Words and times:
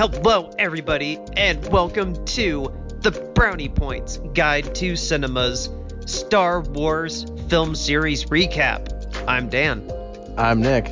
Hello, 0.00 0.50
everybody, 0.58 1.18
and 1.36 1.62
welcome 1.68 2.24
to 2.24 2.72
the 3.02 3.10
Brownie 3.34 3.68
Points 3.68 4.16
Guide 4.32 4.74
to 4.76 4.96
Cinema's 4.96 5.68
Star 6.06 6.62
Wars 6.62 7.26
Film 7.50 7.74
Series 7.74 8.24
Recap. 8.24 8.88
I'm 9.28 9.50
Dan. 9.50 9.92
I'm 10.38 10.62
Nick. 10.62 10.86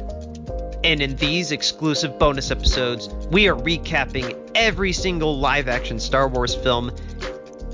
And 0.84 1.00
in 1.00 1.16
these 1.16 1.52
exclusive 1.52 2.18
bonus 2.18 2.50
episodes, 2.50 3.08
we 3.30 3.48
are 3.48 3.54
recapping 3.54 4.50
every 4.54 4.92
single 4.92 5.38
live 5.38 5.68
action 5.68 5.98
Star 5.98 6.28
Wars 6.28 6.54
film 6.54 6.94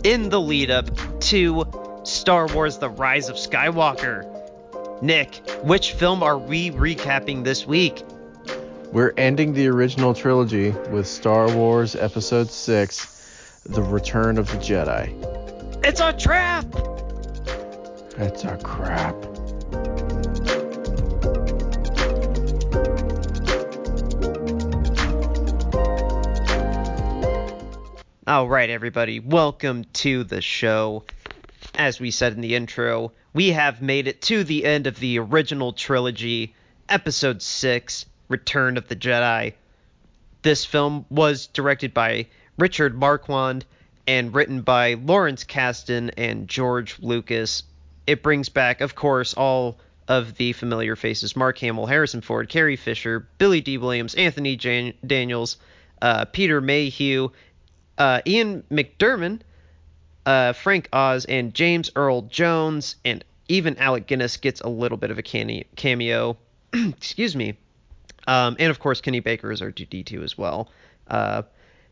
in 0.04 0.29
the 0.29 0.40
lead 0.40 0.71
up 0.71 0.89
to 1.22 1.64
Star 2.04 2.46
Wars 2.46 2.79
The 2.79 2.90
Rise 2.90 3.29
of 3.29 3.35
Skywalker. 3.35 5.03
Nick, 5.03 5.35
which 5.64 5.94
film 5.94 6.22
are 6.22 6.39
we 6.39 6.71
recapping 6.71 7.43
this 7.43 7.66
week? 7.66 8.04
We're 8.94 9.12
ending 9.16 9.54
the 9.54 9.66
original 9.66 10.14
trilogy 10.14 10.71
with 10.93 11.08
Star 11.08 11.53
Wars 11.53 11.96
Episode 11.96 12.48
6 12.48 13.62
The 13.67 13.82
Return 13.82 14.39
of 14.39 14.48
the 14.53 14.57
Jedi. 14.58 15.11
It's 15.84 15.98
a 15.98 16.12
trap! 16.12 16.64
It's 18.17 18.44
a 18.44 18.57
crap. 18.57 19.17
All 28.29 28.48
right, 28.48 28.70
everybody, 28.70 29.18
welcome 29.18 29.86
to 29.95 30.22
the 30.22 30.40
show. 30.40 31.03
As 31.75 31.98
we 31.98 32.12
said 32.12 32.34
in 32.34 32.42
the 32.42 32.55
intro, 32.55 33.11
we 33.33 33.48
have 33.48 33.83
made 33.83 34.06
it 34.06 34.22
to 34.22 34.45
the 34.45 34.64
end 34.64 34.86
of 34.86 35.00
the 35.00 35.19
original 35.19 35.72
trilogy, 35.72 36.55
Episode 36.89 37.42
6 37.42 38.06
Return 38.34 38.77
of 38.77 38.88
the 38.88 38.97
Jedi. 38.97 39.53
This 40.42 40.64
film 40.64 41.06
was 41.09 41.47
directed 41.47 41.95
by 41.95 42.27
Richard 42.59 42.98
Marquand 42.98 43.64
and 44.09 44.34
written 44.34 44.62
by 44.62 44.95
Lawrence 44.95 45.45
Kasdan 45.45 46.11
and 46.17 46.48
George 46.48 46.97
Lucas. 46.98 47.62
It 48.09 48.25
brings 48.25 48.48
back, 48.48 48.81
of 48.81 48.97
course, 48.97 49.34
all 49.34 49.78
of 50.09 50.36
the 50.36 50.53
familiar 50.53 50.97
faces 50.97 51.36
Mark 51.36 51.59
Hamill, 51.59 51.86
Harrison 51.86 52.22
Ford, 52.22 52.48
Carrie 52.48 52.75
Fisher, 52.75 53.28
Billy 53.39 53.61
Dee 53.61 53.78
Williams, 53.78 54.17
Anthony 54.17 54.56
Jan- 54.56 54.94
Daniels, 55.06 55.56
uh, 56.03 56.25
Peter 56.25 56.61
Mayhew, 56.61 57.28
uh, 57.98 58.20
Ian 58.27 58.64
McDiarmid, 58.69 59.42
uh, 60.27 60.55
Frank 60.55 60.89
Oz, 60.92 61.25
and 61.27 61.55
James 61.55 61.89
Earl 61.94 62.22
Jones, 62.22 62.97
and 63.05 63.25
even 63.48 63.78
Alec 63.78 64.09
Guinness 64.09 64.39
gets 64.39 64.61
a 64.61 64.69
little 64.69 64.98
bit 64.98 65.12
of 65.12 65.19
a 65.19 65.22
cameo. 65.22 66.37
Excuse 66.72 67.37
me. 67.37 67.56
Um, 68.27 68.56
and 68.58 68.70
of 68.70 68.78
course, 68.78 69.00
Kenny 69.00 69.20
Baker 69.20 69.53
is 69.53 69.61
R2D2 69.61 70.22
as 70.22 70.39
well. 70.39 70.70
Uh, 71.08 71.42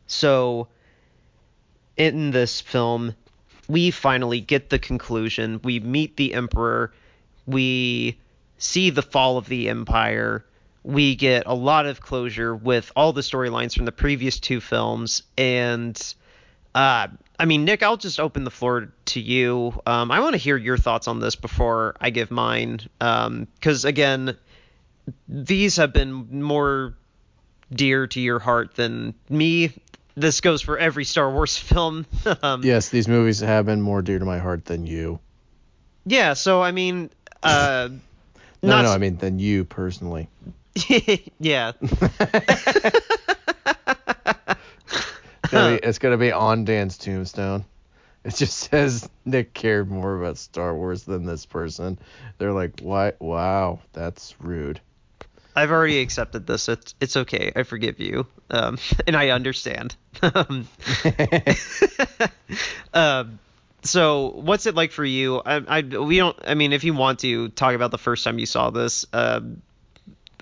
so, 0.07 0.67
in 1.97 2.31
this 2.31 2.61
film, 2.61 3.15
we 3.67 3.91
finally 3.91 4.41
get 4.41 4.69
the 4.69 4.79
conclusion. 4.79 5.59
We 5.63 5.79
meet 5.79 6.17
the 6.17 6.33
Emperor. 6.33 6.93
We 7.45 8.19
see 8.57 8.89
the 8.89 9.01
fall 9.01 9.37
of 9.37 9.47
the 9.47 9.69
Empire. 9.69 10.45
We 10.83 11.15
get 11.15 11.43
a 11.45 11.53
lot 11.53 11.85
of 11.85 12.01
closure 12.01 12.55
with 12.55 12.91
all 12.95 13.13
the 13.13 13.21
storylines 13.21 13.73
from 13.73 13.85
the 13.85 13.91
previous 13.91 14.39
two 14.39 14.59
films. 14.59 15.23
And, 15.37 15.97
uh, 16.75 17.07
I 17.39 17.45
mean, 17.45 17.63
Nick, 17.63 17.83
I'll 17.83 17.97
just 17.97 18.19
open 18.19 18.43
the 18.43 18.51
floor 18.51 18.91
to 19.05 19.21
you. 19.21 19.81
Um, 19.85 20.11
I 20.11 20.19
want 20.19 20.33
to 20.33 20.37
hear 20.37 20.57
your 20.57 20.77
thoughts 20.77 21.07
on 21.07 21.19
this 21.19 21.35
before 21.35 21.95
I 22.01 22.09
give 22.09 22.31
mine. 22.31 22.81
Because, 22.99 23.85
um, 23.85 23.89
again, 23.89 24.37
these 25.27 25.77
have 25.77 25.93
been 25.93 26.41
more 26.41 26.95
dear 27.71 28.07
to 28.07 28.19
your 28.19 28.39
heart 28.39 28.75
than 28.75 29.13
me. 29.29 29.71
This 30.15 30.41
goes 30.41 30.61
for 30.61 30.77
every 30.77 31.05
Star 31.05 31.31
Wars 31.31 31.57
film. 31.59 32.05
um, 32.41 32.63
yes, 32.63 32.89
these 32.89 33.07
movies 33.07 33.39
have 33.39 33.65
been 33.65 33.81
more 33.81 34.01
dear 34.01 34.19
to 34.19 34.25
my 34.25 34.39
heart 34.39 34.65
than 34.65 34.85
you. 34.85 35.19
Yeah, 36.05 36.33
so 36.33 36.61
I 36.61 36.71
mean, 36.71 37.09
uh, 37.41 37.89
no, 38.61 38.69
not... 38.69 38.83
no, 38.83 38.91
I 38.91 38.97
mean 38.97 39.17
than 39.17 39.39
you 39.39 39.63
personally. 39.63 40.29
yeah. 41.39 41.73
it's, 41.81 42.01
gonna 45.49 45.77
be, 45.77 45.87
it's 45.87 45.99
gonna 45.99 46.17
be 46.17 46.31
on 46.31 46.65
Dan's 46.65 46.97
tombstone. 46.97 47.65
It 48.23 48.35
just 48.35 48.57
says 48.71 49.09
Nick 49.25 49.53
cared 49.53 49.91
more 49.91 50.17
about 50.19 50.37
Star 50.37 50.73
Wars 50.73 51.03
than 51.03 51.25
this 51.25 51.45
person. 51.45 51.99
They're 52.37 52.53
like, 52.53 52.79
"Why? 52.81 53.13
Wow, 53.19 53.79
that's 53.91 54.33
rude." 54.39 54.79
I've 55.55 55.71
already 55.71 55.99
accepted 55.99 56.47
this. 56.47 56.69
It's 56.69 56.95
it's 56.99 57.17
okay. 57.17 57.51
I 57.55 57.63
forgive 57.63 57.99
you, 57.99 58.27
um, 58.49 58.77
and 59.07 59.15
I 59.15 59.29
understand. 59.29 59.95
um, 60.21 60.67
um, 62.93 63.39
so, 63.83 64.29
what's 64.35 64.65
it 64.65 64.75
like 64.75 64.91
for 64.91 65.05
you? 65.05 65.41
I, 65.45 65.79
I 65.79 65.81
we 65.81 66.17
don't. 66.17 66.37
I 66.45 66.53
mean, 66.55 66.73
if 66.73 66.83
you 66.83 66.93
want 66.93 67.19
to 67.19 67.49
talk 67.49 67.75
about 67.75 67.91
the 67.91 67.97
first 67.97 68.23
time 68.23 68.39
you 68.39 68.45
saw 68.45 68.69
this, 68.69 69.05
um, 69.13 69.61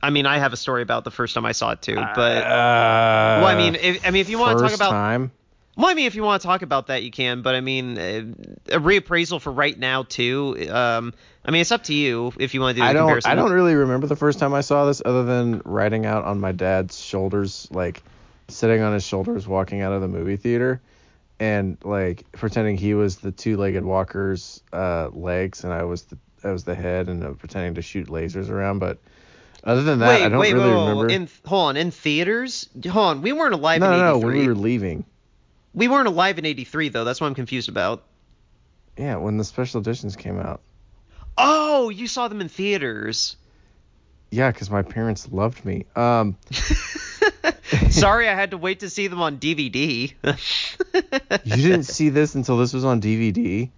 I 0.02 0.10
mean, 0.10 0.26
I 0.26 0.38
have 0.38 0.54
a 0.54 0.58
story 0.58 0.82
about 0.82 1.04
the 1.04 1.12
first 1.12 1.34
time 1.36 1.46
I 1.46 1.52
saw 1.52 1.72
it 1.72 1.82
too. 1.82 1.96
But 1.96 2.44
uh, 2.44 3.40
well, 3.42 3.48
I 3.48 3.56
mean, 3.56 3.76
if, 3.76 4.06
I 4.06 4.12
mean, 4.12 4.22
if 4.22 4.30
you 4.30 4.40
want 4.40 4.60
to 4.60 4.64
talk 4.64 4.76
about 4.76 4.92
time. 4.92 5.32
Well, 5.78 5.88
I 5.88 5.94
mean, 5.94 6.06
if 6.06 6.16
you 6.16 6.24
want 6.24 6.42
to 6.42 6.48
talk 6.48 6.64
about 6.64 6.88
that, 6.88 7.02
you 7.04 7.12
can. 7.12 7.42
But 7.42 7.56
I 7.56 7.62
mean, 7.62 7.98
a 7.98 8.80
reappraisal 8.80 9.42
for 9.42 9.52
right 9.52 9.78
now 9.78 10.04
too. 10.04 10.68
Um, 10.70 11.14
I 11.44 11.52
mean, 11.52 11.62
it's 11.62 11.72
up 11.72 11.84
to 11.86 11.94
you 11.94 12.32
if 12.38 12.54
you 12.54 12.62
want 12.62 12.76
to 12.76 12.82
do. 12.82 12.88
I 12.88 12.94
don't. 12.94 13.08
Comparison. 13.08 13.32
I 13.32 13.36
don't 13.36 13.52
really 13.52 13.74
remember 13.76 14.08
the 14.08 14.16
first 14.16 14.38
time 14.40 14.54
I 14.54 14.62
saw 14.62 14.86
this, 14.86 15.02
other 15.04 15.24
than 15.24 15.62
riding 15.66 16.06
out 16.06 16.24
on 16.24 16.40
my 16.40 16.52
dad's 16.52 17.00
shoulders, 17.00 17.68
like 17.72 18.04
sitting 18.48 18.82
on 18.82 18.94
his 18.94 19.04
shoulders, 19.04 19.48
walking 19.48 19.82
out 19.82 19.92
of 19.92 20.02
the 20.02 20.08
movie 20.08 20.38
theater, 20.38 20.82
and 21.40 21.78
like 21.84 22.32
pretending 22.34 22.78
he 22.78 22.94
was 22.94 23.18
the 23.18 23.32
two-legged 23.32 23.84
walker's 23.84 24.62
uh, 24.72 25.10
legs, 25.10 25.64
and 25.64 25.74
I 25.74 25.84
was 25.84 26.04
the 26.04 26.18
I 26.44 26.52
was 26.52 26.64
the 26.64 26.76
head, 26.76 27.10
and 27.10 27.24
uh, 27.24 27.32
pretending 27.32 27.76
to 27.76 27.82
shoot 27.82 28.08
lasers 28.08 28.50
around. 28.50 28.78
But 28.78 29.00
other 29.64 29.82
than 29.82 30.00
that, 30.00 30.10
wait, 30.10 30.24
I 30.24 30.30
don't 30.30 30.40
wait, 30.40 30.54
really 30.54 30.70
wait, 30.70 30.80
remember. 30.80 31.10
In, 31.10 31.30
hold 31.46 31.70
on, 31.70 31.78
in 31.78 31.90
theaters? 31.90 32.70
Hold 32.88 33.06
on, 33.06 33.22
we 33.24 33.34
weren't 33.34 33.56
alive 33.56 33.80
no, 33.80 33.92
in 33.92 34.00
no, 34.00 34.10
'83. 34.10 34.20
No, 34.20 34.26
when 34.28 34.38
we 34.38 34.48
were 34.48 34.56
leaving. 34.56 35.06
We 35.74 35.88
weren't 35.88 36.08
alive 36.08 36.38
in 36.38 36.46
'83 36.46 36.90
though. 36.90 37.04
That's 37.04 37.20
what 37.20 37.28
I'm 37.28 37.36
confused 37.36 37.70
about. 37.70 38.04
Yeah, 38.96 39.16
when 39.16 39.38
the 39.38 39.44
special 39.44 39.82
editions 39.82 40.16
came 40.16 40.40
out. 40.40 40.62
Oh, 41.38 41.90
you 41.90 42.08
saw 42.08 42.28
them 42.28 42.42
in 42.42 42.50
theaters. 42.50 43.36
Yeah, 44.30 44.52
because 44.52 44.70
my 44.70 44.82
parents 44.82 45.30
loved 45.32 45.64
me. 45.66 45.86
Um. 45.96 46.38
Sorry, 47.90 48.28
I 48.28 48.36
had 48.36 48.52
to 48.52 48.58
wait 48.58 48.82
to 48.82 48.90
see 48.90 49.08
them 49.08 49.22
on 49.22 49.38
DVD. 49.38 50.14
you 51.44 51.56
didn't 51.56 51.84
see 51.84 52.10
this 52.10 52.36
until 52.36 52.58
this 52.58 52.74
was 52.74 52.86
on 52.86 53.02
DVD. 53.02 53.70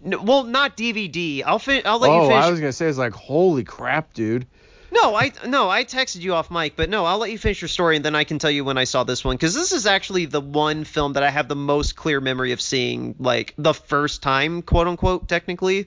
No, 0.00 0.20
well, 0.20 0.44
not 0.44 0.76
DVD. 0.76 1.42
I'll 1.44 1.58
fin- 1.58 1.82
I'll 1.84 1.98
let 1.98 2.10
oh, 2.10 2.14
you 2.14 2.28
finish. 2.28 2.44
Oh, 2.44 2.46
I 2.46 2.50
was 2.50 2.60
gonna 2.60 2.72
say 2.72 2.86
it's 2.86 2.98
like 2.98 3.12
holy 3.12 3.64
crap, 3.64 4.12
dude. 4.14 4.46
No, 4.90 5.14
I 5.14 5.32
no, 5.46 5.70
I 5.70 5.84
texted 5.84 6.20
you 6.20 6.34
off 6.34 6.50
mic, 6.50 6.76
but 6.76 6.90
no, 6.90 7.04
I'll 7.06 7.18
let 7.18 7.30
you 7.30 7.38
finish 7.38 7.62
your 7.62 7.68
story 7.68 7.96
and 7.96 8.04
then 8.04 8.14
I 8.14 8.24
can 8.24 8.38
tell 8.38 8.50
you 8.50 8.64
when 8.64 8.76
I 8.76 8.84
saw 8.84 9.04
this 9.04 9.24
one 9.24 9.36
because 9.36 9.54
this 9.54 9.72
is 9.72 9.86
actually 9.86 10.26
the 10.26 10.40
one 10.40 10.84
film 10.84 11.14
that 11.14 11.22
I 11.22 11.30
have 11.30 11.48
the 11.48 11.56
most 11.56 11.96
clear 11.96 12.20
memory 12.20 12.52
of 12.52 12.60
seeing, 12.60 13.14
like 13.18 13.54
the 13.56 13.72
first 13.72 14.22
time, 14.22 14.60
quote 14.60 14.88
unquote, 14.88 15.28
technically. 15.28 15.86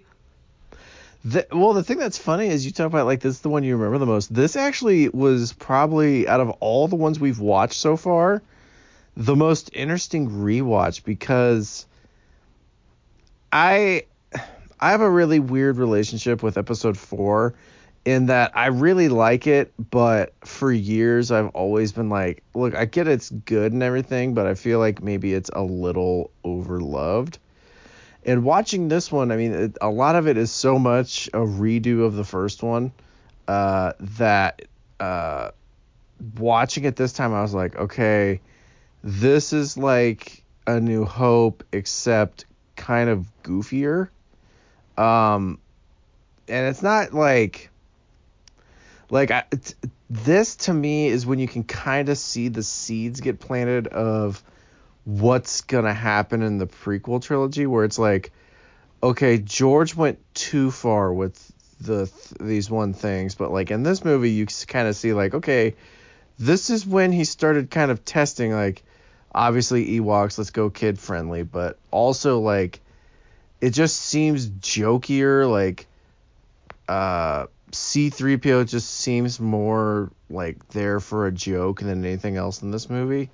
The, 1.26 1.48
well, 1.52 1.74
the 1.74 1.84
thing 1.84 1.98
that's 1.98 2.20
funny 2.20 2.50
is 2.50 2.68
you 2.68 2.72
talk 2.72 2.86
about 2.86 3.08
like 3.08 3.20
this 3.20 3.34
is 3.34 3.42
the 3.42 3.50
one 3.50 3.64
you 3.64 3.76
remember 3.76 3.98
the 3.98 4.06
most. 4.06 4.32
This 4.32 4.56
actually 4.56 5.10
was 5.10 5.54
probably 5.54 6.28
out 6.28 6.40
of 6.40 6.52
all 6.60 6.88
the 6.88 6.96
ones 6.96 7.20
we've 7.20 7.40
watched 7.40 7.80
so 7.80 7.98
far, 7.98 8.44
the 9.18 9.36
most 9.36 9.72
interesting 9.74 10.30
rewatch 10.30 11.04
because 11.04 11.88
I 13.52 14.04
I 14.80 14.92
have 14.92 15.02
a 15.02 15.10
really 15.10 15.40
weird 15.40 15.78
relationship 15.78 16.44
with 16.44 16.60
episode 16.60 16.96
4 16.96 17.56
in 18.06 18.28
that 18.28 18.56
I 18.56 18.68
really 18.68 19.10
like 19.10 19.48
it, 19.48 19.74
but 19.90 20.32
for 20.46 20.72
years 20.72 21.32
I've 21.32 21.48
always 21.56 21.92
been 21.92 22.10
like, 22.10 22.44
look, 22.54 22.76
I 22.76 22.86
get 22.86 23.08
it's 23.08 23.32
good 23.32 23.74
and 23.74 23.82
everything, 23.82 24.36
but 24.36 24.46
I 24.46 24.54
feel 24.54 24.78
like 24.78 25.02
maybe 25.02 25.34
it's 25.34 25.50
a 25.50 25.64
little 25.64 26.30
overloved. 26.44 27.40
And 28.26 28.44
watching 28.44 28.88
this 28.88 29.12
one, 29.12 29.32
I 29.32 29.38
mean, 29.38 29.54
it, 29.54 29.78
a 29.82 29.90
lot 29.90 30.16
of 30.16 30.28
it 30.28 30.36
is 30.36 30.52
so 30.52 30.80
much 30.80 31.28
a 31.28 31.40
redo 31.40 32.06
of 32.06 32.16
the 32.16 32.24
first 32.24 32.64
one 32.64 32.92
uh, 33.48 33.94
that 34.00 34.64
uh, 35.00 35.52
watching 36.40 36.86
it 36.86 36.96
this 36.96 37.14
time, 37.14 37.34
I 37.34 37.42
was 37.42 37.54
like, 37.54 37.76
okay, 37.76 38.42
this 39.04 39.54
is 39.54 39.78
like 39.78 40.44
a 40.66 40.80
New 40.80 41.06
Hope, 41.06 41.64
except 41.72 42.46
kind 42.76 43.10
of 43.10 43.28
goofier. 43.44 44.10
Um, 44.98 45.60
and 46.48 46.68
it's 46.68 46.82
not 46.82 47.14
like 47.14 47.70
like 49.10 49.32
this 50.10 50.56
to 50.56 50.74
me 50.74 51.08
is 51.08 51.26
when 51.26 51.38
you 51.38 51.48
can 51.48 51.64
kind 51.64 52.10
of 52.10 52.18
see 52.18 52.48
the 52.48 52.64
seeds 52.64 53.22
get 53.22 53.40
planted 53.40 53.88
of 53.88 54.44
what's 55.06 55.62
gonna 55.62 55.94
happen 55.94 56.42
in 56.42 56.58
the 56.58 56.68
prequel 56.68 57.22
trilogy, 57.22 57.66
where 57.66 57.86
it's 57.86 58.00
like, 58.00 58.32
okay, 59.02 59.38
George 59.38 59.96
went 59.96 60.20
too 60.34 60.72
far 60.72 61.14
with 61.14 61.54
the 61.80 62.12
these 62.40 62.70
one 62.70 62.94
things, 62.94 63.36
but 63.36 63.52
like 63.52 63.72
in 63.72 63.84
this 63.84 64.04
movie, 64.04 64.32
you 64.32 64.46
kind 64.68 64.88
of 64.88 64.96
see 64.96 65.14
like, 65.14 65.34
okay, 65.34 65.76
this 66.40 66.70
is 66.70 66.86
when 66.86 67.12
he 67.12 67.24
started 67.24 67.70
kind 67.70 67.92
of 67.92 68.04
testing 68.04 68.52
like 68.52 68.84
obviously 69.34 70.00
Ewoks, 70.00 70.38
let's 70.38 70.50
go 70.50 70.70
kid 70.70 70.98
friendly, 71.00 71.44
but 71.44 71.78
also 71.92 72.40
like 72.40 72.80
it 73.62 73.72
just 73.72 73.98
seems 73.98 74.50
jokier 74.50 75.50
like 75.50 75.88
uh 76.88 77.48
C3PO 77.72 78.68
just 78.70 78.90
seems 78.90 79.40
more 79.40 80.10
like 80.30 80.68
there 80.70 81.00
for 81.00 81.28
a 81.28 81.32
joke 81.32 81.82
than 81.82 82.06
anything 82.06 82.38
else 82.38 82.62
in 82.62 82.72
this 82.72 82.90
movie. 82.90 83.30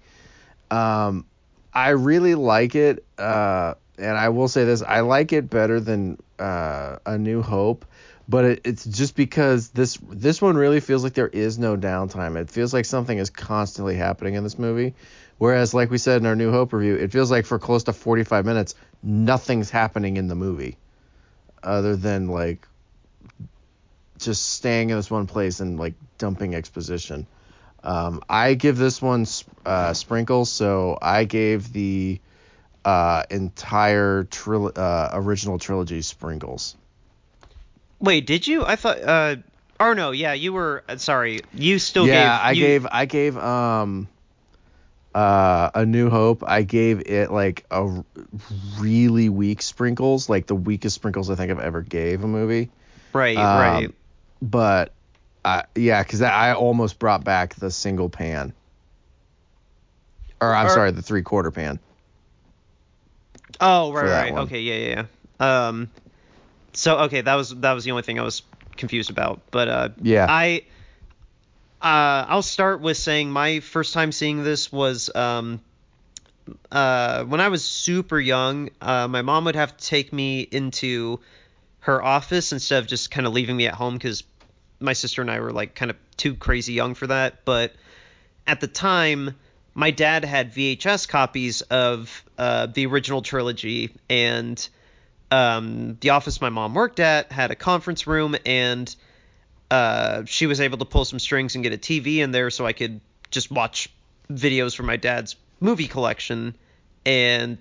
Um 0.70 1.26
I 1.74 1.90
really 1.90 2.36
like 2.36 2.76
it 2.76 3.06
uh 3.18 3.76
and 3.98 4.18
I 4.18 4.30
will 4.30 4.48
say 4.48 4.66
this, 4.66 4.82
I 4.82 5.02
like 5.02 5.32
it 5.34 5.50
better 5.50 5.80
than 5.80 6.18
uh 6.40 6.98
A 7.06 7.18
New 7.18 7.42
Hope 7.42 7.86
but 8.32 8.46
it, 8.46 8.62
it's 8.64 8.86
just 8.86 9.18
because 9.18 9.70
this 9.70 9.98
this 10.10 10.42
one 10.42 10.56
really 10.56 10.80
feels 10.80 11.04
like 11.04 11.14
there 11.14 11.28
is 11.28 11.60
no 11.60 11.76
downtime. 11.76 12.38
It 12.40 12.50
feels 12.50 12.74
like 12.74 12.86
something 12.86 13.18
is 13.18 13.30
constantly 13.30 13.96
happening 13.96 14.36
in 14.36 14.44
this 14.44 14.58
movie. 14.58 14.96
Whereas, 15.38 15.74
like 15.74 15.90
we 15.90 15.98
said 15.98 16.22
in 16.22 16.26
our 16.26 16.36
New 16.36 16.50
Hope 16.50 16.72
review, 16.72 16.96
it 16.96 17.12
feels 17.12 17.30
like 17.30 17.46
for 17.46 17.60
close 17.60 17.84
to 17.86 17.94
45 17.94 18.46
minutes, 18.46 18.76
nothing's 19.04 19.70
happening 19.70 20.16
in 20.16 20.30
the 20.30 20.36
movie, 20.36 20.78
other 21.62 21.98
than 21.98 22.28
like 22.28 22.66
just 24.18 24.52
staying 24.52 24.92
in 24.92 24.96
this 24.96 25.12
one 25.12 25.28
place 25.28 25.60
and 25.60 25.78
like 25.78 25.96
dumping 26.18 26.56
exposition. 26.56 27.28
Um, 27.84 28.22
I 28.30 28.54
give 28.54 28.78
this 28.78 29.02
one 29.02 29.26
uh, 29.66 29.94
sprinkles, 29.94 30.52
so 30.52 30.98
I 31.02 31.24
gave 31.24 31.74
the 31.74 32.20
uh, 32.86 33.24
entire 33.30 34.24
tril- 34.26 34.78
uh, 34.78 35.10
original 35.14 35.58
trilogy 35.58 36.02
sprinkles. 36.02 36.76
Wait, 38.00 38.28
did 38.28 38.46
you? 38.46 38.64
I 38.64 38.76
thought. 38.76 39.02
Uh, 39.02 39.36
or 39.80 39.96
no, 39.96 40.12
yeah, 40.12 40.34
you 40.34 40.54
were. 40.54 40.84
Uh, 40.88 40.98
sorry, 40.98 41.42
you 41.54 41.80
still 41.80 42.08
yeah, 42.08 42.14
gave. 42.14 42.46
I 42.46 42.52
you, 42.52 42.66
gave. 42.66 42.88
I 42.92 43.06
gave. 43.06 43.38
Um. 43.38 44.08
Uh, 45.14 45.70
a 45.76 45.86
New 45.86 46.10
Hope. 46.10 46.42
I 46.48 46.62
gave 46.62 47.02
it 47.06 47.32
like 47.32 47.66
a 47.70 48.04
really 48.80 49.28
weak 49.28 49.62
sprinkles, 49.62 50.30
like 50.30 50.48
the 50.48 50.56
weakest 50.56 50.96
sprinkles 50.96 51.30
I 51.30 51.36
think 51.36 51.52
I've 51.52 51.60
ever 51.60 51.82
gave 51.82 52.24
a 52.24 52.28
movie. 52.28 52.70
Right. 53.12 53.38
Um, 53.38 53.60
right. 53.60 53.96
But. 54.42 54.94
Uh, 55.44 55.64
yeah, 55.76 56.04
because 56.04 56.22
I 56.22 56.54
almost 56.54 57.00
brought 57.00 57.24
back 57.24 57.56
the 57.56 57.72
single 57.72 58.10
pan. 58.10 58.54
Or 60.40 60.54
I'm 60.54 60.68
or, 60.68 60.70
sorry, 60.70 60.92
the 60.92 61.02
three 61.02 61.24
quarter 61.24 61.52
pan. 61.52 61.80
Oh 63.60 63.92
right, 63.92 64.06
right. 64.06 64.34
One. 64.34 64.44
Okay, 64.44 64.60
yeah, 64.62 64.76
yeah, 64.76 65.06
yeah. 65.40 65.68
Um, 65.68 65.90
so 66.74 67.00
okay, 67.02 67.22
that 67.22 67.36
was 67.36 67.56
that 67.58 67.74
was 67.74 67.84
the 67.84 67.92
only 67.92 68.04
thing 68.04 68.20
I 68.20 68.24
was 68.24 68.44
confused 68.78 69.10
about. 69.10 69.42
But 69.52 69.68
uh, 69.68 69.90
yeah, 70.02 70.26
I 70.30 70.64
uh, 71.82 72.26
I'll 72.30 72.42
start 72.42 72.82
with 72.82 72.98
saying 72.98 73.32
my 73.32 73.60
first 73.60 73.94
time 73.94 74.12
seeing 74.12 74.44
this 74.44 74.72
was 74.72 75.14
um, 75.16 75.62
uh, 76.72 77.24
when 77.24 77.42
I 77.42 77.50
was 77.50 77.64
super 77.64 78.20
young. 78.20 78.70
Uh, 78.80 79.08
my 79.08 79.22
mom 79.22 79.46
would 79.46 79.56
have 79.56 79.76
to 79.76 79.86
take 79.86 80.14
me 80.14 80.42
into 80.42 81.20
her 81.82 82.04
office 82.04 82.52
instead 82.52 82.80
of 82.80 82.88
just 82.88 83.10
kind 83.10 83.26
of 83.26 83.34
leaving 83.34 83.58
me 83.58 83.68
at 83.68 83.74
home 83.74 83.96
because 83.96 84.24
my 84.82 84.94
sister 84.94 85.22
and 85.22 85.32
I 85.32 85.40
were 85.40 85.52
like 85.52 85.76
kind 85.76 85.92
of 85.92 85.98
too 86.18 86.36
crazy 86.36 86.74
young 86.74 86.94
for 86.94 87.08
that. 87.08 87.46
But 87.46 87.74
at 88.48 88.62
the 88.62 88.68
time, 88.68 89.36
my 89.74 89.92
dad 89.92 90.26
had 90.26 90.54
VHS 90.54 91.08
copies 91.08 91.62
of 91.62 92.24
uh, 92.38 92.68
the 92.68 92.86
original 92.88 93.22
trilogy 93.22 93.92
and 94.10 94.68
um, 95.32 95.98
the 96.02 96.10
office 96.10 96.42
my 96.42 96.50
mom 96.50 96.74
worked 96.74 97.00
at 97.00 97.32
had 97.32 97.52
a 97.52 97.56
conference 97.56 98.06
room, 98.06 98.36
and 98.46 98.94
uh, 99.72 100.24
she 100.26 100.46
was 100.46 100.60
able 100.60 100.78
to 100.80 100.86
pull 100.86 101.06
some 101.06 101.20
strings 101.20 101.56
and 101.56 101.64
get 101.64 101.74
a 101.74 101.78
TV 101.78 102.18
in 102.18 102.32
there 102.32 102.50
so 102.50 102.66
I 102.66 102.74
could 102.74 103.00
just 103.32 103.50
watch 103.50 103.90
videos 104.30 104.76
from 104.76 104.88
my 104.88 104.98
dad's 104.98 105.38
movie 105.62 105.88
collection. 105.88 106.56
And 107.06 107.58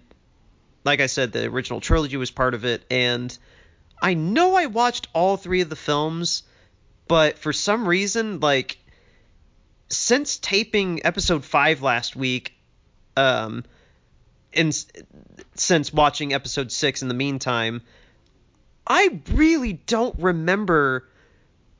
like 0.85 1.01
I 1.01 1.07
said, 1.07 1.33
the 1.33 1.47
original 1.47 1.81
trilogy 1.81 2.17
was 2.17 2.33
part 2.33 2.55
of 2.55 2.65
it. 2.65 2.83
And 2.91 3.37
I 4.03 4.15
know 4.15 4.57
I 4.57 4.67
watched 4.67 5.07
all 5.13 5.37
three 5.37 5.61
of 5.61 5.69
the 5.69 5.77
films, 5.77 6.43
but 7.11 7.39
for 7.39 7.53
some 7.53 7.89
reason, 7.89 8.39
like, 8.39 8.79
since 9.89 10.39
taping 10.39 11.05
episode 11.05 11.45
5 11.45 11.83
last 11.83 12.15
week, 12.15 12.55
um, 13.17 13.65
and 14.55 14.73
since 15.57 15.93
watching 15.93 16.33
episode 16.33 16.71
six 16.71 17.03
in 17.03 17.09
the 17.09 17.15
meantime, 17.15 17.83
I 18.87 19.19
really 19.33 19.73
don't 19.73 20.21
remember 20.21 21.09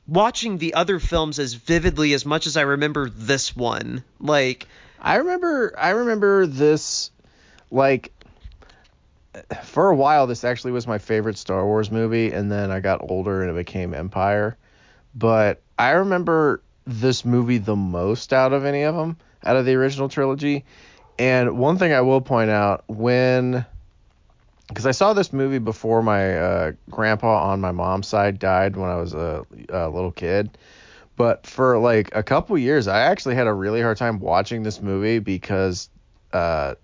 watching 0.05 0.57
the 0.57 0.73
other 0.73 0.99
films 0.99 1.39
as 1.39 1.53
vividly 1.53 2.11
as 2.11 2.25
much 2.25 2.45
as 2.45 2.57
I 2.57 2.63
remember 2.63 3.09
this 3.09 3.55
one. 3.55 4.03
Like 4.19 4.67
I 4.99 5.15
remember 5.15 5.73
I 5.77 5.91
remember 5.91 6.45
this 6.45 7.09
like 7.71 8.11
for 9.63 9.89
a 9.91 9.95
while 9.95 10.27
this 10.27 10.43
actually 10.43 10.73
was 10.73 10.87
my 10.87 10.97
favorite 10.97 11.37
Star 11.37 11.65
Wars 11.65 11.89
movie 11.89 12.33
and 12.33 12.51
then 12.51 12.69
I 12.69 12.81
got 12.81 13.09
older 13.09 13.41
and 13.41 13.49
it 13.49 13.55
became 13.55 13.93
Empire. 13.93 14.57
But 15.15 15.61
I 15.77 15.91
remember 15.91 16.61
this 16.85 17.25
movie 17.25 17.57
the 17.57 17.75
most 17.75 18.33
out 18.33 18.53
of 18.53 18.65
any 18.65 18.83
of 18.83 18.95
them 18.95 19.17
out 19.43 19.55
of 19.55 19.65
the 19.65 19.73
original 19.73 20.09
trilogy 20.09 20.65
and 21.19 21.57
one 21.57 21.77
thing 21.77 21.93
I 21.93 22.01
will 22.01 22.21
point 22.21 22.49
out 22.49 22.83
when 22.87 23.65
because 24.67 24.85
I 24.85 24.91
saw 24.91 25.13
this 25.13 25.33
movie 25.33 25.59
before 25.59 26.01
my 26.01 26.37
uh, 26.37 26.71
grandpa 26.89 27.43
on 27.51 27.59
my 27.59 27.71
mom's 27.71 28.07
side 28.07 28.39
died 28.39 28.77
when 28.77 28.89
I 28.89 28.95
was 28.95 29.13
a, 29.13 29.45
a, 29.69 29.89
little 29.89 30.13
kid. 30.13 30.57
But 31.17 31.45
for 31.45 31.77
like 31.77 32.09
a 32.15 32.23
couple 32.23 32.57
years, 32.57 32.87
I 32.87 33.01
actually 33.01 33.35
had 33.35 33.47
a 33.47 33.53
really 33.53 33.81
hard 33.81 33.97
time 33.97 34.19
watching 34.19 34.63
this 34.63 34.81
movie 34.81 35.19
because 35.19 35.89
uh, 36.31 36.75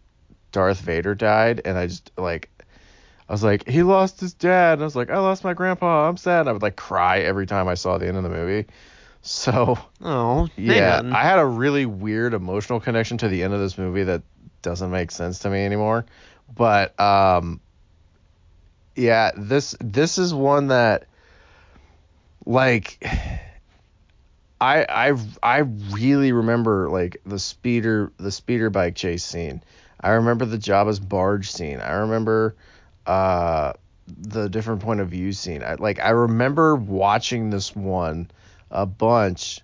Darth 0.51 0.81
Vader 0.81 1.15
died, 1.15 1.62
and 1.63 1.77
I 1.77 1.88
just 1.88 2.12
like 2.18 2.50
I 3.29 3.33
was 3.33 3.44
like, 3.44 3.68
he 3.68 3.83
lost 3.83 4.19
his 4.19 4.33
dad, 4.33 4.74
and 4.74 4.81
I 4.81 4.85
was 4.85 4.95
like, 4.95 5.09
I 5.09 5.18
lost 5.18 5.44
my 5.44 5.53
grandpa, 5.53 6.07
I'm 6.07 6.18
sad. 6.18 6.41
And 6.41 6.50
I 6.50 6.51
would 6.53 6.62
like 6.62 6.77
cry 6.77 7.19
every 7.19 7.45
time 7.45 7.68
I 7.68 7.74
saw 7.74 7.97
the 7.97 8.07
end 8.07 8.18
of 8.18 8.24
the 8.24 8.29
movie. 8.29 8.68
So, 9.24 9.77
oh, 10.01 10.47
yeah, 10.56 11.01
man. 11.01 11.12
I 11.12 11.24
had 11.24 11.39
a 11.39 11.45
really 11.45 11.85
weird 11.85 12.33
emotional 12.33 12.79
connection 12.79 13.18
to 13.18 13.27
the 13.27 13.44
end 13.44 13.53
of 13.53 13.59
this 13.59 13.77
movie 13.77 14.03
that 14.03 14.21
doesn't 14.62 14.89
make 14.89 15.12
sense 15.12 15.39
to 15.39 15.50
me 15.50 15.65
anymore. 15.65 16.06
But 16.56 16.97
um, 16.97 17.59
yeah, 18.95 19.31
this 19.35 19.75
this 19.80 20.18
is 20.18 20.33
one 20.33 20.68
that 20.68 21.07
like 22.45 23.03
I 24.62 24.85
I 24.89 25.18
I 25.44 25.57
really 25.59 26.31
remember 26.31 26.90
like 26.90 27.18
the 27.25 27.40
speeder 27.40 28.11
the 28.18 28.31
speeder 28.31 28.69
bike 28.69 28.95
chase 28.95 29.23
scene. 29.23 29.61
I 29.99 30.11
remember 30.11 30.45
the 30.45 30.57
Jabba's 30.57 30.99
barge 30.99 31.51
scene. 31.51 31.80
I 31.80 31.94
remember 31.94 32.56
uh 33.07 33.73
the 34.07 34.47
different 34.47 34.81
point 34.81 34.99
of 34.99 35.09
view 35.09 35.31
scene. 35.33 35.64
I 35.64 35.76
like 35.76 35.99
I 35.99 36.09
remember 36.09 36.76
watching 36.76 37.49
this 37.49 37.76
one 37.76 38.30
a 38.71 38.85
bunch, 38.85 39.61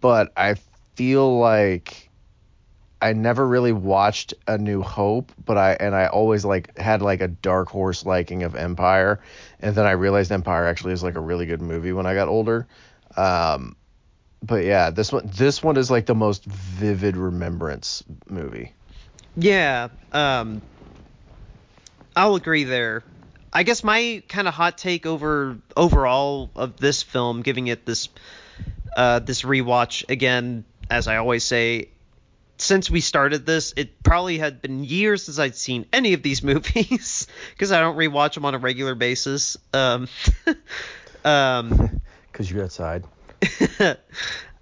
but 0.00 0.32
I 0.36 0.56
feel 0.94 1.38
like 1.38 2.10
I 3.00 3.12
never 3.12 3.46
really 3.46 3.72
watched 3.72 4.34
A 4.46 4.58
New 4.58 4.82
Hope, 4.82 5.32
but 5.44 5.58
I 5.58 5.72
and 5.74 5.94
I 5.94 6.06
always 6.06 6.44
like 6.44 6.76
had 6.78 7.02
like 7.02 7.20
a 7.20 7.28
dark 7.28 7.68
horse 7.68 8.06
liking 8.06 8.42
of 8.42 8.56
Empire, 8.56 9.20
and 9.60 9.74
then 9.74 9.86
I 9.86 9.92
realized 9.92 10.32
Empire 10.32 10.66
actually 10.66 10.92
is 10.92 11.02
like 11.02 11.14
a 11.14 11.20
really 11.20 11.46
good 11.46 11.62
movie 11.62 11.92
when 11.92 12.06
I 12.06 12.14
got 12.14 12.28
older. 12.28 12.66
Um, 13.16 13.76
but 14.42 14.64
yeah, 14.64 14.90
this 14.90 15.12
one 15.12 15.30
this 15.32 15.62
one 15.62 15.76
is 15.76 15.90
like 15.90 16.06
the 16.06 16.14
most 16.14 16.44
vivid 16.44 17.16
remembrance 17.16 18.02
movie. 18.28 18.72
Yeah, 19.36 19.88
um, 20.12 20.62
I'll 22.16 22.34
agree 22.34 22.64
there. 22.64 23.04
I 23.52 23.62
guess 23.62 23.84
my 23.84 24.22
kind 24.28 24.48
of 24.48 24.54
hot 24.54 24.78
take 24.78 25.06
over 25.06 25.58
overall 25.76 26.50
of 26.56 26.78
this 26.78 27.02
film, 27.02 27.42
giving 27.42 27.66
it 27.68 27.84
this 27.84 28.08
uh, 28.96 29.18
this 29.18 29.42
rewatch 29.42 30.08
again, 30.08 30.64
as 30.90 31.08
I 31.08 31.16
always 31.16 31.44
say, 31.44 31.90
since 32.58 32.90
we 32.90 33.00
started 33.00 33.44
this, 33.44 33.74
it 33.76 34.02
probably 34.02 34.38
had 34.38 34.62
been 34.62 34.84
years 34.84 35.24
since 35.24 35.38
I'd 35.38 35.56
seen 35.56 35.86
any 35.92 36.14
of 36.14 36.22
these 36.22 36.42
movies 36.42 37.26
because 37.50 37.72
I 37.72 37.80
don't 37.80 37.96
rewatch 37.96 38.34
them 38.34 38.44
on 38.46 38.54
a 38.54 38.58
regular 38.58 38.94
basis. 38.94 39.56
Um, 39.74 40.08
um, 41.24 42.00
because 42.32 42.50
you're 42.50 42.64
outside. 42.64 43.04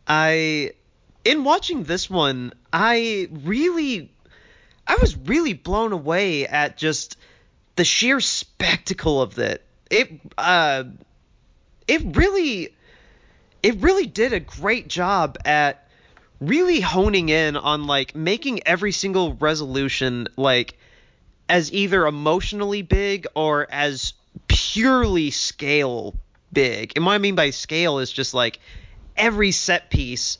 I, 0.09 0.73
in 1.25 1.45
watching 1.45 1.85
this 1.85 2.11
one, 2.11 2.53
I 2.73 3.29
really, 3.31 4.13
I 4.87 4.97
was 4.97 5.17
really 5.17 5.55
blown 5.55 5.93
away 5.93 6.47
at 6.47 6.77
just 6.77 7.17
the 7.76 7.85
sheer 7.85 8.21
spectacle 8.21 9.21
of 9.21 9.38
it. 9.38 9.64
It 9.90 10.21
uh 10.38 10.85
it 11.87 12.16
really 12.16 12.75
it 13.62 13.76
really 13.76 14.07
did 14.07 14.33
a 14.33 14.40
great 14.40 14.88
job 14.88 15.38
at 15.45 15.88
really 16.40 16.81
honing 16.81 17.28
in 17.28 17.57
on 17.57 17.87
like 17.87 18.14
making 18.14 18.66
every 18.66 18.93
single 18.93 19.35
resolution 19.35 20.28
like 20.37 20.76
as 21.49 21.73
either 21.73 22.07
emotionally 22.07 22.83
big 22.83 23.26
or 23.35 23.66
as 23.71 24.14
purely 24.49 25.31
scale 25.31 26.14
big. 26.52 26.93
And 26.97 27.04
what 27.04 27.12
I 27.12 27.19
mean 27.19 27.35
by 27.35 27.50
scale 27.50 27.99
is 27.99 28.11
just 28.11 28.35
like 28.35 28.61
every 29.16 29.50
set 29.50 29.90
piece 29.90 30.38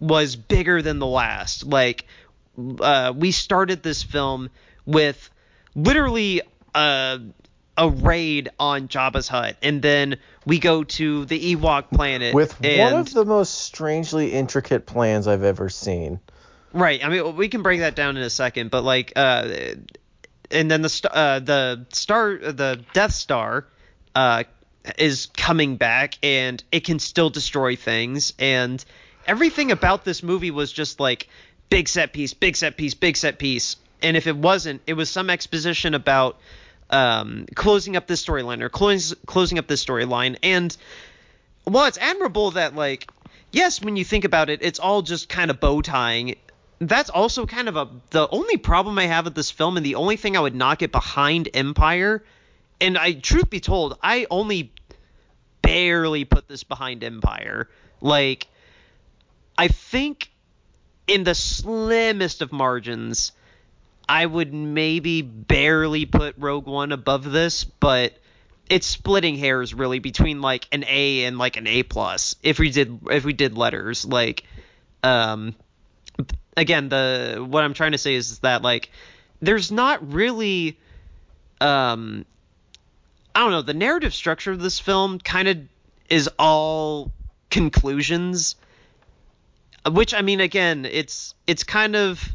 was 0.00 0.36
bigger 0.36 0.82
than 0.82 0.98
the 0.98 1.06
last. 1.06 1.66
Like 1.66 2.06
uh, 2.80 3.12
we 3.16 3.32
started 3.32 3.82
this 3.82 4.02
film 4.02 4.50
with 4.86 5.30
literally 5.74 6.42
a, 6.74 7.20
a 7.76 7.88
raid 7.88 8.50
on 8.58 8.88
Jabba's 8.88 9.28
hut, 9.28 9.56
and 9.62 9.82
then 9.82 10.16
we 10.46 10.58
go 10.58 10.84
to 10.84 11.24
the 11.24 11.54
Ewok 11.54 11.90
planet 11.90 12.34
with 12.34 12.56
and, 12.64 12.92
one 12.92 13.00
of 13.00 13.12
the 13.12 13.24
most 13.24 13.54
strangely 13.54 14.32
intricate 14.32 14.86
plans 14.86 15.26
I've 15.26 15.44
ever 15.44 15.68
seen. 15.68 16.20
Right. 16.72 17.04
I 17.04 17.08
mean, 17.08 17.36
we 17.36 17.48
can 17.48 17.62
break 17.62 17.80
that 17.80 17.94
down 17.94 18.16
in 18.16 18.22
a 18.22 18.30
second, 18.30 18.70
but 18.70 18.82
like, 18.82 19.12
uh, 19.14 19.48
and 20.50 20.70
then 20.70 20.82
the 20.82 21.10
uh, 21.12 21.38
the 21.38 21.86
star, 21.90 22.36
the 22.36 22.84
Death 22.92 23.12
Star, 23.12 23.66
uh, 24.14 24.44
is 24.98 25.26
coming 25.36 25.76
back, 25.76 26.18
and 26.22 26.62
it 26.70 26.84
can 26.84 26.98
still 26.98 27.30
destroy 27.30 27.76
things, 27.76 28.34
and 28.38 28.84
everything 29.26 29.70
about 29.72 30.04
this 30.04 30.22
movie 30.22 30.50
was 30.50 30.72
just 30.72 31.00
like 31.00 31.28
big 31.70 31.88
set 31.88 32.12
piece, 32.12 32.34
big 32.34 32.56
set 32.56 32.76
piece, 32.76 32.94
big 32.94 33.16
set 33.16 33.38
piece, 33.38 33.76
and 34.02 34.16
if 34.16 34.26
it 34.26 34.36
wasn't, 34.36 34.82
it 34.86 34.94
was 34.94 35.08
some 35.08 35.30
exposition 35.30 35.94
about 35.94 36.38
um, 36.94 37.46
closing 37.54 37.96
up 37.96 38.06
this 38.06 38.24
storyline 38.24 38.62
or 38.62 38.68
closing 38.68 39.18
closing 39.26 39.58
up 39.58 39.66
this 39.66 39.84
storyline, 39.84 40.36
and 40.42 40.76
well, 41.66 41.86
it's 41.86 41.98
admirable 41.98 42.52
that 42.52 42.74
like 42.74 43.10
yes, 43.52 43.82
when 43.82 43.96
you 43.96 44.04
think 44.04 44.24
about 44.24 44.50
it, 44.50 44.60
it's 44.62 44.78
all 44.78 45.02
just 45.02 45.28
kind 45.28 45.50
of 45.50 45.60
bow 45.60 45.82
tying 45.82 46.36
that's 46.80 47.10
also 47.10 47.46
kind 47.46 47.68
of 47.68 47.76
a 47.76 47.88
the 48.10 48.28
only 48.28 48.56
problem 48.56 48.98
I 48.98 49.06
have 49.06 49.24
with 49.24 49.34
this 49.34 49.50
film, 49.50 49.76
and 49.76 49.84
the 49.84 49.94
only 49.96 50.16
thing 50.16 50.36
I 50.36 50.40
would 50.40 50.54
knock 50.54 50.82
it 50.82 50.92
behind 50.92 51.48
Empire. 51.54 52.24
And 52.80 52.98
I, 52.98 53.12
truth 53.12 53.50
be 53.50 53.60
told, 53.60 53.98
I 54.02 54.26
only 54.30 54.72
barely 55.62 56.24
put 56.24 56.48
this 56.48 56.64
behind 56.64 57.04
Empire. 57.04 57.68
Like, 58.00 58.48
I 59.56 59.68
think 59.68 60.30
in 61.06 61.24
the 61.24 61.34
slimmest 61.34 62.42
of 62.42 62.52
margins, 62.52 63.32
I 64.08 64.26
would 64.26 64.52
maybe 64.52 65.22
barely 65.22 66.06
put 66.06 66.36
Rogue 66.38 66.66
One 66.66 66.92
above 66.92 67.30
this, 67.30 67.64
but 67.64 68.12
it's 68.68 68.86
splitting 68.86 69.36
hairs 69.36 69.74
really 69.74 69.98
between 69.98 70.40
like 70.40 70.68
an 70.72 70.84
A 70.86 71.24
and 71.24 71.38
like 71.38 71.56
an 71.56 71.66
A 71.66 71.82
plus 71.82 72.36
if 72.42 72.58
we 72.58 72.70
did 72.70 73.00
if 73.10 73.24
we 73.24 73.32
did 73.32 73.56
letters. 73.56 74.04
Like 74.04 74.44
um 75.02 75.54
again, 76.56 76.88
the 76.88 77.44
what 77.46 77.64
I'm 77.64 77.74
trying 77.74 77.92
to 77.92 77.98
say 77.98 78.14
is 78.14 78.38
that 78.40 78.62
like 78.62 78.90
there's 79.40 79.70
not 79.70 80.12
really 80.12 80.78
um 81.60 82.24
I 83.34 83.40
don't 83.40 83.50
know, 83.50 83.62
the 83.62 83.74
narrative 83.74 84.14
structure 84.14 84.52
of 84.52 84.60
this 84.60 84.78
film 84.78 85.18
kind 85.18 85.48
of 85.48 85.58
is 86.08 86.28
all 86.38 87.10
conclusions 87.50 88.56
which 89.90 90.14
I 90.14 90.22
mean 90.22 90.40
again, 90.40 90.86
it's 90.86 91.34
it's 91.46 91.64
kind 91.64 91.96
of 91.96 92.34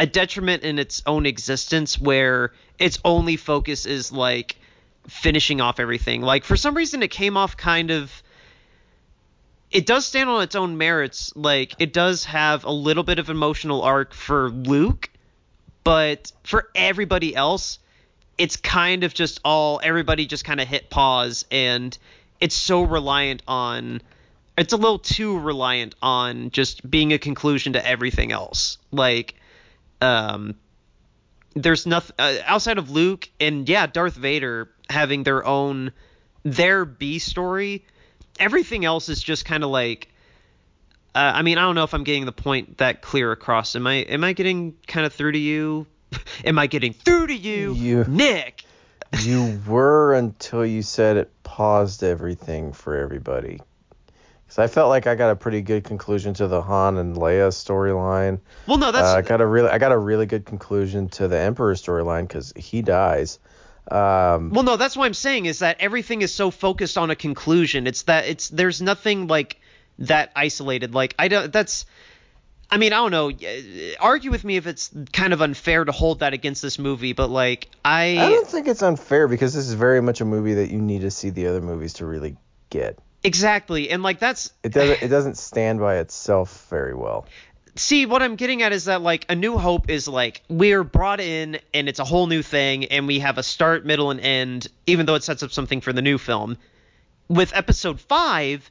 a 0.00 0.06
detriment 0.06 0.62
in 0.62 0.78
its 0.78 1.02
own 1.04 1.26
existence 1.26 2.00
where 2.00 2.54
its 2.78 2.98
only 3.04 3.36
focus 3.36 3.84
is 3.84 4.10
like 4.10 4.56
finishing 5.06 5.60
off 5.60 5.78
everything. 5.78 6.22
Like 6.22 6.44
for 6.44 6.56
some 6.56 6.74
reason 6.74 7.02
it 7.02 7.10
came 7.10 7.36
off 7.36 7.58
kind 7.58 7.90
of 7.90 8.10
it 9.70 9.84
does 9.84 10.06
stand 10.06 10.30
on 10.30 10.42
its 10.42 10.56
own 10.56 10.78
merits. 10.78 11.36
Like 11.36 11.74
it 11.78 11.92
does 11.92 12.24
have 12.24 12.64
a 12.64 12.70
little 12.70 13.02
bit 13.02 13.18
of 13.18 13.28
emotional 13.28 13.82
arc 13.82 14.14
for 14.14 14.48
Luke, 14.48 15.10
but 15.84 16.32
for 16.44 16.70
everybody 16.74 17.36
else, 17.36 17.78
it's 18.38 18.56
kind 18.56 19.04
of 19.04 19.12
just 19.12 19.38
all 19.44 19.82
everybody 19.82 20.24
just 20.24 20.46
kind 20.46 20.62
of 20.62 20.66
hit 20.66 20.88
pause 20.88 21.44
and 21.50 21.96
it's 22.40 22.54
so 22.54 22.82
reliant 22.82 23.42
on 23.46 24.00
it's 24.56 24.72
a 24.72 24.78
little 24.78 24.98
too 24.98 25.38
reliant 25.38 25.94
on 26.00 26.50
just 26.52 26.90
being 26.90 27.12
a 27.12 27.18
conclusion 27.18 27.74
to 27.74 27.86
everything 27.86 28.32
else. 28.32 28.78
Like 28.90 29.34
um 30.00 30.54
there's 31.54 31.86
nothing 31.86 32.14
uh, 32.18 32.36
outside 32.46 32.78
of 32.78 32.90
Luke 32.90 33.28
and 33.40 33.68
yeah, 33.68 33.86
Darth 33.86 34.14
Vader 34.14 34.70
having 34.88 35.24
their 35.24 35.44
own 35.44 35.92
their 36.44 36.84
B 36.84 37.18
story 37.18 37.84
everything 38.38 38.84
else 38.84 39.08
is 39.08 39.22
just 39.22 39.44
kind 39.44 39.62
of 39.62 39.70
like 39.70 40.08
uh, 41.12 41.32
I 41.34 41.42
mean, 41.42 41.58
I 41.58 41.62
don't 41.62 41.74
know 41.74 41.82
if 41.82 41.92
I'm 41.92 42.04
getting 42.04 42.24
the 42.24 42.32
point 42.32 42.78
that 42.78 43.02
clear 43.02 43.32
across. 43.32 43.74
Am 43.74 43.86
I 43.86 43.94
am 43.94 44.22
I 44.22 44.32
getting 44.32 44.76
kind 44.86 45.04
of 45.04 45.12
through 45.12 45.32
to 45.32 45.38
you? 45.38 45.86
am 46.44 46.58
I 46.58 46.66
getting 46.66 46.92
through 46.92 47.28
to 47.28 47.34
you, 47.34 47.74
you 47.74 48.04
Nick? 48.04 48.64
you 49.22 49.60
were 49.66 50.14
until 50.14 50.64
you 50.64 50.82
said 50.82 51.16
it 51.16 51.30
paused 51.42 52.04
everything 52.04 52.72
for 52.72 52.96
everybody. 52.96 53.60
Because 54.50 54.58
I 54.58 54.66
felt 54.66 54.88
like 54.88 55.06
I 55.06 55.14
got 55.14 55.30
a 55.30 55.36
pretty 55.36 55.62
good 55.62 55.84
conclusion 55.84 56.34
to 56.34 56.48
the 56.48 56.60
Han 56.60 56.98
and 56.98 57.14
Leia 57.14 57.50
storyline. 57.50 58.40
Well, 58.66 58.78
no, 58.78 58.90
that's 58.90 59.06
uh, 59.06 59.18
I 59.18 59.22
got 59.22 59.40
a 59.40 59.46
really 59.46 59.68
I 59.68 59.78
got 59.78 59.92
a 59.92 59.96
really 59.96 60.26
good 60.26 60.44
conclusion 60.44 61.08
to 61.10 61.28
the 61.28 61.38
Emperor 61.38 61.72
storyline 61.74 62.22
because 62.22 62.52
he 62.56 62.82
dies. 62.82 63.38
Um, 63.88 64.50
well, 64.50 64.64
no, 64.64 64.76
that's 64.76 64.96
what 64.96 65.06
I'm 65.06 65.14
saying 65.14 65.46
is 65.46 65.60
that 65.60 65.76
everything 65.78 66.22
is 66.22 66.34
so 66.34 66.50
focused 66.50 66.98
on 66.98 67.10
a 67.10 67.14
conclusion. 67.14 67.86
It's 67.86 68.02
that 68.02 68.26
it's 68.26 68.48
there's 68.48 68.82
nothing 68.82 69.28
like 69.28 69.60
that 70.00 70.32
isolated. 70.34 70.94
Like 70.96 71.14
I 71.16 71.28
don't. 71.28 71.52
That's. 71.52 71.86
I 72.72 72.76
mean, 72.76 72.92
I 72.92 72.96
don't 72.96 73.12
know. 73.12 73.30
Argue 74.00 74.32
with 74.32 74.42
me 74.42 74.56
if 74.56 74.66
it's 74.66 74.90
kind 75.12 75.32
of 75.32 75.42
unfair 75.42 75.84
to 75.84 75.92
hold 75.92 76.20
that 76.20 76.34
against 76.34 76.60
this 76.60 76.76
movie, 76.76 77.12
but 77.12 77.30
like 77.30 77.68
I. 77.84 78.18
I 78.18 78.30
don't 78.30 78.48
think 78.48 78.66
it's 78.66 78.82
unfair 78.82 79.28
because 79.28 79.54
this 79.54 79.68
is 79.68 79.74
very 79.74 80.02
much 80.02 80.20
a 80.20 80.24
movie 80.24 80.54
that 80.54 80.72
you 80.72 80.80
need 80.80 81.02
to 81.02 81.12
see 81.12 81.30
the 81.30 81.46
other 81.46 81.60
movies 81.60 81.92
to 81.94 82.06
really 82.06 82.36
get. 82.68 82.98
Exactly, 83.22 83.90
and 83.90 84.02
like 84.02 84.18
that's. 84.18 84.52
It 84.62 84.72
doesn't. 84.72 85.02
It 85.02 85.08
doesn't 85.08 85.36
stand 85.36 85.80
by 85.80 85.98
itself 85.98 86.66
very 86.70 86.94
well 86.94 87.26
see 87.76 88.06
what 88.06 88.22
i'm 88.22 88.36
getting 88.36 88.62
at 88.62 88.72
is 88.72 88.86
that 88.86 89.00
like 89.00 89.24
a 89.28 89.34
new 89.34 89.56
hope 89.56 89.88
is 89.88 90.08
like 90.08 90.42
we're 90.48 90.84
brought 90.84 91.20
in 91.20 91.58
and 91.72 91.88
it's 91.88 91.98
a 91.98 92.04
whole 92.04 92.26
new 92.26 92.42
thing 92.42 92.84
and 92.86 93.06
we 93.06 93.20
have 93.20 93.38
a 93.38 93.42
start 93.42 93.84
middle 93.84 94.10
and 94.10 94.20
end 94.20 94.68
even 94.86 95.06
though 95.06 95.14
it 95.14 95.22
sets 95.22 95.42
up 95.42 95.50
something 95.50 95.80
for 95.80 95.92
the 95.92 96.02
new 96.02 96.18
film 96.18 96.56
with 97.28 97.54
episode 97.54 98.00
5 98.00 98.70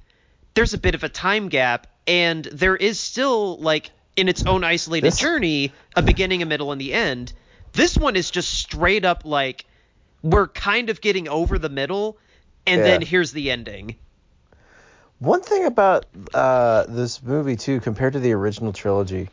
there's 0.53 0.73
a 0.73 0.77
bit 0.77 0.95
of 0.95 1.03
a 1.03 1.09
time 1.09 1.49
gap 1.49 1.87
and 2.07 2.45
there 2.45 2.75
is 2.75 2.99
still 2.99 3.57
like 3.57 3.91
in 4.15 4.27
its 4.27 4.45
own 4.45 4.63
isolated 4.63 5.07
this... 5.07 5.19
journey 5.19 5.71
a 5.95 6.01
beginning 6.01 6.41
a 6.41 6.45
middle 6.45 6.71
and 6.71 6.81
the 6.81 6.93
end 6.93 7.33
this 7.73 7.97
one 7.97 8.15
is 8.15 8.29
just 8.29 8.53
straight 8.53 9.05
up 9.05 9.23
like 9.25 9.65
we're 10.21 10.47
kind 10.47 10.89
of 10.89 10.99
getting 10.99 11.29
over 11.29 11.57
the 11.57 11.69
middle 11.69 12.17
and 12.67 12.79
yeah. 12.79 12.87
then 12.87 13.01
here's 13.01 13.31
the 13.31 13.49
ending 13.49 13.95
one 15.19 15.41
thing 15.41 15.65
about 15.65 16.05
uh, 16.33 16.85
this 16.87 17.21
movie 17.21 17.55
too, 17.55 17.79
compared 17.79 18.13
to 18.13 18.19
the 18.19 18.31
original 18.33 18.73
trilogy, 18.73 19.29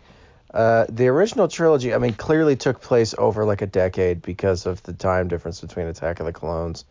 uh, 0.52 0.86
the 0.88 1.08
original 1.08 1.48
trilogy, 1.48 1.94
I 1.94 1.98
mean, 1.98 2.14
clearly 2.14 2.56
took 2.56 2.80
place 2.80 3.14
over 3.16 3.44
like 3.44 3.62
a 3.62 3.66
decade 3.66 4.22
because 4.22 4.66
of 4.66 4.82
the 4.82 4.92
time 4.92 5.28
difference 5.28 5.60
between 5.60 5.86
Attack 5.86 6.20
of 6.20 6.26
the 6.26 6.32
Clones 6.32 6.84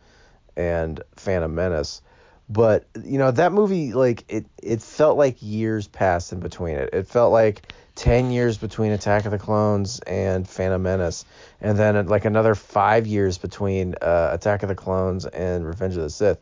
and 0.56 1.00
Phantom 1.16 1.54
Menace. 1.54 2.02
But 2.48 2.86
you 3.04 3.18
know 3.18 3.32
that 3.32 3.52
movie, 3.52 3.92
like 3.92 4.24
it, 4.28 4.46
it 4.62 4.80
felt 4.80 5.18
like 5.18 5.42
years 5.42 5.88
passed 5.88 6.32
in 6.32 6.38
between 6.38 6.76
it. 6.76 6.90
It 6.92 7.08
felt 7.08 7.32
like 7.32 7.72
ten 7.96 8.30
years 8.30 8.56
between 8.56 8.92
Attack 8.92 9.24
of 9.24 9.32
the 9.32 9.38
Clones 9.38 9.98
and 10.06 10.48
Phantom 10.48 10.80
Menace, 10.80 11.24
and 11.60 11.76
then 11.76 12.06
like 12.06 12.24
another 12.24 12.54
five 12.54 13.04
years 13.06 13.36
between 13.36 13.96
uh, 14.00 14.30
Attack 14.32 14.62
of 14.62 14.68
the 14.68 14.76
Clones 14.76 15.26
and 15.26 15.66
Revenge 15.66 15.96
of 15.96 16.02
the 16.02 16.10
Sith. 16.10 16.38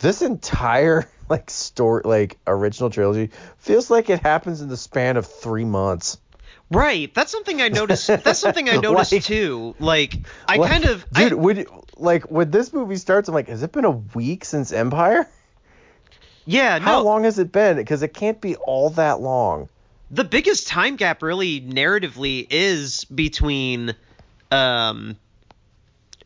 This 0.00 0.22
entire 0.22 1.08
like 1.28 1.48
story 1.50 2.02
like 2.04 2.38
original 2.46 2.90
trilogy 2.90 3.30
feels 3.58 3.90
like 3.90 4.10
it 4.10 4.20
happens 4.20 4.60
in 4.60 4.68
the 4.68 4.76
span 4.76 5.16
of 5.16 5.26
three 5.26 5.64
months. 5.64 6.18
Right. 6.70 7.12
That's 7.14 7.32
something 7.32 7.60
I 7.60 7.68
noticed. 7.68 8.06
That's 8.06 8.38
something 8.38 8.68
I 8.68 8.76
noticed 8.82 9.12
like, 9.12 9.24
too. 9.24 9.74
Like 9.78 10.16
I 10.48 10.56
like, 10.56 10.70
kind 10.70 10.84
of 10.84 11.04
dude. 11.12 11.32
I, 11.32 11.34
would 11.34 11.68
like 11.96 12.30
when 12.30 12.50
this 12.50 12.72
movie 12.72 12.96
starts, 12.96 13.28
I'm 13.28 13.34
like, 13.34 13.48
has 13.48 13.62
it 13.62 13.72
been 13.72 13.84
a 13.84 13.90
week 13.90 14.44
since 14.44 14.72
Empire? 14.72 15.28
Yeah. 16.46 16.80
How 16.80 16.98
no, 16.98 17.04
long 17.04 17.24
has 17.24 17.38
it 17.38 17.52
been? 17.52 17.76
Because 17.76 18.02
it 18.02 18.14
can't 18.14 18.40
be 18.40 18.56
all 18.56 18.90
that 18.90 19.20
long. 19.20 19.68
The 20.10 20.24
biggest 20.24 20.66
time 20.66 20.96
gap, 20.96 21.22
really, 21.22 21.60
narratively, 21.60 22.44
is 22.50 23.04
between, 23.04 23.94
um, 24.50 25.16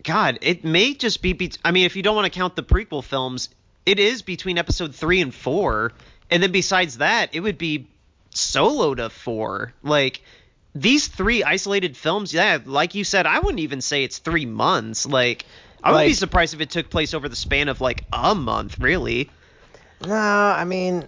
God, 0.02 0.38
it 0.40 0.64
may 0.64 0.94
just 0.94 1.20
be. 1.20 1.34
be 1.34 1.52
I 1.62 1.72
mean, 1.72 1.84
if 1.84 1.96
you 1.96 2.02
don't 2.02 2.16
want 2.16 2.32
to 2.32 2.38
count 2.38 2.56
the 2.56 2.62
prequel 2.62 3.04
films, 3.04 3.50
it 3.86 3.98
is 3.98 4.22
between 4.22 4.58
episode 4.58 4.94
three 4.94 5.20
and 5.20 5.34
four, 5.34 5.92
and 6.30 6.42
then 6.42 6.52
besides 6.52 6.98
that, 6.98 7.34
it 7.34 7.40
would 7.40 7.58
be 7.58 7.86
solo 8.30 8.94
to 8.94 9.10
four. 9.10 9.72
Like 9.82 10.22
these 10.74 11.08
three 11.08 11.44
isolated 11.44 11.96
films, 11.96 12.32
yeah, 12.34 12.58
like 12.64 12.94
you 12.94 13.04
said, 13.04 13.26
I 13.26 13.38
wouldn't 13.40 13.60
even 13.60 13.80
say 13.80 14.04
it's 14.04 14.18
three 14.18 14.46
months. 14.46 15.06
Like 15.06 15.46
I 15.82 15.90
would 15.90 15.96
like, 15.96 16.08
be 16.08 16.14
surprised 16.14 16.54
if 16.54 16.60
it 16.60 16.70
took 16.70 16.90
place 16.90 17.14
over 17.14 17.28
the 17.28 17.36
span 17.36 17.68
of 17.68 17.80
like 17.80 18.04
a 18.12 18.34
month, 18.34 18.78
really. 18.78 19.30
No, 20.06 20.14
I 20.14 20.64
mean, 20.64 21.06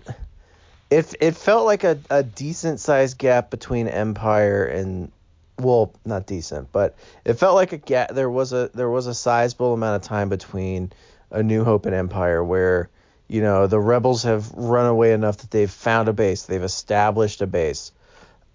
it 0.91 1.15
it 1.21 1.37
felt 1.37 1.67
like 1.67 1.85
a, 1.85 1.99
a 2.11 2.23
decent 2.23 2.81
sized 2.81 3.19
gap 3.19 3.51
between 3.51 3.89
Empire 3.89 4.65
and 4.65 5.11
well, 5.59 5.95
not 6.05 6.27
decent, 6.27 6.71
but 6.71 6.97
it 7.25 7.35
felt 7.35 7.55
like 7.55 7.73
a 7.73 7.79
gap. 7.79 8.15
There 8.15 8.31
was 8.31 8.53
a 8.53 8.71
there 8.75 8.91
was 8.91 9.07
a 9.07 9.15
sizable 9.15 9.73
amount 9.73 10.03
of 10.03 10.09
time 10.09 10.29
between 10.29 10.93
a 11.31 11.43
New 11.43 11.65
Hope 11.65 11.87
and 11.87 11.95
Empire, 11.95 12.43
where 12.43 12.91
you 13.29 13.41
know, 13.41 13.67
the 13.67 13.81
rebels 13.81 14.23
have 14.23 14.51
run 14.53 14.87
away 14.87 15.13
enough 15.13 15.39
that 15.39 15.51
they've 15.51 15.71
found 15.71 16.09
a 16.09 16.13
base, 16.13 16.45
they've 16.45 16.63
established 16.63 17.43
a 17.43 17.47
base, 17.47 17.93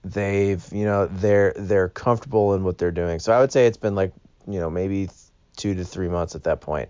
they've, 0.04 0.66
you 0.72 0.86
know, 0.86 1.08
they're 1.08 1.54
they're 1.58 1.90
comfortable 1.90 2.54
in 2.54 2.64
what 2.64 2.78
they're 2.78 2.92
doing. 2.92 3.20
So 3.20 3.34
I 3.34 3.40
would 3.40 3.52
say 3.52 3.68
it's 3.68 3.78
been 3.78 3.96
like, 3.96 4.14
you 4.48 4.60
know, 4.60 4.70
maybe 4.70 5.10
two 5.58 5.76
to 5.76 5.84
three 5.84 6.08
months 6.08 6.36
at 6.36 6.44
that 6.46 6.62
point. 6.62 6.90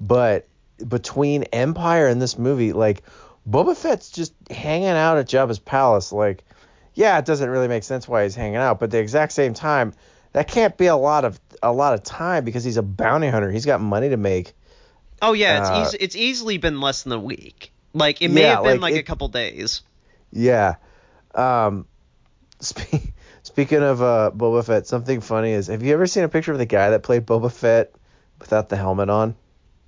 But 0.00 0.46
between 0.86 1.44
Empire 1.44 2.06
and 2.06 2.20
this 2.20 2.38
movie, 2.38 2.72
like 2.72 3.02
Boba 3.48 3.76
Fett's 3.76 4.10
just 4.10 4.34
hanging 4.50 4.88
out 4.88 5.16
at 5.16 5.26
Jabba's 5.26 5.58
palace. 5.58 6.12
Like, 6.12 6.44
yeah, 6.94 7.18
it 7.18 7.24
doesn't 7.24 7.48
really 7.48 7.68
make 7.68 7.82
sense 7.82 8.06
why 8.06 8.24
he's 8.24 8.34
hanging 8.34 8.56
out, 8.56 8.78
but 8.78 8.90
the 8.90 8.98
exact 8.98 9.32
same 9.32 9.54
time, 9.54 9.94
that 10.32 10.48
can't 10.48 10.76
be 10.76 10.86
a 10.86 10.96
lot 10.96 11.24
of 11.24 11.40
a 11.62 11.72
lot 11.72 11.94
of 11.94 12.02
time 12.02 12.44
because 12.44 12.62
he's 12.62 12.76
a 12.76 12.82
bounty 12.82 13.28
hunter. 13.28 13.50
He's 13.50 13.66
got 13.66 13.80
money 13.80 14.10
to 14.10 14.18
make. 14.18 14.52
Oh 15.22 15.32
yeah, 15.32 15.60
it's 15.60 15.70
Uh, 15.70 15.82
easy, 15.86 15.96
it's 16.00 16.16
easily 16.16 16.58
been 16.58 16.80
less 16.80 17.04
than 17.04 17.12
a 17.12 17.18
week. 17.20 17.72
Like 17.94 18.20
it 18.22 18.28
may 18.30 18.42
Yeah, 18.42 18.56
have 18.56 18.64
been 18.64 18.80
like, 18.80 18.92
like, 18.94 19.00
a 19.00 19.04
couple 19.04 19.28
days. 19.28 19.82
Yeah. 20.32 20.74
Um, 21.34 21.86
spe- 22.60 23.10
speaking 23.42 23.82
of 23.82 24.02
uh, 24.02 24.30
Boba 24.34 24.64
Fett, 24.64 24.86
something 24.86 25.20
funny 25.20 25.52
is 25.52 25.68
have 25.68 25.82
you 25.82 25.92
ever 25.94 26.06
seen 26.06 26.24
a 26.24 26.28
picture 26.28 26.52
of 26.52 26.58
the 26.58 26.66
guy 26.66 26.90
that 26.90 27.02
played 27.02 27.24
Boba 27.26 27.50
Fett 27.52 27.92
without 28.40 28.68
the 28.68 28.76
helmet 28.76 29.08
on? 29.10 29.34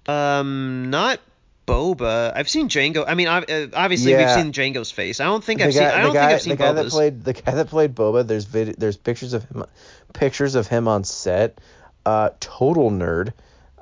Um, 0.06 0.90
not 0.90 1.18
Boba. 1.66 2.32
I've 2.36 2.48
seen 2.48 2.68
Jango. 2.68 3.04
I 3.08 3.14
mean, 3.14 3.26
uh, 3.26 3.42
obviously 3.74 4.12
Yeah. 4.12 4.18
we've 4.36 4.44
seen 4.44 4.52
Jango's 4.52 4.90
face. 4.90 5.18
I 5.18 5.24
don't 5.24 5.42
think 5.42 5.60
the 5.60 5.66
I've 5.66 5.72
seen. 5.72 5.82
guy, 5.82 5.98
I 5.98 6.02
don't 6.02 6.12
guy, 6.12 6.20
think 6.20 6.32
I've 6.34 6.42
seen 6.42 6.50
the 6.50 6.56
guy 6.56 6.72
that 6.72 6.90
played 6.90 7.24
the 7.24 7.32
guy 7.32 7.52
that 7.52 7.68
played 7.68 7.94
Boba. 7.94 8.26
There's 8.26 8.44
vid, 8.44 8.76
there's 8.78 8.96
pictures 8.98 9.32
of 9.32 9.44
him, 9.48 9.64
pictures 10.12 10.54
of 10.54 10.66
him 10.66 10.88
on 10.88 11.04
set. 11.04 11.58
Uh, 12.04 12.30
total 12.38 12.90
nerd. 12.90 13.32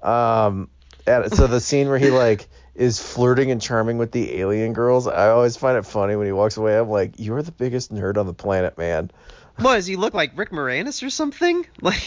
Um, 0.02 0.68
and 1.06 1.34
so 1.34 1.46
the 1.46 1.60
scene 1.60 1.88
where 1.88 1.98
he 1.98 2.10
like 2.10 2.48
is 2.74 3.00
flirting 3.00 3.50
and 3.50 3.60
charming 3.60 3.98
with 3.98 4.12
the 4.12 4.38
alien 4.40 4.72
girls, 4.72 5.06
I 5.06 5.28
always 5.28 5.56
find 5.56 5.76
it 5.76 5.84
funny 5.86 6.16
when 6.16 6.26
he 6.26 6.32
walks 6.32 6.56
away. 6.56 6.78
I'm 6.78 6.88
like, 6.88 7.14
you're 7.18 7.42
the 7.42 7.52
biggest 7.52 7.92
nerd 7.92 8.16
on 8.16 8.26
the 8.26 8.32
planet, 8.34 8.78
man. 8.78 9.10
What 9.58 9.74
does 9.74 9.86
he 9.86 9.96
look 9.96 10.14
like, 10.14 10.36
Rick 10.36 10.50
Moranis 10.50 11.02
or 11.06 11.10
something? 11.10 11.66
Like, 11.82 12.02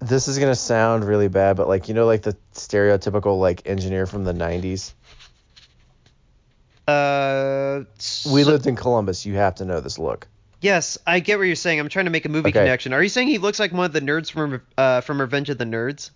This 0.00 0.28
is 0.28 0.38
gonna 0.38 0.54
sound 0.54 1.04
really 1.04 1.28
bad, 1.28 1.56
but 1.56 1.66
like 1.66 1.88
you 1.88 1.94
know, 1.94 2.04
like 2.04 2.22
the 2.22 2.36
stereotypical 2.52 3.40
like 3.40 3.62
engineer 3.66 4.06
from 4.06 4.24
the 4.24 4.34
'90s. 4.34 4.92
uh, 6.86 7.84
We 8.30 8.44
lived 8.44 8.66
in 8.66 8.76
Columbus. 8.76 9.24
You 9.24 9.34
have 9.36 9.54
to 9.56 9.64
know 9.64 9.80
this 9.80 9.98
look. 9.98 10.28
Yes, 10.64 10.96
I 11.06 11.20
get 11.20 11.36
what 11.36 11.44
you're 11.44 11.56
saying. 11.56 11.78
I'm 11.78 11.90
trying 11.90 12.06
to 12.06 12.10
make 12.10 12.24
a 12.24 12.30
movie 12.30 12.48
Okay. 12.48 12.60
connection. 12.60 12.94
Are 12.94 13.02
you 13.02 13.10
saying 13.10 13.28
he 13.28 13.36
looks 13.36 13.60
like 13.60 13.70
one 13.72 13.84
of 13.84 13.92
the 13.92 14.00
nerds 14.00 14.30
from 14.30 14.62
uh 14.78 15.02
from 15.02 15.20
Revenge 15.20 15.50
of 15.50 15.58
the 15.58 15.66
Nerds? 15.66 16.08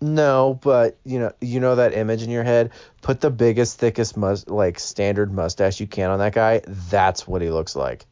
No, 0.00 0.60
but 0.62 0.96
you 1.04 1.18
know, 1.18 1.32
you 1.40 1.58
know 1.58 1.74
that 1.74 1.92
image 1.92 2.22
in 2.22 2.30
your 2.30 2.44
head. 2.44 2.70
Put 3.02 3.20
the 3.20 3.30
biggest, 3.30 3.80
thickest, 3.80 4.16
mus- 4.16 4.46
like 4.46 4.78
standard 4.78 5.32
mustache 5.32 5.80
you 5.80 5.88
can 5.88 6.10
on 6.10 6.20
that 6.20 6.34
guy. 6.34 6.60
That's 6.68 7.26
what 7.26 7.42
he 7.42 7.50
looks 7.50 7.74
like. 7.74 8.06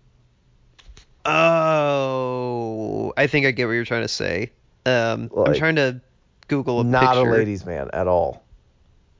Oh, 1.24 3.12
I 3.16 3.28
think 3.28 3.46
I 3.46 3.52
get 3.52 3.66
what 3.66 3.72
you're 3.74 3.84
trying 3.84 4.02
to 4.02 4.08
say. 4.08 4.50
Um, 4.84 5.30
I'm 5.36 5.54
trying 5.54 5.76
to 5.76 6.00
Google 6.48 6.80
a 6.80 6.82
picture. 6.84 6.90
Not 6.90 7.14
picture. 7.16 7.28
a 7.28 7.32
ladies' 7.32 7.64
man 7.64 7.90
at 7.92 8.08
all. 8.08 8.42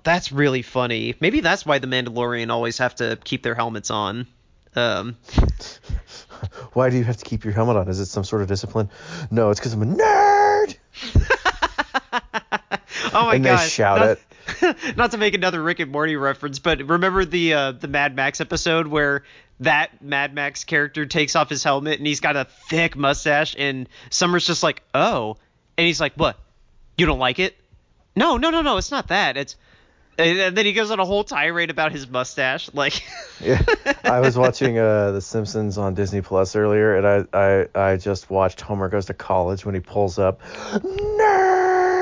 That's 0.02 0.32
really 0.32 0.62
funny. 0.62 1.14
Maybe 1.20 1.38
that's 1.40 1.64
why 1.64 1.78
the 1.78 1.86
Mandalorian 1.86 2.50
always 2.50 2.78
have 2.78 2.96
to 2.96 3.16
keep 3.22 3.42
their 3.44 3.54
helmets 3.54 3.90
on. 3.90 4.26
Um, 4.76 5.16
Why 6.72 6.90
do 6.90 6.96
you 6.96 7.04
have 7.04 7.16
to 7.16 7.24
keep 7.24 7.44
your 7.44 7.52
helmet 7.52 7.76
on? 7.76 7.88
Is 7.88 8.00
it 8.00 8.06
some 8.06 8.24
sort 8.24 8.42
of 8.42 8.48
discipline? 8.48 8.90
No, 9.30 9.50
it's 9.50 9.60
because 9.60 9.72
I'm 9.72 9.82
a 9.82 9.86
nerd. 9.86 10.76
oh 13.12 13.26
my 13.26 13.34
And 13.36 13.44
they 13.44 13.56
shout 13.56 13.98
not, 13.98 14.08
it. 14.08 14.96
not 14.96 15.10
to 15.12 15.18
make 15.18 15.34
another 15.34 15.62
Rick 15.62 15.80
and 15.80 15.90
Morty 15.90 16.16
reference, 16.16 16.58
but 16.58 16.82
remember 16.82 17.24
the 17.24 17.54
uh, 17.54 17.72
the 17.72 17.88
Mad 17.88 18.14
Max 18.14 18.40
episode 18.40 18.86
where 18.86 19.24
that 19.60 20.02
Mad 20.02 20.34
Max 20.34 20.64
character 20.64 21.06
takes 21.06 21.36
off 21.36 21.48
his 21.48 21.62
helmet 21.62 21.98
and 21.98 22.06
he's 22.06 22.20
got 22.20 22.36
a 22.36 22.46
thick 22.68 22.96
mustache, 22.96 23.54
and 23.58 23.88
Summer's 24.10 24.46
just 24.46 24.62
like, 24.62 24.82
"Oh," 24.94 25.36
and 25.76 25.86
he's 25.86 26.00
like, 26.00 26.14
"What? 26.14 26.38
You 26.98 27.06
don't 27.06 27.18
like 27.18 27.38
it?" 27.38 27.56
No, 28.16 28.36
no, 28.36 28.50
no, 28.50 28.62
no. 28.62 28.76
It's 28.76 28.90
not 28.90 29.08
that. 29.08 29.36
It's 29.36 29.56
and 30.18 30.56
then 30.56 30.66
he 30.66 30.72
goes 30.72 30.90
on 30.90 31.00
a 31.00 31.04
whole 31.04 31.24
tirade 31.24 31.70
about 31.70 31.92
his 31.92 32.08
mustache, 32.08 32.70
like. 32.72 33.02
Yeah, 33.40 33.60
I 34.04 34.20
was 34.20 34.38
watching 34.44 34.78
uh, 34.78 35.10
The 35.10 35.20
Simpsons 35.20 35.76
on 35.76 35.94
Disney 35.94 36.20
Plus 36.20 36.54
earlier, 36.54 36.96
and 36.96 37.04
I, 37.04 37.24
I 37.36 37.66
I 37.74 37.96
just 37.96 38.30
watched 38.30 38.60
Homer 38.60 38.88
Goes 38.88 39.06
to 39.06 39.14
College 39.14 39.66
when 39.66 39.74
he 39.74 39.80
pulls 39.80 40.20
up, 40.20 40.40
nerd. 40.72 41.94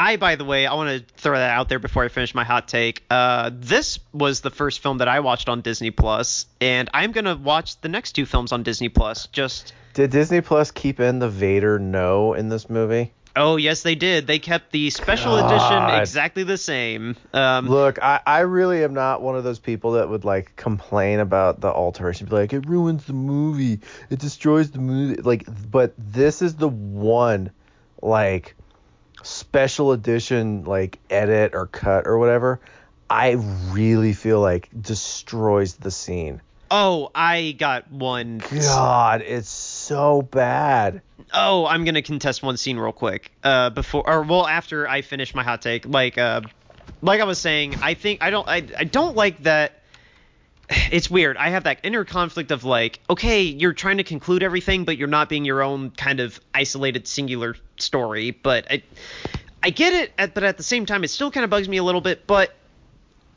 I, 0.00 0.16
by 0.16 0.36
the 0.36 0.44
way, 0.44 0.66
I 0.66 0.74
want 0.74 0.90
to 0.90 1.14
throw 1.14 1.36
that 1.36 1.50
out 1.50 1.68
there 1.68 1.78
before 1.78 2.04
I 2.04 2.08
finish 2.08 2.34
my 2.34 2.44
hot 2.44 2.68
take. 2.68 3.02
Uh, 3.10 3.50
this 3.52 3.98
was 4.12 4.40
the 4.40 4.50
first 4.50 4.80
film 4.80 4.98
that 4.98 5.08
I 5.08 5.20
watched 5.20 5.48
on 5.48 5.62
Disney 5.62 5.90
Plus, 5.90 6.46
and 6.60 6.88
I'm 6.94 7.12
gonna 7.12 7.36
watch 7.36 7.80
the 7.80 7.88
next 7.88 8.12
two 8.12 8.26
films 8.26 8.52
on 8.52 8.62
Disney 8.62 8.88
Plus. 8.88 9.26
Just 9.26 9.74
Did 9.94 10.10
Disney 10.10 10.40
Plus 10.40 10.70
keep 10.70 11.00
in 11.00 11.18
the 11.18 11.28
Vader 11.28 11.78
no 11.78 12.34
in 12.34 12.48
this 12.48 12.70
movie? 12.70 13.12
Oh 13.40 13.56
yes, 13.56 13.82
they 13.82 13.94
did. 13.94 14.26
They 14.26 14.38
kept 14.38 14.72
the 14.72 14.90
special 14.90 15.36
God. 15.36 15.50
edition 15.50 16.00
exactly 16.00 16.42
the 16.44 16.58
same. 16.58 17.16
Um, 17.32 17.68
Look, 17.68 18.02
I, 18.02 18.20
I 18.26 18.40
really 18.40 18.84
am 18.84 18.94
not 18.94 19.22
one 19.22 19.36
of 19.36 19.44
those 19.44 19.58
people 19.58 19.92
that 19.92 20.08
would 20.08 20.24
like 20.24 20.54
complain 20.56 21.20
about 21.20 21.60
the 21.60 21.68
alteration. 21.68 22.26
Be 22.26 22.36
like, 22.36 22.52
it 22.52 22.68
ruins 22.68 23.04
the 23.04 23.12
movie. 23.12 23.80
It 24.10 24.18
destroys 24.18 24.70
the 24.70 24.78
movie. 24.78 25.20
Like, 25.22 25.46
but 25.70 25.94
this 25.98 26.42
is 26.42 26.56
the 26.56 26.68
one, 26.68 27.50
like, 28.02 28.54
special 29.22 29.92
edition, 29.92 30.64
like, 30.64 30.98
edit 31.10 31.54
or 31.54 31.66
cut 31.66 32.06
or 32.06 32.18
whatever. 32.18 32.60
I 33.08 33.32
really 33.72 34.12
feel 34.12 34.40
like 34.40 34.68
destroys 34.80 35.74
the 35.74 35.90
scene. 35.90 36.40
Oh, 36.70 37.10
I 37.14 37.52
got 37.58 37.90
one. 37.90 38.38
God, 38.38 39.22
it's 39.22 39.48
so 39.48 40.22
bad. 40.22 41.02
Oh, 41.32 41.66
I'm 41.66 41.84
gonna 41.84 42.02
contest 42.02 42.42
one 42.42 42.56
scene 42.56 42.78
real 42.78 42.92
quick. 42.92 43.30
Uh, 43.42 43.70
before 43.70 44.08
or 44.08 44.22
well 44.22 44.46
after 44.46 44.88
I 44.88 45.02
finish 45.02 45.34
my 45.34 45.42
hot 45.42 45.62
take, 45.62 45.86
like 45.86 46.18
uh, 46.18 46.42
like 47.02 47.20
I 47.20 47.24
was 47.24 47.38
saying, 47.38 47.76
I 47.82 47.94
think 47.94 48.22
I 48.22 48.30
don't 48.30 48.48
I 48.48 48.66
I 48.76 48.84
don't 48.84 49.16
like 49.16 49.42
that. 49.44 49.76
It's 50.92 51.10
weird. 51.10 51.36
I 51.36 51.48
have 51.50 51.64
that 51.64 51.80
inner 51.82 52.04
conflict 52.04 52.52
of 52.52 52.62
like, 52.64 53.00
okay, 53.10 53.42
you're 53.42 53.72
trying 53.72 53.96
to 53.96 54.04
conclude 54.04 54.42
everything, 54.42 54.84
but 54.84 54.96
you're 54.96 55.08
not 55.08 55.28
being 55.28 55.44
your 55.44 55.62
own 55.62 55.90
kind 55.90 56.20
of 56.20 56.40
isolated 56.54 57.08
singular 57.08 57.56
story. 57.78 58.30
But 58.30 58.66
I, 58.70 58.82
I 59.62 59.70
get 59.70 59.92
it, 59.94 60.32
but 60.32 60.44
at 60.44 60.56
the 60.56 60.62
same 60.62 60.86
time, 60.86 61.02
it 61.02 61.08
still 61.08 61.32
kind 61.32 61.42
of 61.42 61.50
bugs 61.50 61.68
me 61.68 61.78
a 61.78 61.82
little 61.82 62.00
bit. 62.00 62.24
But 62.26 62.54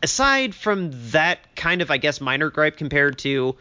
aside 0.03 0.53
from 0.53 0.91
that 1.11 1.55
kind 1.55 1.81
of, 1.81 1.89
I 1.89 1.97
guess, 1.97 2.21
minor 2.21 2.49
gripe 2.49 2.77
compared 2.77 3.17
to 3.19 3.55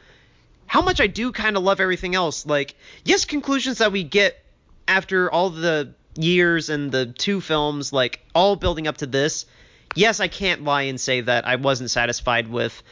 how 0.66 0.83
much 0.83 1.00
I 1.00 1.07
do 1.07 1.33
kind 1.33 1.57
of 1.57 1.62
love 1.62 1.81
everything 1.81 2.14
else. 2.14 2.44
Like, 2.44 2.74
yes, 3.05 3.24
conclusions 3.24 3.78
that 3.78 3.92
we 3.92 4.02
get 4.02 4.42
after 4.88 5.31
all 5.31 5.50
the 5.50 5.94
years 6.16 6.68
and 6.68 6.90
the 6.90 7.07
two 7.07 7.40
films, 7.40 7.92
like 7.92 8.20
all 8.35 8.57
building 8.57 8.88
up 8.88 8.98
to 8.98 9.07
this. 9.07 9.46
Yes, 9.94 10.20
I 10.20 10.28
can't 10.28 10.64
lie 10.64 10.83
and 10.83 11.00
say 11.00 11.20
that 11.20 11.46
I 11.46 11.57
wasn't 11.57 11.90
satisfied 11.90 12.48
with 12.48 12.83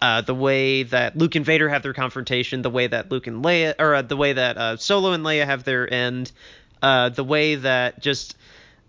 uh, 0.00 0.20
the 0.20 0.34
way 0.34 0.84
that 0.84 1.16
Luke 1.16 1.34
and 1.34 1.44
Vader 1.44 1.68
have 1.68 1.82
their 1.82 1.94
confrontation, 1.94 2.62
the 2.62 2.70
way 2.70 2.86
that 2.86 3.10
Luke 3.10 3.26
and 3.26 3.44
Leia, 3.44 3.74
or 3.78 3.94
uh, 3.96 4.02
the 4.02 4.16
way 4.16 4.34
that 4.34 4.56
uh, 4.58 4.76
Solo 4.76 5.12
and 5.12 5.24
Leia 5.24 5.44
have 5.44 5.64
their 5.64 5.92
end, 5.92 6.30
uh, 6.82 7.08
the 7.08 7.24
way 7.24 7.56
that 7.56 8.00
just 8.00 8.36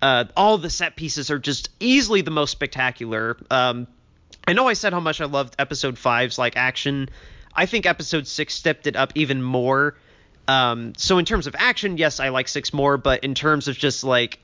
uh, 0.02 0.26
all 0.36 0.58
the 0.58 0.69
set 0.69 0.95
pieces 0.95 1.32
are 1.32 1.39
just 1.39 1.69
easily 1.80 2.21
the 2.21 2.32
most 2.32 2.52
spectacular. 2.52 3.38
Um, 3.49 3.88
I 4.47 4.53
know 4.53 4.67
I 4.67 4.73
said 4.73 4.93
how 4.93 4.99
much 4.99 5.21
I 5.21 5.25
loved 5.25 5.56
Episode 5.58 5.95
5's 5.95 6.38
like 6.38 6.58
action. 6.58 7.10
I 7.56 7.65
think 7.65 7.86
Episode 7.86 8.27
6 8.27 8.53
stepped 8.53 8.88
it 8.88 8.95
up 8.95 9.13
even 9.15 9.41
more. 9.41 9.95
Um, 10.47 10.93
so 10.97 11.17
in 11.17 11.25
terms 11.25 11.47
of 11.47 11.56
action, 11.58 11.97
yes, 11.97 12.19
I 12.19 12.29
like 12.29 12.47
6 12.47 12.73
more, 12.73 12.97
but 12.97 13.23
in 13.23 13.36
terms 13.36 13.67
of 13.67 13.77
just 13.77 14.03
like 14.03 14.39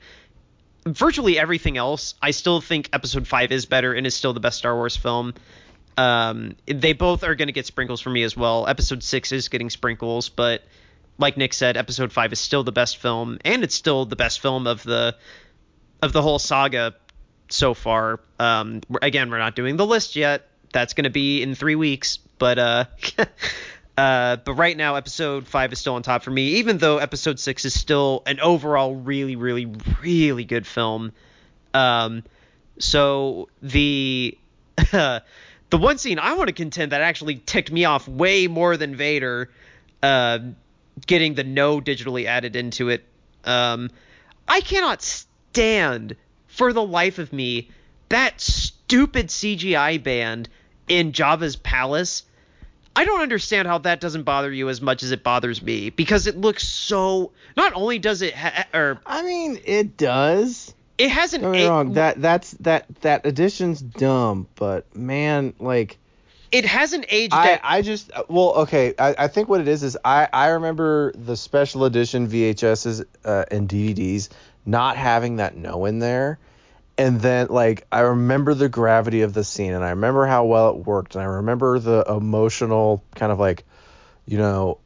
virtually 0.86 1.38
everything 1.38 1.76
else, 1.76 2.14
I 2.22 2.30
still 2.30 2.60
think 2.60 2.88
Episode 2.92 3.26
5 3.26 3.52
is 3.52 3.66
better 3.66 3.92
and 3.92 4.06
is 4.06 4.14
still 4.14 4.32
the 4.32 4.40
best 4.40 4.58
Star 4.58 4.74
Wars 4.74 4.96
film. 4.96 5.34
Um, 5.98 6.56
they 6.66 6.94
both 6.94 7.24
are 7.24 7.34
going 7.34 7.48
to 7.48 7.52
get 7.52 7.66
sprinkles 7.66 8.00
for 8.00 8.10
me 8.10 8.22
as 8.22 8.34
well. 8.36 8.66
Episode 8.66 9.02
6 9.02 9.32
is 9.32 9.48
getting 9.48 9.68
sprinkles, 9.68 10.30
but 10.30 10.62
like 11.18 11.36
Nick 11.36 11.52
said, 11.52 11.76
Episode 11.76 12.12
5 12.12 12.32
is 12.32 12.40
still 12.40 12.64
the 12.64 12.72
best 12.72 12.96
film 12.96 13.38
and 13.44 13.62
it's 13.62 13.74
still 13.74 14.06
the 14.06 14.16
best 14.16 14.40
film 14.40 14.66
of 14.66 14.82
the 14.82 15.16
of 16.00 16.14
the 16.14 16.22
whole 16.22 16.38
saga 16.38 16.94
so 17.52 17.74
far. 17.74 18.20
Um, 18.38 18.80
again, 19.02 19.30
we're 19.30 19.38
not 19.38 19.56
doing 19.56 19.76
the 19.76 19.86
list 19.86 20.16
yet. 20.16 20.48
That's 20.72 20.94
going 20.94 21.04
to 21.04 21.10
be 21.10 21.42
in 21.42 21.54
three 21.54 21.74
weeks, 21.74 22.18
but 22.38 22.58
uh, 22.58 22.84
uh, 23.98 24.36
but 24.36 24.54
right 24.54 24.76
now, 24.76 24.94
episode 24.94 25.46
five 25.46 25.72
is 25.72 25.78
still 25.78 25.94
on 25.94 26.02
top 26.02 26.22
for 26.22 26.30
me, 26.30 26.54
even 26.56 26.78
though 26.78 26.98
episode 26.98 27.38
six 27.38 27.64
is 27.64 27.78
still 27.78 28.22
an 28.26 28.40
overall 28.40 28.94
really, 28.94 29.36
really, 29.36 29.66
really 30.00 30.44
good 30.44 30.66
film. 30.66 31.12
Um, 31.74 32.22
so 32.78 33.48
the 33.62 34.36
the 34.90 35.22
one 35.72 35.98
scene 35.98 36.18
I 36.18 36.34
want 36.34 36.48
to 36.48 36.54
contend 36.54 36.92
that 36.92 37.00
actually 37.00 37.36
ticked 37.36 37.70
me 37.70 37.84
off 37.84 38.08
way 38.08 38.46
more 38.46 38.76
than 38.76 38.96
Vader, 38.96 39.50
uh, 40.02 40.38
getting 41.06 41.34
the 41.34 41.44
no 41.44 41.80
digitally 41.80 42.26
added 42.26 42.56
into 42.56 42.88
it. 42.88 43.04
Um, 43.44 43.90
I 44.48 44.60
cannot 44.60 45.02
stand 45.02 46.16
for 46.50 46.72
the 46.72 46.84
life 46.84 47.18
of 47.18 47.32
me, 47.32 47.70
that 48.08 48.40
stupid 48.40 49.28
CGI 49.28 50.02
band 50.02 50.48
in 50.88 51.12
Jabba's 51.12 51.56
palace. 51.56 52.24
I 52.94 53.04
don't 53.04 53.20
understand 53.20 53.68
how 53.68 53.78
that 53.78 54.00
doesn't 54.00 54.24
bother 54.24 54.52
you 54.52 54.68
as 54.68 54.80
much 54.80 55.04
as 55.04 55.12
it 55.12 55.22
bothers 55.22 55.62
me 55.62 55.90
because 55.90 56.26
it 56.26 56.36
looks 56.36 56.66
so. 56.66 57.30
Not 57.56 57.72
only 57.74 57.98
does 58.00 58.20
it, 58.20 58.34
ha- 58.34 58.66
or 58.74 59.00
I 59.06 59.22
mean, 59.22 59.60
it 59.64 59.96
does. 59.96 60.74
it 60.98 61.10
has 61.10 61.32
an 61.32 61.42
Don't 61.42 61.52
get 61.52 61.68
wrong. 61.68 61.92
That 61.94 62.20
that's 62.20 62.50
that 62.60 62.86
that 63.02 63.24
addition's 63.24 63.80
dumb, 63.80 64.48
but 64.56 64.94
man, 64.94 65.54
like 65.60 65.98
it 66.50 66.64
hasn't 66.64 67.06
aged. 67.10 67.32
I 67.32 67.60
I 67.62 67.82
just 67.82 68.10
well 68.28 68.54
okay. 68.62 68.92
I, 68.98 69.14
I 69.16 69.28
think 69.28 69.48
what 69.48 69.60
it 69.60 69.68
is 69.68 69.84
is 69.84 69.96
I 70.04 70.28
I 70.32 70.48
remember 70.48 71.12
the 71.12 71.36
special 71.36 71.84
edition 71.84 72.26
VHSs 72.26 73.04
uh, 73.24 73.44
and 73.52 73.68
DVDs 73.68 74.30
not 74.64 74.96
having 74.96 75.36
that 75.36 75.56
no 75.56 75.84
in 75.86 75.98
there. 75.98 76.38
And 76.98 77.20
then 77.20 77.48
like 77.48 77.86
I 77.90 78.00
remember 78.00 78.54
the 78.54 78.68
gravity 78.68 79.22
of 79.22 79.32
the 79.32 79.44
scene 79.44 79.72
and 79.72 79.84
I 79.84 79.90
remember 79.90 80.26
how 80.26 80.44
well 80.44 80.70
it 80.70 80.76
worked 80.76 81.14
and 81.14 81.22
I 81.22 81.26
remember 81.26 81.78
the 81.78 82.04
emotional 82.06 83.02
kind 83.14 83.32
of 83.32 83.38
like 83.38 83.64
you 84.26 84.36
know 84.36 84.78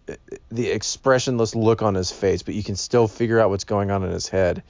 the 0.50 0.70
expressionless 0.70 1.56
look 1.56 1.82
on 1.82 1.94
his 1.94 2.12
face 2.12 2.42
but 2.42 2.54
you 2.54 2.62
can 2.62 2.76
still 2.76 3.08
figure 3.08 3.40
out 3.40 3.50
what's 3.50 3.64
going 3.64 3.90
on 3.90 4.04
in 4.04 4.10
his 4.10 4.28
head. 4.28 4.62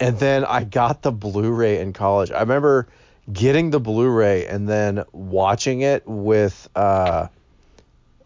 And 0.00 0.18
then 0.18 0.44
I 0.44 0.64
got 0.64 1.02
the 1.02 1.12
Blu-ray 1.12 1.80
in 1.80 1.92
college. 1.92 2.30
I 2.30 2.40
remember 2.40 2.88
getting 3.30 3.70
the 3.70 3.80
Blu-ray 3.80 4.46
and 4.46 4.68
then 4.68 5.04
watching 5.12 5.80
it 5.80 6.06
with 6.06 6.68
uh, 6.74 7.28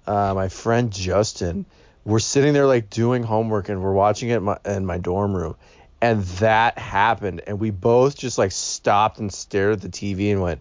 uh, 0.06 0.32
my 0.34 0.48
friend 0.48 0.92
Justin. 0.92 1.66
We're 2.04 2.18
sitting 2.18 2.52
there 2.52 2.66
like 2.66 2.90
doing 2.90 3.22
homework 3.22 3.68
and 3.68 3.82
we're 3.82 3.92
watching 3.92 4.30
it 4.30 4.36
in 4.36 4.42
my, 4.42 4.58
in 4.64 4.84
my 4.84 4.98
dorm 4.98 5.34
room, 5.34 5.56
and 6.02 6.24
that 6.24 6.76
happened, 6.76 7.42
and 7.46 7.58
we 7.58 7.70
both 7.70 8.18
just 8.18 8.36
like 8.36 8.52
stopped 8.52 9.18
and 9.18 9.32
stared 9.32 9.72
at 9.74 9.80
the 9.80 9.88
TV 9.88 10.32
and 10.32 10.42
went, 10.42 10.60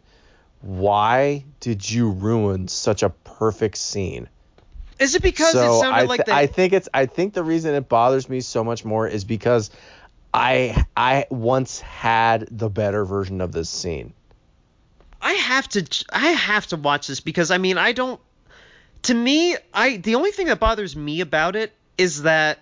"Why 0.61 1.43
did 1.59 1.89
you 1.89 2.11
ruin 2.11 2.69
such 2.69 3.03
a 3.03 3.09
perfect 3.09 3.77
scene?" 3.77 4.29
is 5.01 5.15
it 5.15 5.23
because 5.23 5.53
so 5.53 5.65
it 5.65 5.79
sounded 5.79 6.03
I, 6.03 6.03
like 6.03 6.17
th- 6.19 6.25
that? 6.27 6.35
I 6.35 6.45
think 6.45 6.73
it's 6.73 6.87
I 6.93 7.07
think 7.07 7.33
the 7.33 7.43
reason 7.43 7.73
it 7.73 7.89
bothers 7.89 8.29
me 8.29 8.39
so 8.41 8.63
much 8.63 8.85
more 8.85 9.07
is 9.07 9.23
because 9.23 9.71
I 10.33 10.85
I 10.95 11.25
once 11.31 11.79
had 11.79 12.47
the 12.51 12.69
better 12.69 13.03
version 13.03 13.41
of 13.41 13.51
this 13.51 13.69
scene. 13.69 14.13
I 15.21 15.33
have 15.33 15.67
to 15.69 16.05
I 16.11 16.27
have 16.27 16.67
to 16.67 16.77
watch 16.77 17.07
this 17.07 17.19
because 17.19 17.49
I 17.49 17.57
mean 17.57 17.79
I 17.79 17.93
don't 17.93 18.21
to 19.03 19.13
me 19.13 19.55
I 19.73 19.97
the 19.97 20.15
only 20.15 20.31
thing 20.31 20.47
that 20.47 20.59
bothers 20.59 20.95
me 20.95 21.21
about 21.21 21.55
it 21.55 21.73
is 21.97 22.21
that 22.21 22.59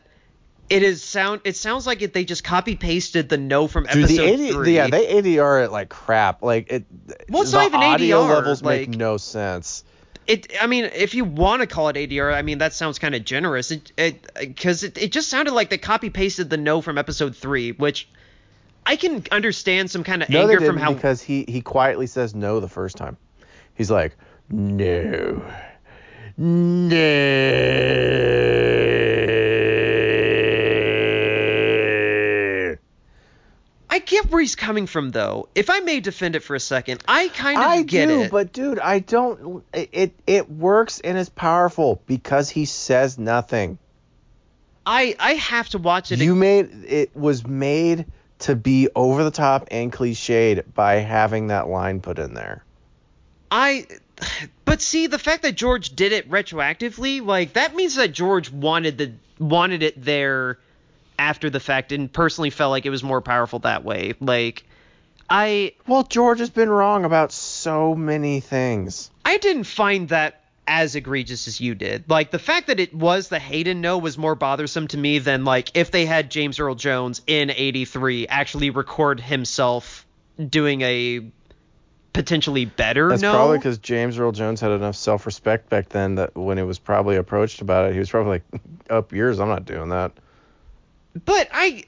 it 0.69 0.83
is 0.83 1.03
sound 1.03 1.41
it 1.45 1.55
sounds 1.55 1.87
like 1.87 2.01
it 2.01 2.13
they 2.13 2.23
just 2.25 2.43
copy 2.43 2.75
pasted 2.75 3.27
the 3.29 3.37
no 3.37 3.67
from 3.67 3.85
Dude, 3.85 4.03
episode 4.03 4.37
the 4.37 4.47
AD, 4.49 4.53
3. 4.53 4.75
yeah, 4.75 4.87
they 4.87 5.21
ADR 5.21 5.65
it 5.65 5.71
like 5.71 5.89
crap. 5.89 6.41
Like 6.43 6.71
it. 6.71 6.85
Well, 7.29 7.41
it's 7.41 7.51
the 7.51 7.57
not 7.57 7.67
even 7.67 7.79
audio 7.81 8.21
ADR, 8.23 8.29
levels 8.29 8.61
like- 8.61 8.89
make 8.89 8.97
no 8.97 9.17
sense. 9.17 9.83
it 10.27 10.51
I 10.61 10.67
mean 10.67 10.85
if 10.85 11.13
you 11.15 11.25
want 11.25 11.61
to 11.61 11.67
call 11.67 11.89
it 11.89 11.95
ADR 11.95 12.33
I 12.33 12.41
mean 12.43 12.59
that 12.59 12.73
sounds 12.73 12.99
kind 12.99 13.15
of 13.15 13.25
generous 13.25 13.71
it 13.71 13.91
it 13.97 14.55
cuz 14.57 14.83
it, 14.83 14.97
it 14.97 15.11
just 15.11 15.29
sounded 15.29 15.53
like 15.53 15.69
they 15.71 15.77
copy 15.79 16.09
pasted 16.11 16.49
the 16.49 16.57
no 16.57 16.81
from 16.81 16.97
episode 16.99 17.35
3 17.35 17.71
which 17.73 18.07
I 18.85 18.95
can 18.95 19.23
understand 19.31 19.89
some 19.91 20.03
kind 20.03 20.21
of 20.23 20.29
No, 20.29 20.41
anger 20.49 20.65
from 20.65 20.77
how 20.77 20.93
because 20.93 21.21
he 21.21 21.45
he 21.47 21.61
quietly 21.61 22.07
says 22.07 22.33
no 22.35 22.59
the 22.59 22.67
first 22.69 22.95
time. 22.97 23.17
He's 23.75 23.89
like, 23.91 24.15
no, 24.49 25.41
no. 31.39 32.75
I 33.91 33.99
get 33.99 34.18
where 34.29 34.41
he's 34.41 34.55
coming 34.55 34.87
from 34.87 35.11
though 35.11 35.49
if 35.55 35.69
I 35.69 35.79
may 35.79 35.99
defend 35.99 36.35
it 36.35 36.41
for 36.41 36.55
a 36.55 36.59
second 36.59 37.03
I 37.07 37.29
kind 37.29 37.57
of 37.57 37.65
I 37.65 37.81
get 37.83 38.07
do, 38.07 38.21
it 38.21 38.31
but 38.31 38.53
dude, 38.53 38.79
I 38.79 38.99
don't. 38.99 39.63
It, 39.73 40.13
it 40.27 40.49
works 40.49 40.99
and 40.99 41.17
is 41.17 41.29
powerful 41.29 42.01
because 42.05 42.49
he 42.49 42.65
says 42.65 43.17
nothing. 43.17 43.77
I 44.85 45.15
I 45.19 45.33
have 45.33 45.69
to 45.69 45.77
watch 45.77 46.11
it 46.11 46.19
You 46.19 46.35
made 46.35 46.69
it 46.85 47.15
was 47.15 47.45
made 47.45 48.05
to 48.39 48.55
be 48.55 48.89
over 48.95 49.23
the 49.23 49.31
top 49.31 49.67
and 49.71 49.91
cliched 49.91 50.63
by 50.73 50.95
having 50.95 51.47
that 51.47 51.67
line 51.67 51.99
put 51.99 52.19
in 52.19 52.33
there. 52.33 52.63
I 53.51 53.87
but 54.65 54.81
see 54.81 55.07
the 55.07 55.19
fact 55.19 55.43
that 55.43 55.55
George 55.55 55.95
did 55.95 56.11
it 56.11 56.29
retroactively, 56.29 57.25
like 57.25 57.53
that 57.53 57.75
means 57.75 57.95
that 57.95 58.11
George 58.11 58.51
wanted 58.51 58.97
the 58.97 59.11
wanted 59.39 59.83
it 59.83 60.03
there 60.03 60.59
after 61.19 61.49
the 61.49 61.59
fact 61.59 61.91
and 61.91 62.11
personally 62.11 62.49
felt 62.49 62.71
like 62.71 62.85
it 62.87 62.89
was 62.89 63.03
more 63.03 63.21
powerful 63.21 63.59
that 63.59 63.83
way. 63.83 64.13
Like 64.19 64.63
I 65.29 65.73
Well, 65.85 66.03
George 66.03 66.39
has 66.39 66.49
been 66.49 66.69
wrong 66.69 67.05
about 67.05 67.31
so 67.31 67.93
many 67.93 68.39
things. 68.39 69.11
I 69.23 69.37
didn't 69.37 69.65
find 69.65 70.09
that 70.09 70.41
as 70.65 70.95
egregious 70.95 71.47
as 71.47 71.59
you 71.59 71.75
did. 71.75 72.09
Like 72.09 72.31
the 72.31 72.39
fact 72.39 72.67
that 72.67 72.79
it 72.79 72.93
was 72.93 73.27
the 73.27 73.39
Hayden 73.39 73.81
no 73.81 73.97
was 73.97 74.17
more 74.17 74.35
bothersome 74.35 74.87
to 74.87 74.97
me 74.97 75.19
than 75.19 75.43
like 75.43 75.75
if 75.75 75.91
they 75.91 76.05
had 76.05 76.31
James 76.31 76.59
Earl 76.59 76.75
Jones 76.75 77.21
in 77.27 77.51
83 77.51 78.27
actually 78.27 78.69
record 78.69 79.19
himself 79.19 80.05
doing 80.47 80.81
a 80.81 81.31
potentially 82.13 82.65
better 82.65 83.09
That's 83.09 83.21
no. 83.21 83.33
probably 83.33 83.57
because 83.57 83.77
James 83.77 84.17
Earl 84.17 84.31
Jones 84.31 84.61
had 84.61 84.71
enough 84.71 84.95
self-respect 84.95 85.69
back 85.69 85.89
then 85.89 86.15
that 86.15 86.35
when 86.35 86.57
it 86.57 86.63
was 86.63 86.79
probably 86.79 87.17
approached 87.17 87.61
about 87.61 87.89
it, 87.89 87.93
he 87.93 87.99
was 87.99 88.09
probably 88.09 88.41
like, 88.53 88.61
"Up 88.89 89.11
yours, 89.11 89.39
I'm 89.39 89.49
not 89.49 89.65
doing 89.65 89.89
that." 89.89 90.13
But 91.25 91.49
I, 91.51 91.83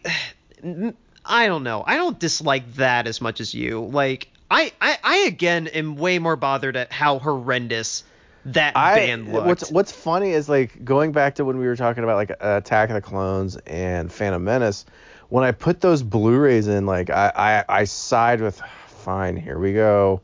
I 1.25 1.47
don't 1.47 1.63
know. 1.63 1.83
I 1.85 1.95
don't 1.95 2.19
dislike 2.19 2.73
that 2.75 3.07
as 3.07 3.21
much 3.21 3.39
as 3.39 3.53
you. 3.53 3.85
Like 3.85 4.29
I, 4.49 4.71
I, 4.81 4.97
I 5.03 5.17
again 5.19 5.67
am 5.67 5.95
way 5.95 6.19
more 6.19 6.35
bothered 6.35 6.75
at 6.75 6.91
how 6.91 7.19
horrendous 7.19 8.03
that 8.45 8.75
I 8.75 8.95
band 8.95 9.31
looked. 9.31 9.45
what's 9.45 9.71
what's 9.71 9.91
funny 9.91 10.31
is 10.31 10.49
like 10.49 10.83
going 10.83 11.11
back 11.11 11.35
to 11.35 11.45
when 11.45 11.59
we 11.59 11.67
were 11.67 11.75
talking 11.75 12.03
about 12.03 12.15
like 12.15 12.31
Attack 12.39 12.89
of 12.89 12.95
the 12.95 13.01
Clones 13.01 13.57
and 13.67 14.11
Phantom 14.11 14.43
Menace. 14.43 14.85
When 15.29 15.43
I 15.43 15.51
put 15.51 15.79
those 15.79 16.03
Blu-rays 16.03 16.67
in, 16.67 16.85
like 16.85 17.09
I 17.09 17.31
I, 17.69 17.81
I 17.81 17.83
side 17.85 18.41
with, 18.41 18.59
fine, 18.87 19.37
here 19.37 19.59
we 19.59 19.73
go, 19.73 20.21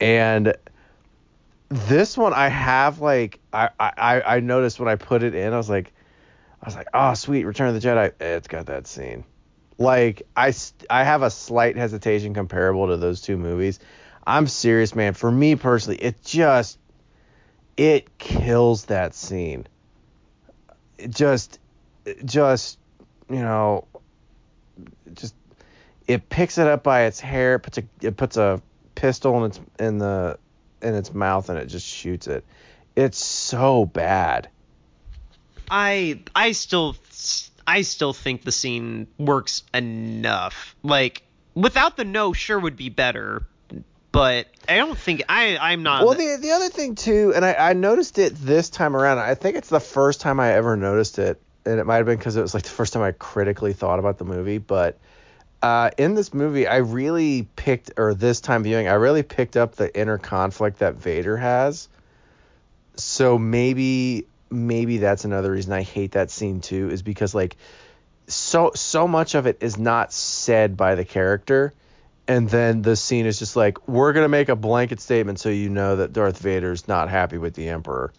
and 0.00 0.54
this 1.70 2.16
one 2.16 2.32
I 2.34 2.48
have 2.48 3.00
like 3.00 3.40
I, 3.52 3.70
I 3.80 4.22
I 4.24 4.40
noticed 4.40 4.78
when 4.78 4.88
I 4.88 4.96
put 4.96 5.22
it 5.22 5.34
in, 5.34 5.52
I 5.52 5.56
was 5.56 5.70
like, 5.70 5.92
I 6.62 6.66
was 6.66 6.76
like, 6.76 6.88
oh 6.92 7.14
sweet, 7.14 7.44
Return 7.44 7.74
of 7.74 7.80
the 7.80 7.86
Jedi, 7.86 8.12
it's 8.20 8.48
got 8.48 8.66
that 8.66 8.86
scene. 8.86 9.24
Like 9.78 10.22
I 10.36 10.52
I 10.90 11.04
have 11.04 11.22
a 11.22 11.30
slight 11.30 11.76
hesitation 11.76 12.34
comparable 12.34 12.88
to 12.88 12.96
those 12.96 13.20
two 13.20 13.36
movies. 13.36 13.78
I'm 14.26 14.46
serious, 14.46 14.94
man. 14.94 15.14
For 15.14 15.30
me 15.30 15.56
personally, 15.56 15.98
it 15.98 16.22
just 16.24 16.78
it 17.76 18.18
kills 18.18 18.86
that 18.86 19.14
scene. 19.14 19.66
It 20.98 21.10
just 21.10 21.60
just 22.24 22.78
you 23.30 23.40
know 23.40 23.86
just 25.14 25.34
it 26.08 26.28
picks 26.28 26.58
it 26.58 26.66
up 26.66 26.82
by 26.82 27.02
its 27.02 27.20
hair, 27.20 27.54
it 27.54 27.60
puts 27.60 27.78
a 27.78 27.84
it 28.00 28.16
puts 28.16 28.36
a 28.36 28.60
pistol 28.94 29.38
in 29.38 29.50
its 29.50 29.60
in 29.78 29.98
the 29.98 30.38
in 30.82 30.94
its 30.94 31.14
mouth 31.14 31.48
and 31.50 31.58
it 31.58 31.66
just 31.66 31.86
shoots 31.86 32.26
it. 32.26 32.44
It's 32.96 33.18
so 33.18 33.86
bad. 33.86 34.48
I, 35.70 36.20
I 36.34 36.52
still, 36.52 36.96
I 37.66 37.82
still 37.82 38.12
think 38.12 38.42
the 38.42 38.52
scene 38.52 39.06
works 39.18 39.62
enough. 39.74 40.76
Like 40.82 41.22
without 41.54 41.96
the 41.96 42.04
no, 42.04 42.32
sure 42.32 42.58
would 42.58 42.76
be 42.76 42.88
better. 42.88 43.46
But 44.10 44.46
I 44.68 44.76
don't 44.76 44.96
think 44.96 45.24
I, 45.28 45.58
I'm 45.58 45.82
not. 45.82 46.04
Well, 46.04 46.14
the 46.14 46.38
the 46.40 46.52
other 46.52 46.70
thing 46.70 46.94
too, 46.94 47.32
and 47.36 47.44
I, 47.44 47.52
I 47.52 47.72
noticed 47.74 48.18
it 48.18 48.34
this 48.34 48.70
time 48.70 48.96
around. 48.96 49.18
I 49.18 49.34
think 49.34 49.56
it's 49.56 49.68
the 49.68 49.80
first 49.80 50.20
time 50.22 50.40
I 50.40 50.54
ever 50.54 50.76
noticed 50.76 51.18
it, 51.18 51.40
and 51.66 51.78
it 51.78 51.84
might 51.84 51.96
have 51.96 52.06
been 52.06 52.16
because 52.16 52.36
it 52.36 52.40
was 52.40 52.54
like 52.54 52.62
the 52.62 52.70
first 52.70 52.94
time 52.94 53.02
I 53.02 53.12
critically 53.12 53.74
thought 53.74 53.98
about 53.98 54.16
the 54.16 54.24
movie. 54.24 54.58
But 54.58 54.98
uh, 55.62 55.90
in 55.98 56.14
this 56.14 56.32
movie, 56.32 56.66
I 56.66 56.78
really 56.78 57.48
picked, 57.54 57.92
or 57.98 58.14
this 58.14 58.40
time 58.40 58.62
viewing, 58.62 58.88
I 58.88 58.94
really 58.94 59.22
picked 59.22 59.58
up 59.58 59.76
the 59.76 59.94
inner 59.98 60.16
conflict 60.16 60.78
that 60.78 60.94
Vader 60.94 61.36
has. 61.36 61.88
So 62.96 63.38
maybe 63.38 64.26
maybe 64.50 64.98
that's 64.98 65.24
another 65.24 65.50
reason 65.50 65.72
I 65.72 65.82
hate 65.82 66.12
that 66.12 66.30
scene 66.30 66.60
too, 66.60 66.90
is 66.90 67.02
because 67.02 67.34
like 67.34 67.56
so 68.26 68.72
so 68.74 69.08
much 69.08 69.34
of 69.34 69.46
it 69.46 69.58
is 69.60 69.78
not 69.78 70.12
said 70.12 70.76
by 70.76 70.94
the 70.94 71.04
character 71.04 71.72
and 72.28 72.48
then 72.48 72.82
the 72.82 72.94
scene 72.94 73.24
is 73.24 73.38
just 73.38 73.56
like 73.56 73.88
we're 73.88 74.12
gonna 74.12 74.28
make 74.28 74.50
a 74.50 74.56
blanket 74.56 75.00
statement 75.00 75.40
so 75.40 75.48
you 75.48 75.70
know 75.70 75.96
that 75.96 76.12
Darth 76.12 76.38
Vader's 76.38 76.86
not 76.86 77.08
happy 77.08 77.38
with 77.38 77.54
the 77.54 77.68
Emperor. 77.70 78.12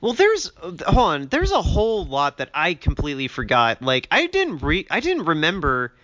Well, 0.00 0.12
there's 0.12 0.52
hold 0.58 0.82
on. 0.86 1.26
There's 1.28 1.50
a 1.50 1.62
whole 1.62 2.04
lot 2.04 2.36
that 2.36 2.50
I 2.52 2.74
completely 2.74 3.26
forgot. 3.28 3.80
Like 3.80 4.06
I 4.10 4.26
didn't 4.26 4.58
re 4.58 4.86
I 4.90 5.00
didn't 5.00 5.24
remember 5.24 5.94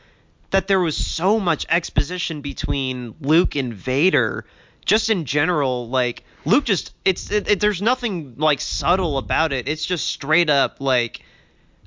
that 0.48 0.66
there 0.66 0.80
was 0.80 0.96
so 0.96 1.38
much 1.38 1.66
exposition 1.68 2.40
between 2.40 3.14
Luke 3.20 3.54
and 3.54 3.74
Vader. 3.74 4.46
Just 4.90 5.08
in 5.08 5.24
general, 5.24 5.88
like 5.88 6.24
Luke 6.44 6.64
just 6.64 6.92
it's 7.04 7.30
it, 7.30 7.48
it, 7.48 7.60
there's 7.60 7.80
nothing 7.80 8.34
like 8.38 8.60
subtle 8.60 9.18
about 9.18 9.52
it. 9.52 9.68
It's 9.68 9.86
just 9.86 10.08
straight 10.08 10.50
up 10.50 10.80
like, 10.80 11.22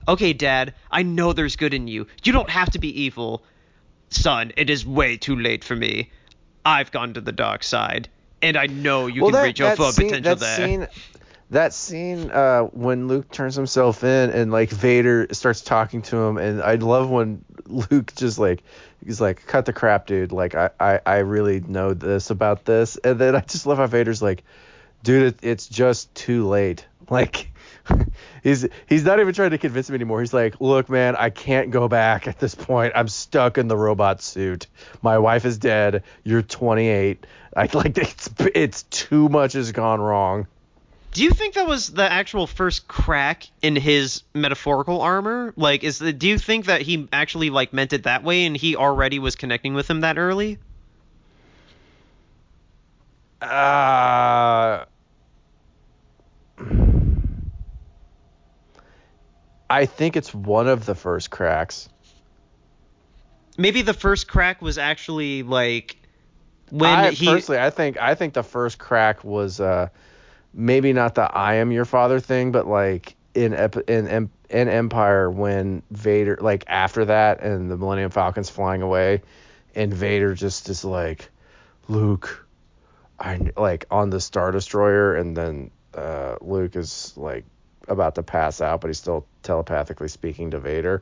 okay, 0.08 0.32
Dad, 0.32 0.74
I 0.90 1.04
know 1.04 1.34
there's 1.34 1.58
good 1.58 1.74
in 1.74 1.90
you. 1.90 2.08
You 2.24 2.32
don't 2.32 2.50
have 2.50 2.72
to 2.72 2.80
be 2.80 3.02
evil. 3.02 3.44
son, 4.10 4.54
it 4.56 4.70
is 4.70 4.86
way 4.86 5.18
too 5.18 5.36
late 5.36 5.66
for 5.66 5.76
me. 5.76 6.12
I've 6.64 6.94
gone 6.94 7.14
to 7.16 7.20
the 7.20 7.34
dark 7.34 7.64
side, 7.64 8.08
and 8.42 8.56
I 8.56 8.68
know 8.68 9.08
you 9.08 9.24
well, 9.24 9.32
can 9.32 9.42
that, 9.42 9.48
reach 9.48 9.60
your 9.60 9.76
full 9.76 9.92
potential 9.92 10.22
that 10.22 10.40
there. 10.40 10.56
Scene, 10.56 10.88
that 11.54 11.74
scene 11.74 12.32
uh, 12.32 12.64
when 12.64 13.08
Luke 13.08 13.30
turns 13.32 13.56
himself 13.56 14.04
in 14.04 14.32
and 14.32 14.52
like 14.52 14.70
Vader 14.70 15.28
starts 15.32 15.62
talking 15.62 16.02
to 16.04 16.18
him, 16.18 16.38
and 16.38 16.62
I 16.62 16.76
love 16.76 17.10
when 17.10 17.46
Luke 17.68 18.14
just 18.16 18.40
like 18.40 18.64
he's 19.06 19.22
like, 19.22 19.46
"Cut 19.46 19.66
the 19.66 19.74
crap, 19.74 20.08
dude! 20.08 20.32
Like 20.32 20.56
I 20.56 20.72
I, 20.80 21.00
I 21.06 21.18
really 21.18 21.62
know 21.62 21.94
this 21.94 22.32
about 22.32 22.66
this," 22.66 22.98
and 22.98 23.20
then 23.20 23.36
I 23.36 23.42
just 23.42 23.66
love 23.68 23.78
how 23.78 23.88
Vader's 23.88 24.22
like, 24.22 24.44
"Dude, 25.04 25.24
it, 25.24 25.40
it's 25.42 25.68
just 25.68 26.14
too 26.16 26.48
late." 26.48 26.86
Like 27.10 27.52
he's 28.44 28.66
he's 28.88 29.04
not 29.04 29.20
even 29.20 29.34
trying 29.34 29.52
to 29.52 29.58
convince 29.58 29.90
him 29.90 29.96
anymore. 29.96 30.22
He's 30.22 30.34
like, 30.34 30.62
"Look, 30.62 30.90
man, 30.90 31.18
I 31.18 31.30
can't 31.30 31.70
go 31.70 31.90
back 31.90 32.30
at 32.30 32.40
this 32.40 32.56
point. 32.56 32.94
I'm 32.96 33.10
stuck 33.10 33.58
in 33.58 33.68
the 33.68 33.76
robot 33.76 34.22
suit. 34.22 34.68
My 35.02 35.18
wife 35.18 35.44
is 35.44 35.58
dead. 35.58 36.04
You're 36.24 36.42
28. 36.42 37.28
I 37.58 37.62
like 37.74 37.98
it's 37.98 38.30
it's 38.40 38.84
too 38.84 39.28
much 39.28 39.52
has 39.54 39.74
gone 39.74 40.00
wrong." 40.00 40.48
Do 41.14 41.24
you 41.24 41.30
think 41.30 41.54
that 41.54 41.68
was 41.68 41.90
the 41.90 42.12
actual 42.12 42.48
first 42.48 42.88
crack 42.88 43.48
in 43.62 43.76
his 43.76 44.24
metaphorical 44.34 45.00
armor? 45.02 45.54
Like, 45.56 45.84
is 45.84 46.00
the, 46.00 46.12
do 46.12 46.28
you 46.28 46.40
think 46.40 46.66
that 46.66 46.82
he 46.82 47.08
actually 47.14 47.52
like 47.52 47.72
meant 47.72 47.94
it 47.94 48.04
that 48.04 48.24
way, 48.24 48.46
and 48.46 48.58
he 48.58 48.76
already 48.76 49.20
was 49.20 49.36
connecting 49.36 49.76
with 49.76 49.88
him 49.88 50.02
that 50.02 50.18
early? 50.18 50.58
Uh, 53.44 54.86
I 59.70 59.86
think 59.86 60.18
it's 60.18 60.34
one 60.34 60.68
of 60.68 60.86
the 60.86 60.96
first 60.96 61.30
cracks. 61.30 61.90
Maybe 63.56 63.84
the 63.84 63.94
first 63.94 64.28
crack 64.28 64.64
was 64.64 64.80
actually 64.80 65.44
like 65.44 65.98
when 66.72 66.90
I 66.90 67.12
he. 67.12 67.28
personally, 67.28 67.62
I 67.62 67.70
think 67.70 67.98
I 67.98 68.16
think 68.16 68.34
the 68.34 68.44
first 68.44 68.80
crack 68.80 69.24
was 69.24 69.60
uh, 69.60 69.90
maybe 70.54 70.94
not 70.94 71.16
the 71.16 71.24
"I 71.24 71.56
am 71.56 71.72
your 71.72 71.86
father" 71.86 72.20
thing, 72.20 72.52
but 72.52 72.68
like 72.68 73.16
in 73.34 73.54
in 73.88 74.30
in, 74.50 74.70
Empire 74.70 75.30
when 75.30 75.82
Vader 75.92 76.38
like 76.40 76.66
after 76.68 77.06
that 77.06 77.42
and 77.42 77.70
the 77.72 77.78
Millennium 77.78 78.12
Falcon's 78.12 78.50
flying 78.50 78.82
away, 78.82 79.22
and 79.76 79.94
Vader 79.94 80.36
just 80.36 80.70
is 80.70 80.86
like, 80.86 81.30
Luke, 81.88 82.46
I 83.20 83.52
like 83.58 83.86
on 83.90 84.10
the 84.10 84.22
Star 84.22 84.52
Destroyer, 84.52 85.16
and 85.16 85.36
then 85.36 85.72
uh, 85.96 86.36
Luke 86.42 86.76
is 86.76 87.14
like 87.18 87.46
about 87.88 88.16
to 88.16 88.24
pass 88.24 88.62
out, 88.62 88.82
but 88.82 88.88
he's 88.88 89.00
still 89.00 89.26
telepathically 89.42 90.08
speaking 90.08 90.52
to 90.52 90.60
Vader. 90.60 91.02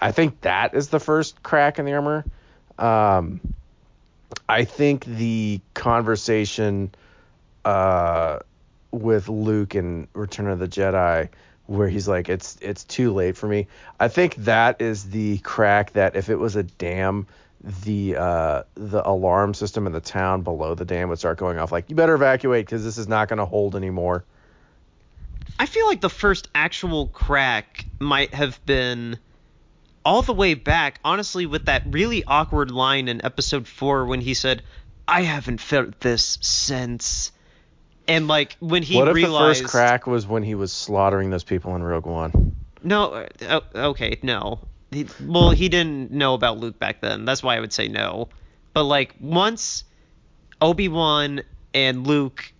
I 0.00 0.12
think 0.12 0.42
that 0.42 0.74
is 0.74 0.88
the 0.88 1.00
first 1.00 1.42
crack 1.42 1.78
in 1.78 1.84
the 1.84 1.94
armor. 1.94 2.24
Um, 2.78 3.40
I 4.48 4.64
think 4.64 5.04
the 5.04 5.60
conversation 5.74 6.94
uh, 7.64 8.40
with 8.90 9.28
Luke 9.28 9.74
in 9.74 10.08
Return 10.14 10.48
of 10.48 10.58
the 10.58 10.68
Jedi, 10.68 11.28
where 11.66 11.88
he's 11.88 12.08
like, 12.08 12.28
"It's 12.28 12.56
it's 12.60 12.84
too 12.84 13.12
late 13.12 13.36
for 13.36 13.46
me." 13.48 13.66
I 13.98 14.08
think 14.08 14.36
that 14.36 14.80
is 14.80 15.10
the 15.10 15.38
crack 15.38 15.92
that 15.92 16.16
if 16.16 16.30
it 16.30 16.36
was 16.36 16.56
a 16.56 16.62
dam, 16.62 17.26
the 17.84 18.16
uh, 18.16 18.62
the 18.74 19.06
alarm 19.08 19.54
system 19.54 19.86
in 19.86 19.92
the 19.92 20.00
town 20.00 20.42
below 20.42 20.74
the 20.74 20.84
dam 20.84 21.08
would 21.08 21.18
start 21.18 21.38
going 21.38 21.58
off. 21.58 21.72
Like, 21.72 21.88
you 21.88 21.96
better 21.96 22.14
evacuate 22.14 22.66
because 22.66 22.84
this 22.84 22.98
is 22.98 23.08
not 23.08 23.28
going 23.28 23.38
to 23.38 23.44
hold 23.44 23.74
anymore. 23.74 24.24
I 25.58 25.66
feel 25.66 25.86
like 25.86 26.00
the 26.00 26.10
first 26.10 26.48
actual 26.54 27.08
crack 27.08 27.86
might 27.98 28.34
have 28.34 28.64
been 28.66 29.18
all 30.04 30.22
the 30.22 30.34
way 30.34 30.54
back, 30.54 31.00
honestly, 31.04 31.46
with 31.46 31.66
that 31.66 31.82
really 31.86 32.22
awkward 32.24 32.70
line 32.70 33.08
in 33.08 33.24
episode 33.24 33.66
four 33.66 34.06
when 34.06 34.20
he 34.20 34.34
said, 34.34 34.62
"I 35.08 35.22
haven't 35.22 35.60
felt 35.60 36.00
this 36.00 36.38
since." 36.40 37.32
And 38.08 38.28
like 38.28 38.56
when 38.60 38.82
he 38.82 38.96
what 38.96 39.08
if 39.08 39.14
realized, 39.14 39.60
the 39.60 39.64
first 39.64 39.72
crack 39.72 40.06
was 40.06 40.26
when 40.26 40.42
he 40.42 40.54
was 40.54 40.72
slaughtering 40.72 41.30
those 41.30 41.44
people 41.44 41.74
in 41.74 41.82
Rogue 41.82 42.06
One? 42.06 42.56
no, 42.86 43.26
uh, 43.48 43.60
okay, 43.74 44.18
no, 44.22 44.60
he, 44.92 45.06
well, 45.24 45.50
he 45.50 45.68
didn't 45.68 46.12
know 46.12 46.34
about 46.34 46.58
Luke 46.58 46.78
back 46.78 47.00
then. 47.00 47.24
That's 47.24 47.42
why 47.42 47.56
I 47.56 47.60
would 47.60 47.72
say 47.72 47.88
no. 47.88 48.28
But 48.72 48.84
like 48.84 49.14
once 49.20 49.84
Obi 50.60 50.88
Wan 50.88 51.42
and 51.74 52.06
Luke 52.06 52.52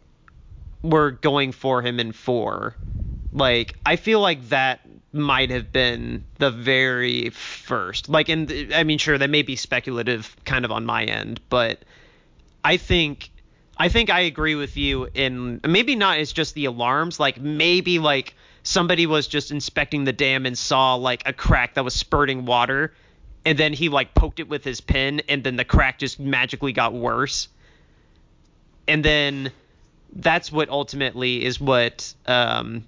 were 0.82 1.12
going 1.12 1.52
for 1.52 1.82
him 1.82 2.00
in 2.00 2.12
four, 2.12 2.76
like 3.32 3.76
I 3.86 3.96
feel 3.96 4.20
like 4.20 4.48
that 4.48 4.80
might 5.12 5.50
have 5.50 5.72
been 5.72 6.24
the 6.38 6.50
very 6.50 7.30
first. 7.30 8.08
Like, 8.08 8.28
and 8.28 8.72
I 8.74 8.82
mean, 8.82 8.98
sure, 8.98 9.16
that 9.16 9.30
may 9.30 9.42
be 9.42 9.56
speculative, 9.56 10.34
kind 10.44 10.64
of 10.64 10.72
on 10.72 10.84
my 10.84 11.04
end, 11.04 11.40
but 11.48 11.82
I 12.64 12.76
think. 12.76 13.30
I 13.78 13.88
think 13.88 14.08
I 14.08 14.20
agree 14.20 14.54
with 14.54 14.76
you 14.76 15.08
in 15.14 15.60
maybe 15.66 15.96
not 15.96 16.18
it's 16.18 16.32
just 16.32 16.54
the 16.54 16.64
alarms, 16.64 17.20
like 17.20 17.40
maybe 17.40 17.98
like 17.98 18.34
somebody 18.62 19.06
was 19.06 19.28
just 19.28 19.50
inspecting 19.50 20.04
the 20.04 20.12
dam 20.12 20.46
and 20.46 20.56
saw 20.56 20.94
like 20.94 21.22
a 21.26 21.32
crack 21.32 21.74
that 21.74 21.84
was 21.84 21.94
spurting 21.94 22.46
water 22.46 22.94
and 23.44 23.56
then 23.56 23.72
he 23.72 23.88
like 23.88 24.12
poked 24.12 24.40
it 24.40 24.48
with 24.48 24.64
his 24.64 24.80
pin 24.80 25.22
and 25.28 25.44
then 25.44 25.56
the 25.56 25.64
crack 25.64 25.98
just 25.98 26.18
magically 26.18 26.72
got 26.72 26.92
worse. 26.92 27.48
And 28.88 29.04
then 29.04 29.52
that's 30.12 30.50
what 30.50 30.68
ultimately 30.68 31.44
is 31.44 31.60
what 31.60 32.12
um 32.26 32.84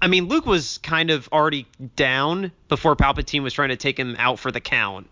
I 0.00 0.06
mean 0.06 0.28
Luke 0.28 0.46
was 0.46 0.78
kind 0.78 1.10
of 1.10 1.28
already 1.32 1.66
down 1.96 2.52
before 2.68 2.96
Palpatine 2.96 3.42
was 3.42 3.52
trying 3.52 3.70
to 3.70 3.76
take 3.76 3.98
him 3.98 4.16
out 4.18 4.38
for 4.38 4.52
the 4.52 4.60
count. 4.60 5.08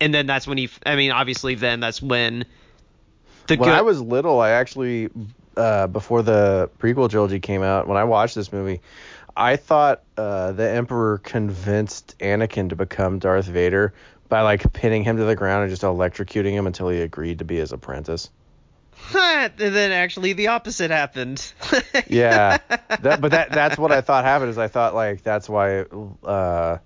And 0.00 0.12
then 0.12 0.26
that's 0.26 0.46
when 0.46 0.58
he 0.58 0.68
I 0.84 0.96
mean 0.96 1.12
obviously 1.12 1.54
then 1.54 1.80
that's 1.80 2.02
when 2.02 2.44
the 3.48 3.56
when 3.56 3.68
good 3.68 3.78
I 3.78 3.82
was 3.82 4.00
little, 4.00 4.40
I 4.40 4.50
actually 4.50 5.10
uh, 5.56 5.88
before 5.88 6.22
the 6.22 6.70
prequel 6.78 7.10
trilogy 7.10 7.40
came 7.40 7.62
out, 7.62 7.88
when 7.88 7.96
I 7.96 8.04
watched 8.04 8.34
this 8.34 8.52
movie, 8.52 8.80
I 9.36 9.56
thought 9.56 10.02
uh, 10.16 10.52
the 10.52 10.70
Emperor 10.70 11.18
convinced 11.18 12.16
Anakin 12.20 12.70
to 12.70 12.76
become 12.76 13.18
Darth 13.18 13.46
Vader 13.46 13.92
by 14.28 14.42
like 14.42 14.72
pinning 14.72 15.04
him 15.04 15.16
to 15.16 15.24
the 15.24 15.34
ground 15.34 15.64
and 15.64 15.70
just 15.70 15.82
electrocuting 15.82 16.52
him 16.52 16.66
until 16.66 16.88
he 16.88 17.00
agreed 17.00 17.38
to 17.40 17.44
be 17.44 17.56
his 17.56 17.72
apprentice. 17.72 18.30
and 19.14 19.52
then 19.56 19.92
actually 19.92 20.32
the 20.32 20.48
opposite 20.48 20.90
happened. 20.90 21.52
Yeah, 22.08 22.58
that, 23.00 23.20
but 23.20 23.32
that 23.32 23.50
that's 23.50 23.76
what 23.76 23.92
I 23.92 24.00
thought 24.00 24.24
happened. 24.24 24.50
Is 24.50 24.58
I 24.58 24.68
thought 24.68 24.94
like 24.94 25.22
that's 25.22 25.48
why 25.48 25.84
uh, 26.24 26.78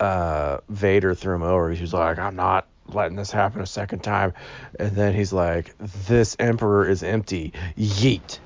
uh, 0.00 0.58
Vader 0.68 1.14
threw 1.14 1.36
him 1.36 1.42
over. 1.42 1.70
He 1.70 1.80
was 1.80 1.94
like, 1.94 2.18
I'm 2.18 2.36
not 2.36 2.66
letting 2.88 3.16
this 3.16 3.30
happen 3.30 3.60
a 3.60 3.66
second 3.66 4.00
time. 4.00 4.34
And 4.78 4.92
then 4.92 5.14
he's 5.14 5.32
like, 5.32 5.74
this 5.78 6.36
Emperor 6.38 6.88
is 6.88 7.02
empty. 7.02 7.52
Yeet. 7.78 8.38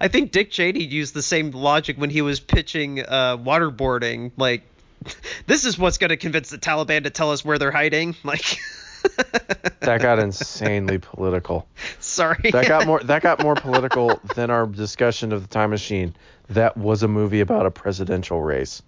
I 0.00 0.08
think 0.08 0.32
Dick 0.32 0.50
Cheney 0.50 0.82
used 0.82 1.14
the 1.14 1.22
same 1.22 1.52
logic 1.52 1.96
when 1.98 2.10
he 2.10 2.22
was 2.22 2.40
pitching 2.40 3.00
uh, 3.00 3.36
waterboarding. 3.36 4.32
Like, 4.36 4.62
this 5.46 5.64
is 5.64 5.78
what's 5.78 5.98
going 5.98 6.10
to 6.10 6.16
convince 6.16 6.50
the 6.50 6.58
Taliban 6.58 7.04
to 7.04 7.10
tell 7.10 7.30
us 7.30 7.44
where 7.44 7.58
they're 7.58 7.70
hiding. 7.70 8.16
Like, 8.24 8.58
That 9.80 10.02
got 10.02 10.18
insanely 10.18 10.98
political. 10.98 11.66
sorry. 12.00 12.50
That 12.50 12.68
got 12.68 12.86
more 12.86 13.00
that 13.00 13.22
got 13.22 13.42
more 13.42 13.54
political 13.54 14.20
than 14.34 14.50
our 14.50 14.66
discussion 14.66 15.32
of 15.32 15.42
the 15.42 15.48
time 15.48 15.70
machine. 15.70 16.14
That 16.50 16.76
was 16.76 17.02
a 17.02 17.08
movie 17.08 17.40
about 17.40 17.64
a 17.64 17.70
presidential 17.70 18.42
race. 18.42 18.82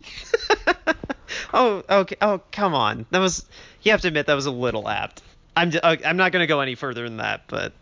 oh, 1.55 1.83
okay. 1.89 2.17
Oh, 2.21 2.43
come 2.53 2.75
on. 2.75 3.07
That 3.11 3.21
was. 3.21 3.47
You 3.83 3.93
have 3.93 4.03
to 4.03 4.09
admit 4.09 4.27
that 4.27 4.35
was 4.35 4.47
a 4.47 4.51
little 4.51 4.89
apt. 4.89 5.23
I'm. 5.57 5.73
uh, 5.83 5.97
I'm 6.05 6.17
not 6.17 6.33
going 6.33 6.43
to 6.43 6.47
go 6.47 6.61
any 6.61 6.75
further 6.75 7.05
than 7.05 7.19
that, 7.19 7.45
but. 7.49 7.73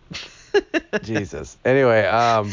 Jesus. 1.03 1.57
Anyway, 1.64 2.05
um 2.05 2.53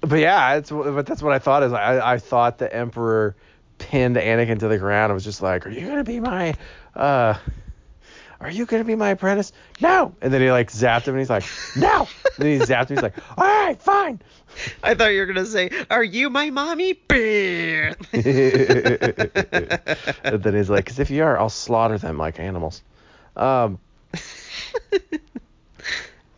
but 0.00 0.18
yeah, 0.18 0.54
it's 0.54 0.70
but 0.70 1.06
that's 1.06 1.22
what 1.22 1.32
I 1.32 1.38
thought 1.38 1.62
is 1.62 1.72
I 1.72 2.14
I 2.14 2.18
thought 2.18 2.58
the 2.58 2.74
emperor 2.74 3.36
pinned 3.78 4.16
Anakin 4.16 4.58
to 4.60 4.68
the 4.68 4.78
ground. 4.78 5.10
I 5.10 5.14
was 5.14 5.24
just 5.24 5.42
like, 5.42 5.66
"Are 5.66 5.70
you 5.70 5.82
going 5.82 5.98
to 5.98 6.04
be 6.04 6.20
my 6.20 6.54
uh 6.94 7.34
are 8.40 8.50
you 8.50 8.66
gonna 8.66 8.84
be 8.84 8.94
my 8.94 9.10
apprentice? 9.10 9.52
No. 9.80 10.14
And 10.20 10.32
then 10.32 10.40
he 10.40 10.50
like 10.50 10.70
zapped 10.70 11.06
him 11.06 11.14
and 11.14 11.20
he's 11.20 11.30
like, 11.30 11.44
no. 11.76 12.08
And 12.36 12.44
then 12.44 12.60
he 12.60 12.64
zapped 12.66 12.88
him. 12.90 12.96
He's 12.96 13.02
like, 13.02 13.16
all 13.38 13.44
right, 13.44 13.80
fine. 13.80 14.20
I 14.82 14.94
thought 14.94 15.08
you 15.08 15.20
were 15.20 15.26
gonna 15.26 15.44
say, 15.44 15.70
"Are 15.90 16.04
you 16.04 16.30
my 16.30 16.48
mommy?" 16.50 16.94
Bear. 16.94 17.94
and 18.12 18.24
then 20.42 20.54
he's 20.54 20.70
like, 20.70 20.84
because 20.84 20.98
if 20.98 21.10
you 21.10 21.24
are, 21.24 21.38
I'll 21.38 21.50
slaughter 21.50 21.98
them 21.98 22.16
like 22.16 22.40
animals. 22.40 22.82
Um, 23.36 23.78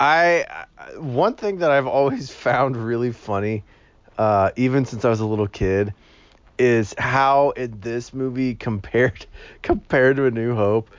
I 0.00 0.44
I- 0.78 0.98
one 0.98 1.34
thing 1.34 1.58
that 1.58 1.70
I've 1.70 1.86
always 1.86 2.30
found 2.34 2.76
really 2.76 3.12
funny, 3.12 3.64
uh, 4.16 4.50
even 4.56 4.84
since 4.84 5.04
I 5.04 5.10
was 5.10 5.20
a 5.20 5.26
little 5.26 5.48
kid, 5.48 5.94
is 6.58 6.94
how 6.98 7.50
in 7.50 7.80
this 7.80 8.12
movie 8.12 8.54
compared 8.54 9.26
compared 9.62 10.16
to 10.16 10.26
A 10.26 10.30
New 10.30 10.54
Hope, 10.54 10.90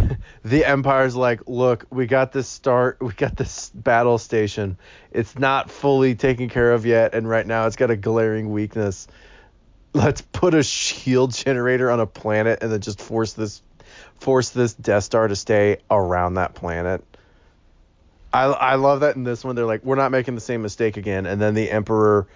the 0.44 0.64
Empire's 0.64 1.16
like, 1.16 1.42
look, 1.46 1.86
we 1.90 2.06
got 2.06 2.32
this 2.32 2.48
start, 2.48 3.00
we 3.00 3.12
got 3.12 3.36
this 3.36 3.70
battle 3.70 4.18
station. 4.18 4.76
It's 5.10 5.38
not 5.38 5.70
fully 5.70 6.14
taken 6.14 6.48
care 6.48 6.72
of 6.72 6.86
yet, 6.86 7.14
and 7.14 7.28
right 7.28 7.46
now 7.46 7.66
it's 7.66 7.76
got 7.76 7.90
a 7.90 7.96
glaring 7.96 8.52
weakness. 8.52 9.08
let's 9.94 10.20
put 10.20 10.54
a 10.54 10.62
shield 10.62 11.32
generator 11.32 11.90
on 11.90 12.00
a 12.00 12.06
planet 12.06 12.60
and 12.62 12.72
then 12.72 12.80
just 12.80 13.00
force 13.00 13.34
this 13.34 13.62
force 14.20 14.50
this 14.50 14.72
Death 14.74 15.04
Star 15.04 15.28
to 15.28 15.36
stay 15.36 15.78
around 15.90 16.34
that 16.34 16.54
planet. 16.54 17.04
I 18.32 18.44
I 18.44 18.74
love 18.76 19.00
that 19.00 19.16
in 19.16 19.24
this 19.24 19.44
one 19.44 19.54
they're 19.54 19.66
like 19.66 19.84
we're 19.84 19.96
not 19.96 20.10
making 20.10 20.34
the 20.34 20.40
same 20.40 20.62
mistake 20.62 20.96
again 20.96 21.26
and 21.26 21.40
then 21.40 21.54
the 21.54 21.70
emperor 21.70 22.26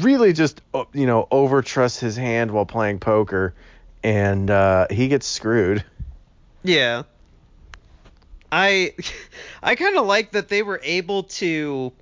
really 0.00 0.32
just 0.32 0.60
uh, 0.74 0.84
you 0.92 1.06
know 1.06 1.28
over 1.30 1.62
trusts 1.62 2.00
his 2.00 2.16
hand 2.16 2.50
while 2.50 2.66
playing 2.66 2.98
poker 2.98 3.54
and 4.02 4.50
uh, 4.50 4.86
he 4.90 5.08
gets 5.08 5.26
screwed. 5.26 5.84
Yeah. 6.62 7.04
I 8.50 8.94
I 9.62 9.74
kind 9.74 9.96
of 9.96 10.06
like 10.06 10.32
that 10.32 10.48
they 10.48 10.62
were 10.62 10.80
able 10.82 11.24
to 11.24 11.92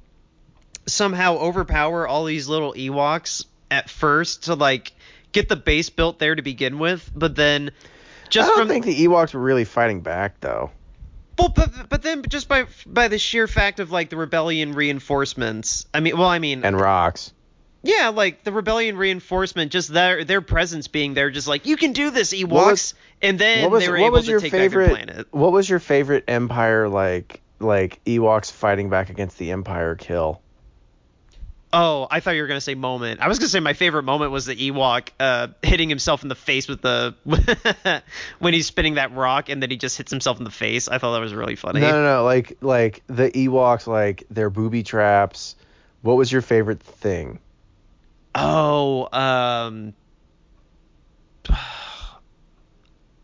somehow 0.86 1.36
overpower 1.36 2.06
all 2.06 2.24
these 2.24 2.48
little 2.48 2.74
Ewoks 2.74 3.44
at 3.70 3.88
first 3.88 4.44
to 4.44 4.54
like 4.54 4.92
get 5.32 5.48
the 5.48 5.56
base 5.56 5.90
built 5.90 6.18
there 6.18 6.34
to 6.34 6.42
begin 6.42 6.78
with, 6.78 7.08
but 7.14 7.36
then 7.36 7.70
just 8.28 8.46
I 8.46 8.48
don't 8.48 8.58
from 8.58 8.68
think 8.68 8.84
the 8.84 9.06
Ewoks 9.06 9.34
were 9.34 9.40
really 9.40 9.64
fighting 9.64 10.00
back 10.00 10.40
though. 10.40 10.70
well, 11.38 11.50
but, 11.50 11.88
but 11.88 12.02
then 12.02 12.22
just 12.28 12.48
by 12.48 12.66
by 12.86 13.08
the 13.08 13.18
sheer 13.18 13.46
fact 13.46 13.80
of 13.80 13.90
like 13.92 14.10
the 14.10 14.16
rebellion 14.16 14.72
reinforcements. 14.72 15.86
I 15.94 16.00
mean, 16.00 16.16
well, 16.18 16.28
I 16.28 16.38
mean, 16.40 16.64
And 16.64 16.78
rocks. 16.78 17.32
Yeah, 17.82 18.08
like 18.08 18.44
the 18.44 18.52
rebellion 18.52 18.96
reinforcement, 18.96 19.72
just 19.72 19.88
their 19.88 20.24
their 20.24 20.40
presence 20.40 20.88
being 20.88 21.14
there, 21.14 21.30
just 21.30 21.48
like 21.48 21.66
you 21.66 21.76
can 21.76 21.92
do 21.92 22.10
this, 22.10 22.32
Ewoks, 22.32 22.50
was- 22.50 22.94
and 23.22 23.38
then 23.38 23.62
what 23.62 23.70
was 23.72 23.84
they 23.84 23.90
were 23.90 23.96
able 23.98 24.22
to 24.22 24.30
your 24.30 24.40
take 24.40 24.52
favorite 24.52 24.88
back 24.88 24.98
your 24.98 25.06
planet. 25.06 25.26
what 25.30 25.52
was 25.52 25.68
your 25.68 25.78
favorite 25.78 26.24
Empire 26.28 26.88
like 26.88 27.40
like 27.58 28.02
Ewoks 28.04 28.50
fighting 28.52 28.88
back 28.90 29.10
against 29.10 29.38
the 29.38 29.50
Empire 29.50 29.94
kill? 29.94 30.40
Oh, 31.72 32.08
I 32.10 32.18
thought 32.18 32.32
you 32.32 32.42
were 32.42 32.48
gonna 32.48 32.60
say 32.60 32.74
moment. 32.74 33.20
I 33.20 33.28
was 33.28 33.38
gonna 33.38 33.48
say 33.48 33.60
my 33.60 33.74
favorite 33.74 34.02
moment 34.02 34.32
was 34.32 34.44
the 34.46 34.56
Ewok 34.56 35.10
uh, 35.20 35.48
hitting 35.62 35.88
himself 35.88 36.24
in 36.24 36.28
the 36.28 36.34
face 36.34 36.66
with 36.66 36.82
the 36.82 37.14
when 38.40 38.54
he's 38.54 38.66
spinning 38.66 38.94
that 38.94 39.14
rock 39.14 39.48
and 39.48 39.62
then 39.62 39.70
he 39.70 39.76
just 39.76 39.96
hits 39.96 40.10
himself 40.10 40.38
in 40.38 40.44
the 40.44 40.50
face. 40.50 40.88
I 40.88 40.98
thought 40.98 41.12
that 41.12 41.20
was 41.20 41.32
really 41.32 41.54
funny. 41.54 41.80
No, 41.80 41.92
no, 41.92 42.02
no. 42.02 42.24
Like, 42.24 42.56
like 42.60 43.04
the 43.06 43.30
Ewoks, 43.30 43.86
like 43.86 44.24
their 44.30 44.50
booby 44.50 44.82
traps. 44.82 45.54
What 46.02 46.16
was 46.16 46.32
your 46.32 46.42
favorite 46.42 46.80
thing? 46.80 47.38
Oh, 48.42 49.08
um, 49.12 49.94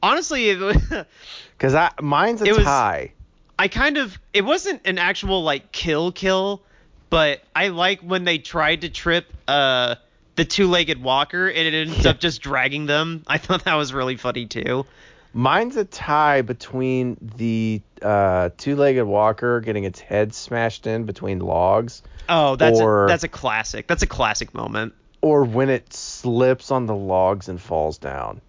honestly, 0.03 0.55
Because 0.55 1.75
I 1.75 1.91
mine's 2.01 2.43
a 2.43 2.47
It 2.47 2.57
was- 2.57 2.65
tie. 2.65 3.13
I 3.59 3.69
kind 3.69 3.97
of 3.97 4.19
it 4.35 4.43
wasn't 4.45 4.83
an 4.87 4.99
actual 4.99 5.43
like 5.43 5.73
kill 5.73 6.13
kill, 6.13 6.61
but 7.09 7.41
I 7.55 7.69
like 7.69 8.01
when 8.03 8.25
they 8.25 8.37
tried 8.37 8.83
to 8.83 8.91
trip 8.91 9.33
uh 9.49 9.95
the 10.35 10.45
two-legged 10.45 11.03
walker 11.03 11.49
and 11.49 11.59
it 11.59 11.89
ends 11.89 12.05
up 12.05 12.21
just 12.21 12.43
dragging 12.43 12.85
them. 12.85 13.23
I 13.27 13.39
thought 13.39 13.65
that 13.65 13.77
was 13.77 13.95
really 13.95 14.17
funny 14.17 14.45
too. 14.45 14.85
Mine's 15.33 15.77
a 15.79 15.87
tie 15.87 16.43
between 16.43 17.17
the 17.39 17.81
uh, 18.03 18.51
two-legged 18.59 19.05
walker 19.05 19.61
getting 19.61 19.85
its 19.85 20.01
head 20.01 20.35
smashed 20.35 20.87
in 20.87 21.05
between 21.05 21.39
logs, 21.41 22.03
Oh, 22.29 22.57
that's 22.57 22.79
Or- 22.81 23.05
a, 23.05 23.09
that's 23.09 23.25
a 23.25 23.29
classic. 23.29 23.87
That's 23.87 24.03
a 24.03 24.07
classic 24.07 24.53
moment. 24.53 24.93
Or 25.27 25.43
when 25.43 25.71
it 25.71 25.93
slips 25.93 26.71
on 26.71 26.87
the 26.87 26.95
logs 26.95 27.49
and 27.49 27.61
falls 27.61 27.99
down. 27.99 28.41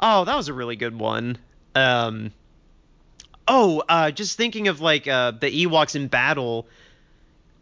Oh, 0.00 0.24
that 0.24 0.36
was 0.36 0.48
a 0.48 0.52
really 0.52 0.74
good 0.74 0.98
one. 0.98 1.38
Um, 1.76 2.32
oh, 3.46 3.84
uh, 3.88 4.10
just 4.10 4.36
thinking 4.36 4.66
of 4.66 4.80
like 4.80 5.06
uh, 5.06 5.30
the 5.30 5.64
Ewoks 5.64 5.94
in 5.94 6.08
battle. 6.08 6.66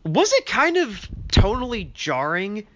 Was 0.07 0.33
it 0.33 0.46
kind 0.46 0.79
of 0.79 1.07
totally 1.31 1.90
jarring 1.92 2.66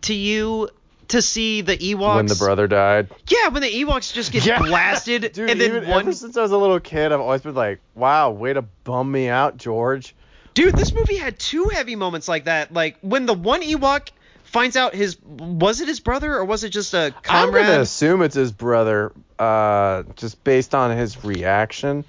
to 0.00 0.12
you 0.12 0.68
to 1.06 1.22
see 1.22 1.60
the 1.60 1.76
Ewoks 1.76 2.16
When 2.16 2.26
the 2.26 2.34
brother 2.34 2.66
died. 2.66 3.08
Yeah, 3.28 3.48
when 3.48 3.62
the 3.62 3.70
Ewoks 3.70 4.12
just 4.12 4.32
get 4.32 4.58
blasted, 4.62 5.32
Dude, 5.32 5.50
and 5.50 5.60
then 5.60 5.76
even 5.76 5.88
one 5.88 6.00
ever 6.00 6.12
since 6.14 6.36
I 6.36 6.42
was 6.42 6.50
a 6.50 6.58
little 6.58 6.80
kid, 6.80 7.12
I've 7.12 7.20
always 7.20 7.42
been 7.42 7.54
like, 7.54 7.78
"Wow, 7.94 8.30
way 8.30 8.54
to 8.54 8.62
bum 8.62 9.12
me 9.12 9.28
out, 9.28 9.56
George." 9.56 10.16
dude, 10.54 10.74
this 10.76 10.92
movie 10.92 11.16
had 11.16 11.38
two 11.38 11.68
heavy 11.68 11.96
moments 11.96 12.28
like 12.28 12.44
that. 12.44 12.72
Like 12.72 12.96
when 13.00 13.26
the 13.26 13.34
one 13.34 13.62
Ewok 13.62 14.08
finds 14.52 14.76
out 14.76 14.94
his 14.94 15.18
was 15.22 15.80
it 15.80 15.88
his 15.88 16.00
brother 16.00 16.36
or 16.36 16.44
was 16.44 16.62
it 16.62 16.68
just 16.70 16.94
a 16.94 17.14
comrade? 17.22 17.62
I'm 17.62 17.68
gonna 17.70 17.80
assume 17.80 18.22
it's 18.22 18.34
his 18.34 18.52
brother, 18.52 19.12
uh, 19.38 20.04
just 20.16 20.44
based 20.44 20.74
on 20.74 20.96
his 20.96 21.24
reaction. 21.24 22.04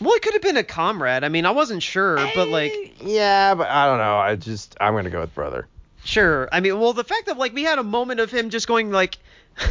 Well, 0.00 0.12
it 0.14 0.22
could 0.22 0.34
have 0.34 0.42
been 0.42 0.58
a 0.58 0.64
comrade. 0.64 1.24
I 1.24 1.28
mean, 1.30 1.46
I 1.46 1.52
wasn't 1.52 1.82
sure, 1.82 2.16
but 2.34 2.48
like. 2.48 2.72
Eh, 2.72 2.88
yeah, 3.00 3.54
but 3.54 3.68
I 3.68 3.86
don't 3.86 3.98
know. 3.98 4.16
I 4.16 4.36
just 4.36 4.76
I'm 4.80 4.94
gonna 4.94 5.10
go 5.10 5.20
with 5.20 5.34
brother. 5.34 5.66
Sure. 6.04 6.48
I 6.52 6.60
mean, 6.60 6.78
well, 6.78 6.92
the 6.92 7.04
fact 7.04 7.26
that 7.26 7.38
like 7.38 7.54
we 7.54 7.62
had 7.62 7.78
a 7.78 7.84
moment 7.84 8.20
of 8.20 8.30
him 8.30 8.50
just 8.50 8.66
going 8.68 8.90
like, 8.90 9.16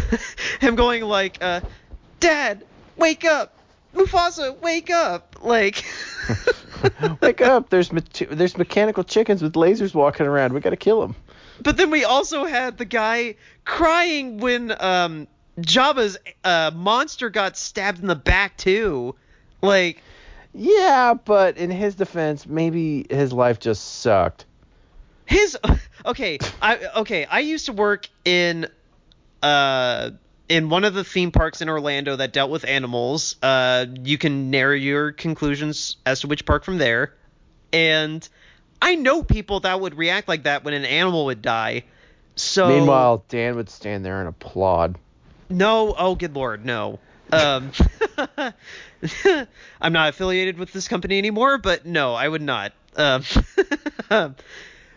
him 0.62 0.76
going 0.76 1.04
like, 1.04 1.38
uh, 1.42 1.62
Dad, 2.20 2.64
wake 2.98 3.26
up, 3.26 3.58
Mufasa, 3.94 4.60
wake 4.62 4.90
up, 4.90 5.36
like. 5.44 5.86
Wake 7.22 7.42
up! 7.42 7.70
There's 7.70 7.92
me- 7.92 8.02
there's 8.30 8.58
mechanical 8.58 9.04
chickens 9.04 9.42
with 9.42 9.54
lasers 9.54 9.94
walking 9.94 10.26
around. 10.26 10.54
We 10.54 10.60
gotta 10.60 10.76
kill 10.76 11.02
them. 11.02 11.16
But 11.62 11.78
then 11.78 11.90
we 11.92 12.04
also 12.04 12.46
had 12.46 12.78
the 12.78 12.86
guy 12.86 13.36
crying 13.64 14.38
when 14.38 14.74
um 14.82 15.28
Jabba's 15.60 16.18
uh 16.44 16.72
monster 16.74 17.30
got 17.30 17.58
stabbed 17.58 18.00
in 18.02 18.08
the 18.08 18.16
back 18.16 18.58
too. 18.58 19.16
Like, 19.62 20.02
Yeah, 20.54 21.14
but 21.14 21.58
in 21.58 21.72
his 21.72 21.96
defense, 21.96 22.46
maybe 22.46 23.06
his 23.10 23.34
life 23.34 23.60
just 23.60 24.02
sucked. 24.02 24.46
his 25.26 25.58
okay 26.06 26.38
i 26.62 26.78
okay 26.98 27.26
i 27.26 27.40
used 27.40 27.66
to 27.66 27.74
work 27.74 28.08
in 28.26 28.68
uh 29.42 30.12
in 30.48 30.70
one 30.70 30.84
of 30.84 30.94
the 30.94 31.04
theme 31.04 31.32
parks 31.32 31.62
in 31.62 31.70
orlando 31.70 32.16
that 32.16 32.32
dealt 32.32 32.52
with 32.52 32.64
animals 32.66 33.36
uh 33.42 33.86
you 34.04 34.18
can 34.18 34.52
narrow 34.52 34.76
your 34.76 35.12
conclusions 35.12 35.98
as 36.06 36.20
to 36.20 36.28
which 36.28 36.46
park 36.46 36.64
from 36.64 36.78
there 36.78 37.14
and 37.74 38.30
i 38.82 38.96
know 38.96 39.24
people 39.24 39.62
that 39.62 39.80
would 39.80 39.96
react 39.96 40.28
like 40.28 40.44
that 40.44 40.64
when 40.64 40.74
an 40.74 40.86
animal 40.86 41.26
would 41.26 41.42
die. 41.42 41.84
So 42.36 42.68
Meanwhile, 42.68 43.24
Dan 43.30 43.56
would 43.56 43.70
stand 43.70 44.04
there 44.06 44.20
and 44.20 44.28
applaud. 44.28 44.98
no. 45.50 45.96
Oh 45.98 46.16
good 46.16 46.36
lord 46.36 46.66
no. 46.66 47.00
Um 47.32 47.72
i'm 49.82 49.94
not 49.94 50.10
affiliated 50.10 50.58
with 50.58 50.72
this 50.74 50.88
company 50.88 51.18
anymore 51.18 51.58
but 51.58 51.86
no 51.86 52.14
i 52.14 52.28
would 52.28 52.42
not. 52.42 52.74
Um 52.96 53.24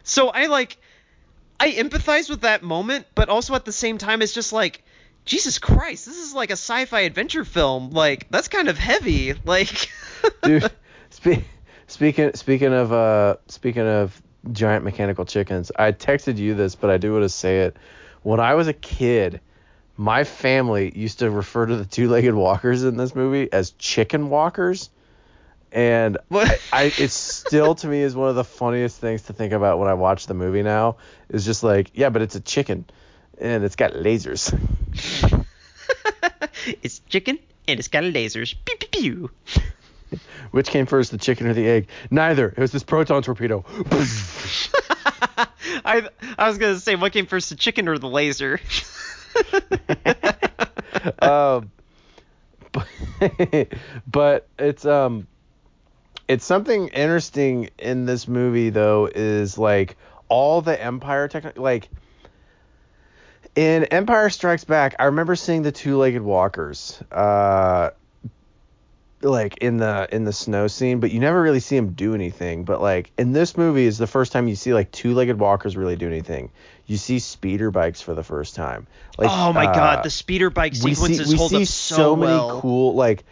so 0.03 0.29
i 0.29 0.47
like 0.47 0.79
i 1.61 1.71
empathize 1.73 2.31
with 2.31 2.43
that 2.43 2.63
moment 2.63 3.07
but 3.15 3.29
also 3.29 3.55
at 3.55 3.65
the 3.65 3.73
same 3.73 3.99
time 3.99 4.23
it's 4.23 4.33
just 4.33 4.53
like 4.53 4.83
jesus 5.25 5.59
christ 5.59 6.07
this 6.07 6.17
is 6.17 6.33
like 6.35 6.51
a 6.51 6.53
sci-fi 6.55 7.01
adventure 7.01 7.45
film. 7.45 7.91
Like 7.91 8.29
that's 8.31 8.49
kind 8.49 8.69
of 8.69 8.79
heavy. 8.79 9.35
Like 9.45 9.91
Dude, 10.43 10.71
spe- 11.11 11.45
speaking 11.89 12.35
speaking 12.35 12.73
of 12.73 12.93
uh 12.93 13.37
speaking 13.49 13.87
of 13.87 14.23
giant 14.53 14.85
mechanical 14.85 15.25
chickens, 15.25 15.73
I 15.77 15.93
texted 15.93 16.37
you 16.37 16.55
this, 16.55 16.77
but 16.77 16.91
I 16.91 16.99
do 16.99 17.13
want 17.13 17.25
to 17.25 17.29
say 17.29 17.63
it. 17.63 17.77
When 18.23 18.39
I 18.39 18.55
was 18.55 18.69
a 18.69 18.73
kid, 18.73 19.41
my 19.97 20.25
family 20.25 20.93
used 20.97 21.19
to 21.19 21.31
refer 21.31 21.67
to 21.67 21.77
the 21.77 21.85
two-legged 21.85 22.35
walkers 22.35 22.85
in 22.85 22.97
this 22.97 23.15
movie 23.15 23.53
as 23.53 23.73
chicken 23.73 24.31
walkers. 24.31 24.91
And 25.73 26.19
What? 26.29 26.61
I, 26.73 26.93
it's 26.97 27.15
still 27.15 27.75
to 27.75 27.89
me 27.89 28.03
is 28.03 28.15
one 28.15 28.29
of 28.29 28.37
the 28.37 28.45
funniest 28.45 28.99
things 29.01 29.23
to 29.23 29.33
think 29.33 29.53
about 29.53 29.79
when 29.79 29.89
I 29.89 29.95
watch 29.95 30.27
the 30.27 30.35
movie 30.35 30.63
now. 30.63 30.97
Is 31.29 31.45
just 31.45 31.63
like, 31.63 31.91
yeah, 31.95 32.11
but 32.11 32.23
it's 32.23 32.37
a 32.37 32.41
chicken, 32.41 32.85
and 33.39 33.65
it's 33.65 33.77
got 33.77 33.93
lasers. 33.93 34.55
it's 36.83 37.01
chicken 37.01 37.39
and 37.67 37.79
it's 37.79 37.89
got 37.89 38.03
lasers 38.03 38.55
pew 38.65 38.77
pew 38.77 38.89
pew 38.91 39.31
Which 40.51 40.69
came 40.69 40.87
first, 40.87 41.11
the 41.11 41.19
chicken 41.19 41.47
or 41.47 41.55
the 41.55 41.69
egg? 41.69 41.89
Neither. 42.11 42.49
It 42.49 42.59
was 42.59 42.73
this 42.73 42.83
proton 42.83 43.23
torpedo. 43.23 43.65
I 45.85 46.09
I 46.39 46.49
was 46.49 46.59
gonna 46.59 46.79
say 46.79 46.97
what 46.97 47.13
came 47.13 47.27
first, 47.27 47.51
the 47.51 47.57
chicken 47.57 47.89
or 47.89 47.99
the 47.99 48.09
laser? 48.09 48.61
um, 51.21 51.71
but, 52.73 52.89
but 54.07 54.49
it's 54.59 54.85
um, 54.85 55.27
it's 56.29 56.45
something 56.45 56.89
interesting 56.89 57.71
in 57.79 58.07
this 58.07 58.29
movie 58.29 58.71
though 58.71 59.09
is 59.13 59.59
like 59.59 59.97
all 60.29 60.61
the 60.63 60.81
Empire 60.81 61.29
tech 61.29 61.59
like 61.59 61.89
in 63.55 63.85
Empire 63.85 64.31
Strikes 64.31 64.65
Back. 64.65 64.95
I 64.99 65.07
remember 65.07 65.35
seeing 65.35 65.63
the 65.63 65.73
two-legged 65.73 66.23
walkers. 66.23 67.03
Uh, 67.11 67.91
like 69.21 69.59
in 69.59 69.79
the 69.79 70.09
in 70.13 70.25
the 70.25 70.33
snow 70.33 70.69
scene, 70.69 71.01
but 71.01 71.11
you 71.11 71.21
never 71.21 71.41
really 71.41 71.61
see 71.61 71.77
him 71.77 71.93
do 71.93 72.15
anything. 72.15 72.65
But 72.65 72.81
like 72.81 73.11
in 73.19 73.33
this 73.33 73.57
movie 73.57 73.87
is 73.87 73.99
the 73.99 74.07
first 74.07 74.33
time 74.33 74.49
you 74.49 74.55
see 74.55 74.73
like 74.73 74.91
two-legged 74.93 75.39
walkers 75.39 75.77
really 75.77 75.97
do 75.97 76.07
anything. 76.07 76.51
You 76.87 76.97
see 76.97 77.19
speeder 77.19 77.71
bikes 77.71 78.01
for 78.01 78.15
the 78.15 78.23
first 78.23 78.55
time. 78.55 78.87
Like 79.17 79.31
oh 79.31 79.53
my 79.53 79.67
uh, 79.67 79.75
god, 79.75 80.05
the 80.05 80.11
speeder 80.11 80.51
bike 80.51 80.75
sequences 80.75 81.19
we 81.19 81.25
see, 81.25 81.31
we 81.33 81.37
hold 81.37 81.51
see 81.51 81.63
up 81.63 81.69
so, 81.69 82.17
many 82.17 82.33
well. 82.33 82.61
cool 82.61 82.95
like 82.95 83.25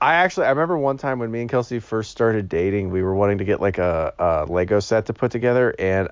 I 0.00 0.14
actually 0.14 0.46
I 0.46 0.50
remember 0.50 0.76
one 0.76 0.96
time 0.96 1.18
when 1.20 1.30
me 1.30 1.40
and 1.40 1.50
Kelsey 1.50 1.78
first 1.78 2.10
started 2.10 2.48
dating, 2.48 2.90
we 2.90 3.02
were 3.02 3.14
wanting 3.14 3.38
to 3.38 3.44
get 3.44 3.60
like 3.60 3.78
a, 3.78 4.14
a 4.18 4.52
Lego 4.52 4.80
set 4.80 5.06
to 5.06 5.12
put 5.12 5.30
together 5.30 5.74
and 5.78 6.08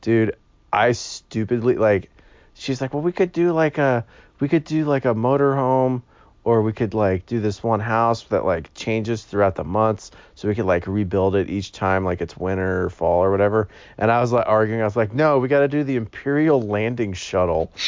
dude, 0.00 0.36
I 0.72 0.92
stupidly 0.92 1.76
like 1.76 2.10
she's 2.54 2.80
like, 2.80 2.92
well, 2.92 3.02
we 3.02 3.12
could 3.12 3.32
do 3.32 3.52
like 3.52 3.78
a 3.78 4.04
we 4.40 4.48
could 4.48 4.64
do 4.64 4.84
like 4.84 5.04
a 5.04 5.14
motorhome 5.14 6.02
or 6.44 6.62
we 6.62 6.72
could 6.72 6.94
like 6.94 7.26
do 7.26 7.38
this 7.40 7.62
one 7.62 7.80
house 7.80 8.22
that 8.24 8.44
like 8.44 8.72
changes 8.74 9.22
throughout 9.24 9.54
the 9.56 9.64
months 9.64 10.10
so 10.34 10.48
we 10.48 10.54
could 10.54 10.64
like 10.64 10.86
rebuild 10.86 11.34
it 11.36 11.50
each 11.50 11.70
time 11.72 12.04
like 12.04 12.20
it's 12.20 12.36
winter 12.36 12.84
or 12.86 12.90
fall 12.90 13.22
or 13.22 13.30
whatever. 13.30 13.68
And 13.98 14.10
i 14.10 14.20
was 14.20 14.32
like 14.32 14.46
arguing. 14.46 14.80
I 14.80 14.84
was 14.84 14.96
like 14.96 15.12
no 15.12 15.38
we 15.38 15.48
got 15.48 15.60
to 15.60 15.68
do 15.68 15.84
the 15.84 15.96
imperial 15.96 16.62
landing 16.62 17.12
shuttle. 17.12 17.70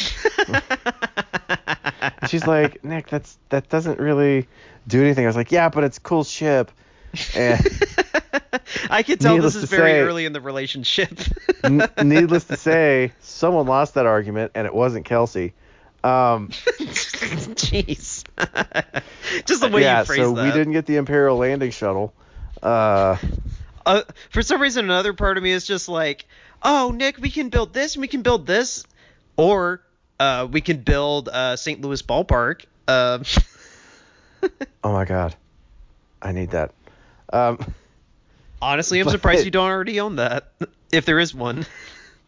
She's 2.29 2.45
like 2.47 2.83
nick 2.83 3.07
that's 3.07 3.37
that 3.49 3.69
doesn't 3.69 3.99
really 3.99 4.47
do 4.87 5.01
anything. 5.01 5.25
I 5.25 5.27
was 5.27 5.35
like 5.35 5.51
yeah 5.51 5.69
but 5.69 5.83
it's 5.83 5.99
cool 5.99 6.23
ship. 6.23 6.71
And 7.35 7.59
I 8.89 9.03
can 9.03 9.17
tell 9.17 9.37
this 9.39 9.55
is 9.55 9.65
very 9.65 9.91
say- 9.91 9.99
early 9.99 10.25
in 10.25 10.33
the 10.33 10.41
relationship. 10.41 11.19
n- 11.63 11.87
needless 12.03 12.45
to 12.45 12.57
say 12.69 13.11
someone 13.19 13.65
lost 13.67 13.95
that 13.95 14.05
argument 14.05 14.51
and 14.55 14.65
it 14.67 14.73
wasn't 14.73 15.05
kelsey 15.05 15.53
um 16.03 16.49
Jeez. 17.55 18.23
Just 19.45 19.61
the 19.61 19.69
way 19.69 19.81
yeah 19.81 19.99
you 19.99 20.05
phrase 20.05 20.19
so 20.19 20.33
that. 20.33 20.43
we 20.43 20.51
didn't 20.51 20.73
get 20.73 20.85
the 20.85 20.97
imperial 20.97 21.37
landing 21.37 21.71
shuttle 21.71 22.13
uh 22.61 23.17
uh, 23.85 24.03
for 24.29 24.41
some 24.41 24.61
reason, 24.61 24.85
another 24.85 25.11
part 25.11 25.35
of 25.35 25.43
me 25.43 25.51
is 25.51 25.67
just 25.67 25.89
like, 25.89 26.25
oh, 26.61 26.93
Nick, 26.95 27.17
we 27.17 27.29
can 27.29 27.49
build 27.49 27.73
this 27.73 27.95
and 27.95 28.01
we 28.01 28.07
can 28.07 28.21
build 28.21 28.47
this, 28.47 28.85
or 29.35 29.81
uh, 30.21 30.47
we 30.49 30.61
can 30.61 30.77
build 30.77 31.27
uh, 31.27 31.57
St. 31.57 31.81
Louis 31.81 32.01
Ballpark. 32.01 32.63
Uh, 32.87 33.21
oh 34.85 34.93
my 34.93 35.03
god 35.03 35.35
i 36.21 36.31
need 36.31 36.51
that 36.51 36.71
um 37.33 37.57
honestly, 38.63 38.99
I'm 38.99 39.09
surprised 39.09 39.45
you 39.45 39.51
don't 39.51 39.69
already 39.69 39.99
own 39.99 40.15
that, 40.15 40.51
if 40.91 41.05
there 41.05 41.19
is 41.19 41.35
one. 41.35 41.65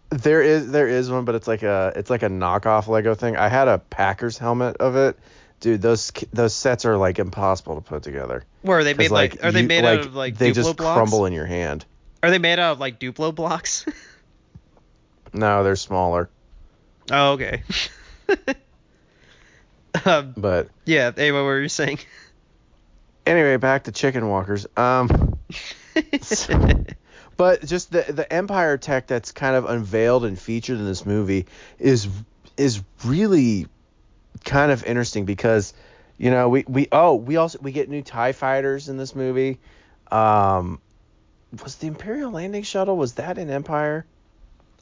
There 0.10 0.42
is 0.42 0.72
there 0.72 0.88
is 0.88 1.10
one, 1.10 1.26
but 1.26 1.36
it's 1.36 1.48
like 1.48 1.64
a 1.64 1.92
it's 1.96 2.10
like 2.10 2.24
a 2.24 2.30
knockoff 2.30 2.88
Lego 2.88 3.16
thing. 3.16 3.36
I 3.38 3.50
had 3.50 3.68
a 3.68 3.80
Packers 3.80 4.38
helmet 4.38 4.78
of 4.78 4.96
it, 4.96 5.18
dude. 5.60 5.82
Those 5.82 6.12
those 6.32 6.54
sets 6.54 6.86
are 6.86 6.96
like 6.96 7.20
impossible 7.20 7.76
to 7.76 7.82
put 7.82 8.04
together. 8.04 8.44
Where 8.62 8.80
are 8.80 8.84
they 8.84 8.94
made 8.94 9.12
like, 9.12 9.44
are 9.44 9.52
they 9.52 9.62
you- 9.62 9.68
made 9.68 9.84
out 9.84 10.00
of 10.00 10.16
like 10.16 10.38
they 10.38 10.52
Duplo 10.52 10.56
just 10.56 10.78
blocks? 10.78 10.96
crumble 10.96 11.26
in 11.26 11.34
your 11.34 11.46
hand. 11.46 11.86
Are 12.24 12.30
they 12.32 12.38
made 12.40 12.60
out 12.60 12.74
of 12.74 12.80
like 12.80 13.00
Duplo 13.00 13.34
blocks? 13.34 13.86
No, 15.34 15.66
they're 15.66 15.76
smaller, 15.76 16.30
oh, 17.12 17.34
okay. 17.34 17.62
um, 20.06 20.34
but 20.38 20.70
yeah. 20.86 21.12
Anyway, 21.18 21.40
what 21.40 21.44
were 21.44 21.60
you 21.60 21.68
saying? 21.68 22.00
anyway, 23.26 23.58
back 23.58 23.84
to 23.84 23.92
chicken 23.92 24.30
walkers. 24.30 24.66
Um, 24.78 25.38
but 27.38 27.66
just 27.66 27.92
the 27.92 28.04
the 28.12 28.32
Empire 28.32 28.78
tech 28.78 29.08
that's 29.08 29.32
kind 29.32 29.56
of 29.56 29.66
unveiled 29.66 30.26
and 30.26 30.40
featured 30.40 30.78
in 30.80 30.86
this 30.86 31.06
movie 31.06 31.46
is 31.80 32.08
is 32.58 32.82
really 33.04 33.68
kind 34.44 34.72
of 34.72 34.84
interesting 34.86 35.26
because 35.26 35.74
you 36.18 36.32
know 36.32 36.50
we 36.50 36.64
we 36.68 36.88
oh 36.92 37.16
we 37.16 37.38
also 37.38 37.60
we 37.62 37.72
get 37.72 37.90
new 37.90 38.02
Tie 38.02 38.32
fighters 38.34 38.90
in 38.90 38.98
this 38.98 39.16
movie. 39.16 39.60
Um, 40.12 40.80
was 41.64 41.76
the 41.76 41.88
Imperial 41.88 42.32
landing 42.32 42.64
shuttle 42.64 42.96
was 42.98 43.14
that 43.14 43.38
in 43.38 43.50
Empire? 43.50 44.06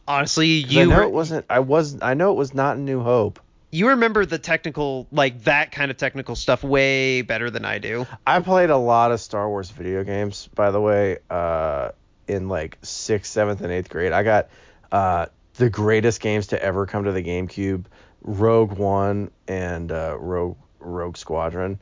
Honestly, 0.07 0.63
'Cause 0.63 0.75
I 0.75 0.81
you 0.81 0.87
know 0.87 0.97
were, 0.97 1.03
it 1.03 1.11
wasn't. 1.11 1.45
I 1.49 1.59
was. 1.59 1.97
I 2.01 2.13
know 2.13 2.31
it 2.31 2.35
was 2.37 2.53
not 2.53 2.75
in 2.77 2.83
New 2.85 3.01
Hope. 3.01 3.39
you 3.71 3.89
remember 3.89 4.25
the 4.25 4.37
technical 4.37 5.07
like 5.11 5.43
that 5.45 5.71
kind 5.71 5.89
of 5.91 5.97
technical 5.97 6.35
stuff 6.35 6.63
way 6.63 7.21
better 7.21 7.49
than 7.49 7.63
I 7.65 7.79
do. 7.79 8.05
I 8.27 8.39
played 8.41 8.69
a 8.69 8.77
lot 8.77 9.11
of 9.11 9.21
Star 9.21 9.47
Wars 9.47 9.69
video 9.71 10.03
games, 10.03 10.49
by 10.55 10.71
the 10.71 10.81
way, 10.81 11.17
uh, 11.29 11.89
in 12.27 12.49
like 12.49 12.77
sixth, 12.81 13.31
seventh, 13.31 13.61
and 13.61 13.71
eighth 13.71 13.89
grade. 13.89 14.11
I 14.11 14.23
got 14.23 14.49
uh, 14.91 15.27
the 15.55 15.69
greatest 15.69 16.21
games 16.21 16.47
to 16.47 16.63
ever 16.63 16.85
come 16.85 17.05
to 17.05 17.11
the 17.11 17.23
GameCube: 17.23 17.85
Rogue 18.21 18.73
One 18.73 19.31
and 19.47 19.91
uh, 19.91 20.17
Rogue 20.19 20.57
Rogue 20.79 21.17
Squadron. 21.17 21.79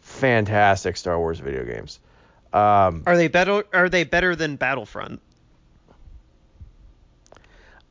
Fantastic 0.00 0.96
Star 0.96 1.18
Wars 1.18 1.40
video 1.40 1.64
games. 1.64 1.98
Um, 2.52 3.02
Are 3.06 3.16
they 3.16 3.28
better? 3.28 3.64
Are 3.72 3.88
they 3.88 4.04
better 4.04 4.36
than 4.36 4.56
Battlefront? 4.56 5.20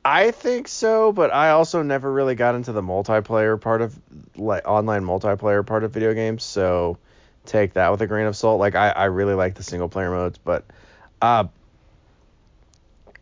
I 0.06 0.30
think 0.30 0.68
so, 0.68 1.12
but 1.12 1.34
I 1.34 1.50
also 1.50 1.82
never 1.82 2.12
really 2.12 2.36
got 2.36 2.54
into 2.54 2.72
the 2.72 2.84
multiplayer 2.84 3.60
part 3.60 3.82
of 3.82 4.00
like 4.38 4.68
online 4.68 5.04
multiplayer 5.04 5.66
part 5.66 5.84
of 5.84 5.92
video 5.92 6.14
games, 6.14 6.44
so 6.44 7.00
take 7.46 7.74
that 7.74 7.90
with 7.90 8.02
a 8.02 8.08
grain 8.08 8.28
of 8.28 8.38
salt. 8.38 8.60
Like 8.60 8.76
I, 8.76 8.90
I 8.90 9.06
really 9.06 9.34
like 9.34 9.56
the 9.56 9.64
single 9.64 9.90
player 9.90 10.12
modes, 10.12 10.38
but 10.38 10.64
uh 11.24 11.46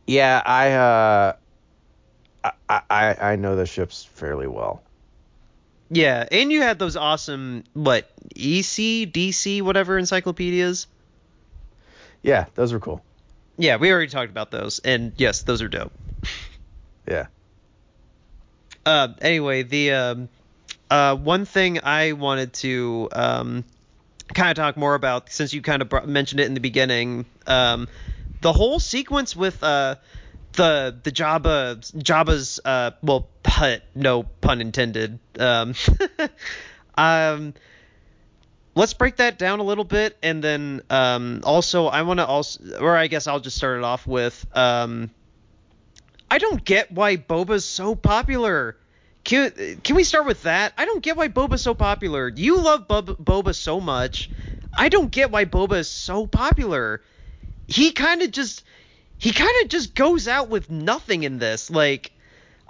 yeah, 0.08 0.41
I 0.45 0.72
uh 0.72 1.34
I, 2.70 2.82
I 2.89 3.16
I 3.32 3.36
know 3.36 3.56
the 3.56 3.66
ships 3.66 4.04
fairly 4.04 4.47
well. 4.47 4.84
Yeah, 5.89 6.28
and 6.32 6.51
you 6.51 6.62
had 6.62 6.80
those 6.80 6.95
awesome 6.95 7.64
what 7.74 8.10
EC, 8.36 9.12
DC, 9.12 9.62
whatever 9.62 9.97
encyclopedias. 9.97 10.88
Yeah, 12.24 12.45
those 12.56 12.74
were 12.74 12.80
cool. 12.80 13.04
Yeah, 13.58 13.78
we 13.78 13.91
already 13.91 14.10
talked 14.10 14.32
about 14.32 14.49
those, 14.49 14.80
and 14.80 15.14
yes, 15.18 15.43
those 15.43 15.62
are 15.62 15.68
dope. 15.68 15.91
Yeah. 17.08 17.28
Uh, 18.86 19.10
anyway, 19.22 19.64
the 19.64 19.91
um, 19.91 20.30
uh, 20.89 21.16
one 21.16 21.45
thing 21.45 21.80
I 21.84 22.14
wanted 22.14 22.54
to 22.54 23.10
um, 23.12 23.64
kind 24.34 24.49
of 24.49 24.56
talk 24.56 24.78
more 24.78 24.95
about, 24.95 25.30
since 25.30 25.54
you 25.54 25.62
kind 25.62 25.82
of 25.82 25.89
brought, 25.89 26.08
mentioned 26.08 26.39
it 26.39 26.47
in 26.47 26.54
the 26.54 26.60
beginning, 26.60 27.26
um, 27.45 27.88
the 28.44 28.54
whole 28.54 28.80
sequence 28.80 29.36
with 29.36 29.64
uh, 29.64 29.96
the 30.52 30.96
the 31.02 31.12
Jabba 31.12 31.80
Jabba's 31.98 32.60
uh, 32.64 32.91
well, 33.02 33.28
put 33.41 33.82
no 33.96 34.24
pun 34.24 34.62
intended. 34.62 35.18
Um, 35.39 35.74
um, 36.96 37.54
let's 38.76 38.94
break 38.94 39.16
that 39.16 39.39
down 39.39 39.60
a 39.60 39.64
little 39.64 39.86
bit, 39.86 40.18
and 40.22 40.44
then 40.44 40.82
um, 40.89 41.41
also 41.44 41.88
I 41.88 42.04
want 42.04 42.20
to 42.20 42.26
also, 42.28 42.80
or 42.80 42.96
I 42.96 43.08
guess 43.08 43.26
I'll 43.26 43.39
just 43.39 43.58
start 43.58 43.80
it 43.80 43.84
off 43.84 44.06
with. 44.06 44.46
Um, 44.56 45.10
I 46.30 46.38
don't 46.38 46.64
get 46.64 46.91
why 46.91 47.18
Boba's 47.18 47.66
so 47.66 47.96
popular. 47.96 48.78
Can 49.24 49.80
can 49.84 49.96
we 49.96 50.04
start 50.04 50.26
with 50.26 50.44
that? 50.44 50.74
I 50.78 50.86
don't 50.86 51.02
get 51.02 51.16
why 51.16 51.30
Boba's 51.30 51.62
so 51.62 51.74
popular. 51.74 52.28
You 52.28 52.60
love 52.62 52.89
Bob, 52.89 53.08
Boba 53.24 53.56
so 53.56 53.80
much. 53.80 54.30
I 54.78 54.89
don't 54.89 55.12
get 55.12 55.32
why 55.32 55.46
Boba 55.46 55.78
is 55.78 55.88
so 55.88 56.28
popular. 56.28 57.02
He 57.74 57.91
kind 57.91 58.21
of 58.21 58.32
just 58.32 58.63
he 59.17 59.32
kind 59.32 59.51
of 59.63 59.69
just 59.69 59.95
goes 59.95 60.28
out 60.28 60.49
with 60.49 60.69
nothing 60.69 61.24
in 61.24 61.39
this. 61.39 61.71
Like 61.71 62.11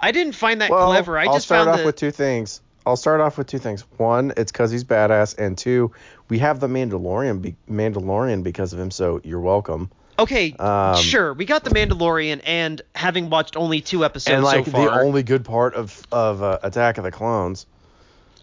I 0.00 0.12
didn't 0.12 0.34
find 0.34 0.60
that 0.62 0.70
well, 0.70 0.86
clever. 0.86 1.18
I 1.18 1.24
I'll 1.26 1.34
just 1.34 1.46
start 1.46 1.60
found 1.66 1.70
off 1.70 1.76
that 1.78 1.86
with 1.86 1.96
two 1.96 2.10
things. 2.10 2.62
I'll 2.86 2.96
start 2.96 3.20
off 3.20 3.36
with 3.38 3.46
two 3.46 3.58
things. 3.58 3.82
One, 3.96 4.32
it's 4.36 4.52
because 4.52 4.70
he's 4.70 4.84
badass, 4.84 5.38
and 5.38 5.56
two, 5.56 5.92
we 6.28 6.38
have 6.38 6.60
the 6.60 6.66
Mandalorian 6.66 7.40
be- 7.42 7.56
Mandalorian 7.70 8.42
because 8.42 8.72
of 8.72 8.78
him. 8.78 8.90
So 8.90 9.20
you're 9.24 9.40
welcome. 9.40 9.90
okay, 10.18 10.52
Um, 10.58 10.96
sure, 10.96 11.32
we 11.32 11.44
got 11.44 11.64
the 11.64 11.70
Mandalorian, 11.70 12.40
and 12.44 12.80
having 12.94 13.30
watched 13.30 13.56
only 13.56 13.80
two 13.80 14.04
episodes 14.04 14.34
and 14.34 14.44
like 14.44 14.64
so 14.66 14.70
far, 14.70 14.84
the 14.90 15.00
only 15.02 15.22
good 15.22 15.44
part 15.44 15.74
of 15.74 16.02
of 16.12 16.42
uh, 16.42 16.58
Attack 16.62 16.98
of 16.98 17.04
the 17.04 17.10
Clones. 17.10 17.66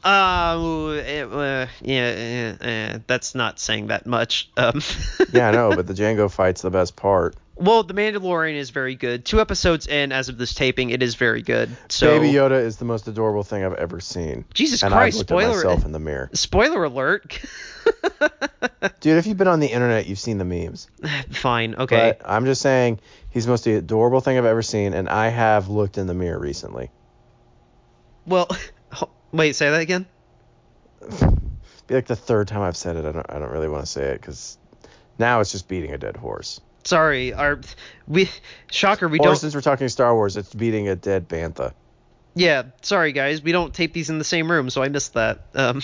Uh, 0.04 0.89
eh, 1.06 1.22
uh, 1.22 1.68
yeah, 1.82 1.95
eh, 1.95 2.56
eh, 2.62 2.97
that's 3.06 3.36
not 3.36 3.60
saying 3.60 3.88
that 3.88 4.06
much. 4.06 4.49
Um, 4.58 4.82
Yeah, 5.34 5.49
I 5.49 5.52
know, 5.52 5.76
but 5.76 5.88
the 5.88 5.93
Jango 6.02 6.30
fight's 6.32 6.62
the 6.62 6.72
best 6.72 6.95
part. 6.95 7.36
Well, 7.56 7.84
The 7.84 7.93
Mandalorian 7.93 8.56
is 8.56 8.72
very 8.72 8.95
good. 8.95 9.24
Two 9.24 9.39
episodes 9.39 9.86
in, 9.86 10.12
as 10.12 10.30
of 10.30 10.38
this 10.39 10.56
taping, 10.56 10.89
it 10.89 11.04
is 11.04 11.14
very 11.14 11.43
good. 11.43 11.70
So, 11.89 12.20
Baby 12.20 12.34
Yoda 12.34 12.60
is 12.60 12.78
the 12.78 12.86
most 12.86 13.08
adorable 13.08 13.43
thing 13.43 13.64
I've 13.64 13.76
ever 13.76 13.99
seen. 13.99 14.45
Jesus 14.56 14.82
and 14.82 14.91
Christ, 14.91 15.16
I've 15.16 15.20
looked 15.20 15.30
spoiler- 15.30 15.49
at 15.60 15.66
myself 15.66 15.86
in 15.86 15.91
the 15.91 15.99
mirror. 15.99 16.30
spoiler 16.34 16.84
alert. 16.86 17.39
Dude, 18.99 19.18
if 19.18 19.28
you've 19.28 19.38
been 19.38 19.47
on 19.47 19.60
the 19.60 19.68
internet, 19.68 20.08
you've 20.08 20.18
seen 20.20 20.39
the 20.39 20.45
memes. 20.45 20.88
Fine, 21.30 21.76
okay. 21.76 22.16
But 22.18 22.28
I'm 22.28 22.45
just 22.45 22.62
saying, 22.62 22.99
he's 23.30 23.45
the 23.45 23.52
most 23.52 23.68
adorable 23.68 24.22
thing 24.22 24.39
I've 24.39 24.45
ever 24.45 24.64
seen, 24.64 24.93
and 24.95 25.08
I 25.08 25.28
have 25.28 25.70
looked 25.70 25.99
in 25.99 26.08
the 26.08 26.16
mirror 26.16 26.39
recently. 26.39 26.89
well, 28.26 28.47
wait, 29.32 29.56
say 29.56 29.70
that 29.70 29.82
again. 29.82 30.06
Be 31.88 31.96
like 31.96 32.08
the 32.08 32.16
third 32.16 32.48
time 32.48 32.62
I've 32.62 32.78
said 32.78 32.96
it. 32.96 33.06
I 33.06 33.12
don't. 33.12 33.26
I 33.30 33.40
don't 33.40 33.52
really 33.52 33.68
want 33.68 33.86
to 33.86 33.92
say 33.92 34.06
it 34.12 34.22
because 34.22 34.58
now 35.18 35.40
it's 35.42 35.52
just 35.52 35.68
beating 35.68 35.94
a 35.94 35.98
dead 35.98 36.16
horse. 36.16 36.62
Sorry, 36.84 37.34
our 37.34 37.60
we 38.08 38.30
shocker 38.72 39.08
we 39.08 39.20
or 39.20 39.24
don't. 39.24 39.36
since 39.36 39.54
we're 39.54 39.62
talking 39.62 39.88
Star 39.90 40.16
Wars, 40.16 40.38
it's 40.38 40.54
beating 40.54 40.88
a 40.88 40.96
dead 40.96 41.28
bantha. 41.28 41.74
Yeah, 42.34 42.64
sorry 42.82 43.12
guys, 43.12 43.42
we 43.42 43.52
don't 43.52 43.74
tape 43.74 43.94
these 43.94 44.10
in 44.10 44.18
the 44.18 44.24
same 44.24 44.50
room, 44.50 44.70
so 44.70 44.82
I 44.82 44.90
missed 44.90 45.14
that. 45.16 45.42
Um, 45.54 45.82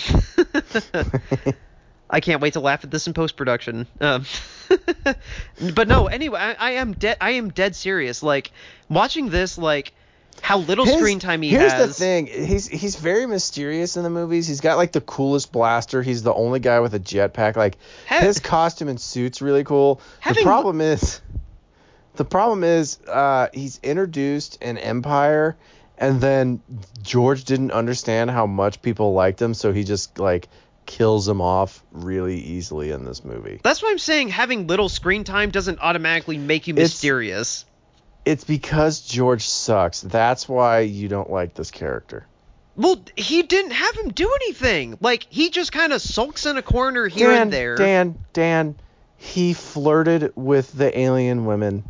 I 2.10 2.20
can't 2.20 2.40
wait 2.40 2.54
to 2.54 2.60
laugh 2.60 2.84
at 2.84 2.90
this 2.90 3.06
in 3.06 3.12
post 3.12 3.36
production. 3.36 3.86
Um, 4.00 4.24
but 5.74 5.88
no, 5.88 6.06
anyway, 6.06 6.40
I, 6.40 6.54
I 6.54 6.70
am 6.72 6.94
dead. 6.94 7.18
I 7.20 7.32
am 7.32 7.50
dead 7.50 7.76
serious. 7.76 8.22
Like 8.22 8.50
watching 8.88 9.28
this, 9.28 9.58
like 9.58 9.92
how 10.40 10.58
little 10.58 10.84
His- 10.84 10.96
screen 10.96 11.18
time 11.18 11.42
he 11.42 11.50
here's 11.50 11.72
has. 11.72 11.80
Here's 11.80 11.88
the 11.88 11.94
thing. 11.94 12.26
He's 12.26 12.66
he's 12.66 12.96
very 12.96 13.26
mysterious 13.26 13.96
in 13.96 14.02
the 14.02 14.10
movies. 14.10 14.46
He's 14.46 14.60
got 14.60 14.76
like 14.76 14.92
the 14.92 15.00
coolest 15.00 15.52
blaster. 15.52 16.02
He's 16.02 16.22
the 16.22 16.32
only 16.34 16.60
guy 16.60 16.80
with 16.80 16.94
a 16.94 17.00
jetpack. 17.00 17.56
Like 17.56 17.76
Ha- 18.08 18.20
his 18.20 18.38
costume 18.38 18.88
and 18.88 19.00
suit's 19.00 19.42
really 19.42 19.64
cool. 19.64 20.00
Having- 20.20 20.44
the 20.44 20.48
problem 20.48 20.80
is 20.80 21.20
the 22.16 22.24
problem 22.24 22.64
is 22.64 22.98
uh, 23.06 23.48
he's 23.54 23.78
introduced 23.82 24.60
in 24.62 24.78
Empire 24.78 25.56
and 25.98 26.20
then 26.20 26.60
George 27.02 27.44
didn't 27.44 27.72
understand 27.72 28.30
how 28.30 28.46
much 28.46 28.82
people 28.82 29.14
liked 29.14 29.42
him, 29.42 29.52
so 29.54 29.72
he 29.72 29.82
just 29.84 30.18
like 30.18 30.48
kills 30.86 31.28
him 31.28 31.40
off 31.40 31.82
really 31.92 32.38
easily 32.38 32.90
in 32.92 33.04
this 33.04 33.24
movie. 33.24 33.60
That's 33.62 33.82
why 33.82 33.90
I'm 33.90 33.98
saying 33.98 34.28
having 34.28 34.66
little 34.68 34.88
screen 34.88 35.24
time 35.24 35.50
doesn't 35.50 35.80
automatically 35.80 36.38
make 36.38 36.66
you 36.66 36.74
mysterious. 36.74 37.62
It's 37.62 37.64
because 38.44 39.00
George 39.00 39.46
sucks. 39.46 40.00
That's 40.00 40.48
why 40.48 40.80
you 40.80 41.08
don't 41.08 41.30
like 41.30 41.54
this 41.54 41.70
character. 41.70 42.26
Well, 42.76 43.00
he 43.16 43.42
didn't 43.42 43.72
have 43.72 43.96
him 43.96 44.10
do 44.10 44.32
anything. 44.42 44.98
Like 45.00 45.26
he 45.28 45.50
just 45.50 45.72
kind 45.72 45.92
of 45.92 46.00
sulks 46.00 46.46
in 46.46 46.56
a 46.56 46.62
corner 46.62 47.08
here 47.08 47.30
Dan, 47.30 47.42
and 47.42 47.52
there. 47.52 47.74
Dan, 47.74 48.18
Dan, 48.32 48.76
he 49.16 49.52
flirted 49.52 50.32
with 50.36 50.72
the 50.72 50.96
alien 50.96 51.44
women. 51.44 51.84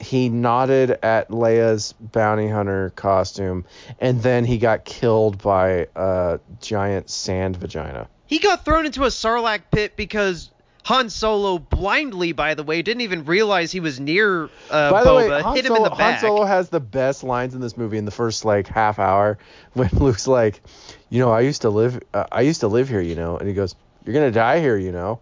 He 0.00 0.28
nodded 0.28 0.92
at 1.02 1.30
Leia's 1.30 1.94
bounty 1.98 2.48
hunter 2.48 2.90
costume, 2.90 3.64
and 3.98 4.22
then 4.22 4.44
he 4.44 4.58
got 4.58 4.84
killed 4.84 5.42
by 5.42 5.88
a 5.96 6.38
giant 6.60 7.10
sand 7.10 7.56
vagina. 7.56 8.06
He 8.26 8.38
got 8.38 8.64
thrown 8.64 8.86
into 8.86 9.02
a 9.02 9.08
sarlacc 9.08 9.62
pit 9.72 9.96
because 9.96 10.50
Han 10.88 11.10
Solo 11.10 11.58
blindly, 11.58 12.32
by 12.32 12.54
the 12.54 12.62
way, 12.62 12.80
didn't 12.80 13.02
even 13.02 13.26
realize 13.26 13.70
he 13.70 13.80
was 13.80 14.00
near 14.00 14.44
uh, 14.70 14.90
By 14.90 15.04
the 15.04 15.10
Boba. 15.10 15.28
way, 15.28 15.42
Han 15.42 15.54
hit 15.54 15.66
him 15.66 15.74
Solo, 15.74 15.84
in 15.84 15.90
the 15.90 15.96
back. 15.96 16.20
Han 16.20 16.20
Solo 16.20 16.44
has 16.46 16.70
the 16.70 16.80
best 16.80 17.22
lines 17.22 17.54
in 17.54 17.60
this 17.60 17.76
movie 17.76 17.98
in 17.98 18.06
the 18.06 18.10
first 18.10 18.46
like 18.46 18.68
half 18.68 18.98
hour 18.98 19.36
when 19.74 19.90
Luke's 19.90 20.26
like, 20.26 20.62
you 21.10 21.18
know, 21.18 21.30
I 21.30 21.40
used 21.40 21.60
to 21.62 21.68
live, 21.68 22.02
uh, 22.14 22.24
I 22.32 22.40
used 22.40 22.60
to 22.60 22.68
live 22.68 22.88
here, 22.88 23.02
you 23.02 23.16
know, 23.16 23.36
and 23.36 23.46
he 23.46 23.52
goes, 23.52 23.74
you're 24.06 24.14
gonna 24.14 24.30
die 24.30 24.60
here, 24.60 24.78
you 24.78 24.90
know. 24.92 25.20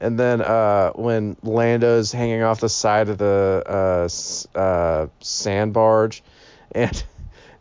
And 0.00 0.16
then 0.16 0.40
uh, 0.40 0.92
when 0.92 1.36
Lando's 1.42 2.12
hanging 2.12 2.42
off 2.44 2.60
the 2.60 2.68
side 2.68 3.08
of 3.08 3.18
the 3.18 4.08
uh, 4.54 4.56
uh, 4.56 5.08
sand 5.18 5.72
barge, 5.72 6.22
and 6.70 7.02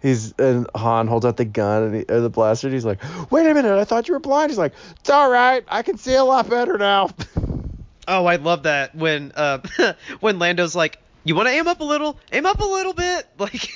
he's 0.02 0.34
and 0.34 0.68
Han 0.76 1.08
holds 1.08 1.26
out 1.26 1.38
the 1.38 1.46
gun 1.46 1.84
and 1.84 1.96
he, 1.96 2.06
uh, 2.08 2.20
the 2.22 2.30
blaster, 2.30 2.68
and 2.68 2.74
he's 2.74 2.86
like, 2.86 3.02
"Wait 3.32 3.46
a 3.46 3.54
minute, 3.54 3.78
I 3.78 3.86
thought 3.86 4.08
you 4.08 4.14
were 4.14 4.20
blind." 4.20 4.52
He's 4.52 4.58
like, 4.58 4.74
"It's 5.00 5.10
all 5.10 5.30
right, 5.30 5.64
I 5.68 5.84
can 5.84 5.98
see 5.98 6.16
a 6.16 6.24
lot 6.24 6.50
better 6.50 6.78
now." 6.78 7.10
Oh, 8.08 8.26
I 8.26 8.38
love 8.38 8.64
that 8.64 8.96
when 8.96 9.32
uh 9.36 9.60
when 10.20 10.40
Lando's 10.40 10.76
like, 10.76 10.98
"You 11.24 11.36
want 11.36 11.48
to 11.48 11.54
aim 11.54 11.68
up 11.68 11.80
a 11.82 11.84
little? 11.84 12.18
Aim 12.32 12.46
up 12.46 12.60
a 12.60 12.66
little 12.66 12.94
bit." 12.94 13.28
Like 13.38 13.70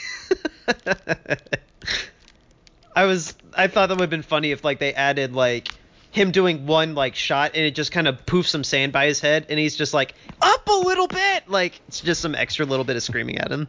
I 2.96 3.06
was 3.06 3.36
I 3.56 3.68
thought 3.68 3.88
that 3.90 3.96
would 3.96 4.02
have 4.02 4.10
been 4.10 4.24
funny 4.24 4.52
if 4.52 4.64
like 4.64 4.80
they 4.80 4.94
added 4.94 5.34
like 5.34 5.70
him 6.12 6.32
doing 6.32 6.66
one 6.66 6.96
like 6.96 7.16
shot 7.16 7.52
and 7.56 7.64
it 7.64 7.76
just 7.76 7.92
kind 7.92 8.08
of 8.08 8.26
poofs 8.26 8.48
some 8.48 8.64
sand 8.64 8.92
by 8.94 9.06
his 9.06 9.20
head 9.20 9.46
and 9.50 9.60
he's 9.60 9.76
just 9.76 9.94
like, 9.94 10.16
"Up 10.42 10.68
a 10.68 10.74
little 10.74 11.08
bit." 11.08 11.48
Like 11.48 11.80
it's 11.88 12.02
just 12.02 12.22
some 12.22 12.36
extra 12.36 12.66
little 12.66 12.86
bit 12.86 12.96
of 12.96 13.04
screaming 13.04 13.38
at 13.38 13.52
him. 13.52 13.68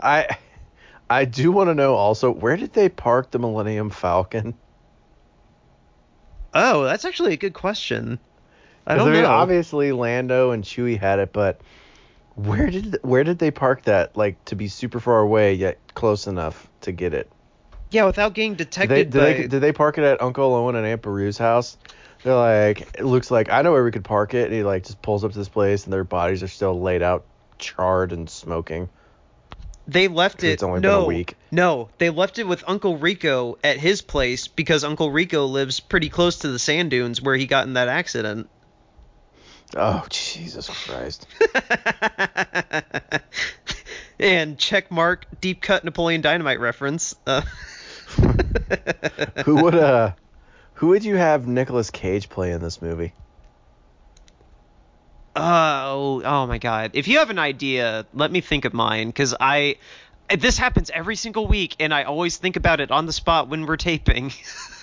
I 0.00 0.38
I 1.08 1.24
do 1.24 1.52
want 1.52 1.68
to 1.68 1.74
know 1.74 1.94
also 1.94 2.30
where 2.30 2.56
did 2.56 2.72
they 2.72 2.88
park 2.88 3.30
the 3.30 3.38
Millennium 3.38 3.90
Falcon? 3.90 4.54
Oh, 6.54 6.84
that's 6.84 7.04
actually 7.04 7.34
a 7.34 7.36
good 7.36 7.54
question. 7.54 8.18
I 8.86 8.94
don't 8.94 9.12
mean, 9.12 9.22
know. 9.22 9.30
Obviously, 9.30 9.92
Lando 9.92 10.52
and 10.52 10.64
Chewie 10.64 10.98
had 10.98 11.18
it, 11.18 11.32
but 11.32 11.60
where 12.34 12.70
did 12.70 12.98
where 13.02 13.24
did 13.24 13.38
they 13.38 13.50
park 13.50 13.82
that? 13.82 14.16
Like 14.16 14.42
to 14.46 14.56
be 14.56 14.68
super 14.68 15.00
far 15.00 15.20
away 15.20 15.54
yet 15.54 15.78
close 15.94 16.26
enough 16.26 16.68
to 16.82 16.92
get 16.92 17.12
it? 17.14 17.30
yeah, 17.90 18.04
without 18.04 18.34
getting 18.34 18.54
Did 18.54 18.70
detected 18.70 18.94
they 18.94 19.04
did, 19.04 19.12
by 19.12 19.32
they 19.32 19.48
did 19.48 19.60
they 19.60 19.72
park 19.72 19.98
it 19.98 20.04
at 20.04 20.20
Uncle 20.22 20.54
Owen 20.54 20.76
and 20.76 20.86
Aunt 20.86 21.02
Beru's 21.02 21.38
house? 21.38 21.76
They're 22.22 22.34
like, 22.34 22.80
it 22.98 23.04
looks 23.04 23.30
like 23.30 23.50
I 23.50 23.62
know 23.62 23.72
where 23.72 23.84
we 23.84 23.90
could 23.90 24.04
park 24.04 24.34
it. 24.34 24.46
And 24.46 24.54
he 24.54 24.62
like 24.62 24.84
just 24.84 25.00
pulls 25.02 25.24
up 25.24 25.32
to 25.32 25.38
this 25.38 25.48
place, 25.48 25.84
and 25.84 25.92
their 25.92 26.04
bodies 26.04 26.42
are 26.42 26.48
still 26.48 26.80
laid 26.80 27.02
out, 27.02 27.24
charred 27.58 28.12
and 28.12 28.28
smoking. 28.28 28.88
They 29.88 30.08
left 30.08 30.42
it. 30.42 30.48
it's 30.48 30.62
only 30.62 30.80
been 30.80 30.90
no, 30.90 31.02
a 31.02 31.06
week. 31.06 31.36
no, 31.52 31.88
they 31.98 32.10
left 32.10 32.38
it 32.38 32.46
with 32.46 32.64
Uncle 32.66 32.96
Rico 32.96 33.56
at 33.62 33.78
his 33.78 34.02
place 34.02 34.48
because 34.48 34.82
Uncle 34.82 35.10
Rico 35.10 35.46
lives 35.46 35.78
pretty 35.78 36.08
close 36.08 36.40
to 36.40 36.48
the 36.48 36.58
sand 36.58 36.90
dunes 36.90 37.22
where 37.22 37.36
he 37.36 37.46
got 37.46 37.66
in 37.66 37.74
that 37.74 37.88
accident. 37.88 38.50
Oh 39.76 40.04
Jesus 40.10 40.68
Christ! 40.68 41.26
and 44.18 44.58
check 44.58 44.90
mark 44.90 45.26
deep 45.40 45.62
cut 45.62 45.84
Napoleon 45.84 46.20
Dynamite 46.20 46.60
reference. 46.60 47.14
Uh, 47.26 47.42
who 49.44 49.62
would 49.62 49.74
uh, 49.74 50.12
who 50.74 50.88
would 50.88 51.04
you 51.04 51.16
have 51.16 51.46
Nicolas 51.46 51.90
Cage 51.90 52.28
play 52.28 52.52
in 52.52 52.60
this 52.60 52.82
movie? 52.82 53.12
Oh, 55.36 56.22
oh 56.24 56.46
my 56.46 56.58
God! 56.58 56.92
If 56.94 57.08
you 57.08 57.18
have 57.18 57.30
an 57.30 57.38
idea, 57.38 58.06
let 58.12 58.32
me 58.32 58.40
think 58.40 58.64
of 58.64 58.72
mine 58.72 59.08
because 59.08 59.34
I. 59.38 59.76
This 60.36 60.58
happens 60.58 60.90
every 60.90 61.14
single 61.14 61.46
week, 61.46 61.76
and 61.78 61.94
I 61.94 62.02
always 62.02 62.36
think 62.36 62.56
about 62.56 62.80
it 62.80 62.90
on 62.90 63.06
the 63.06 63.12
spot 63.12 63.48
when 63.48 63.64
we're 63.64 63.76
taping. 63.76 64.32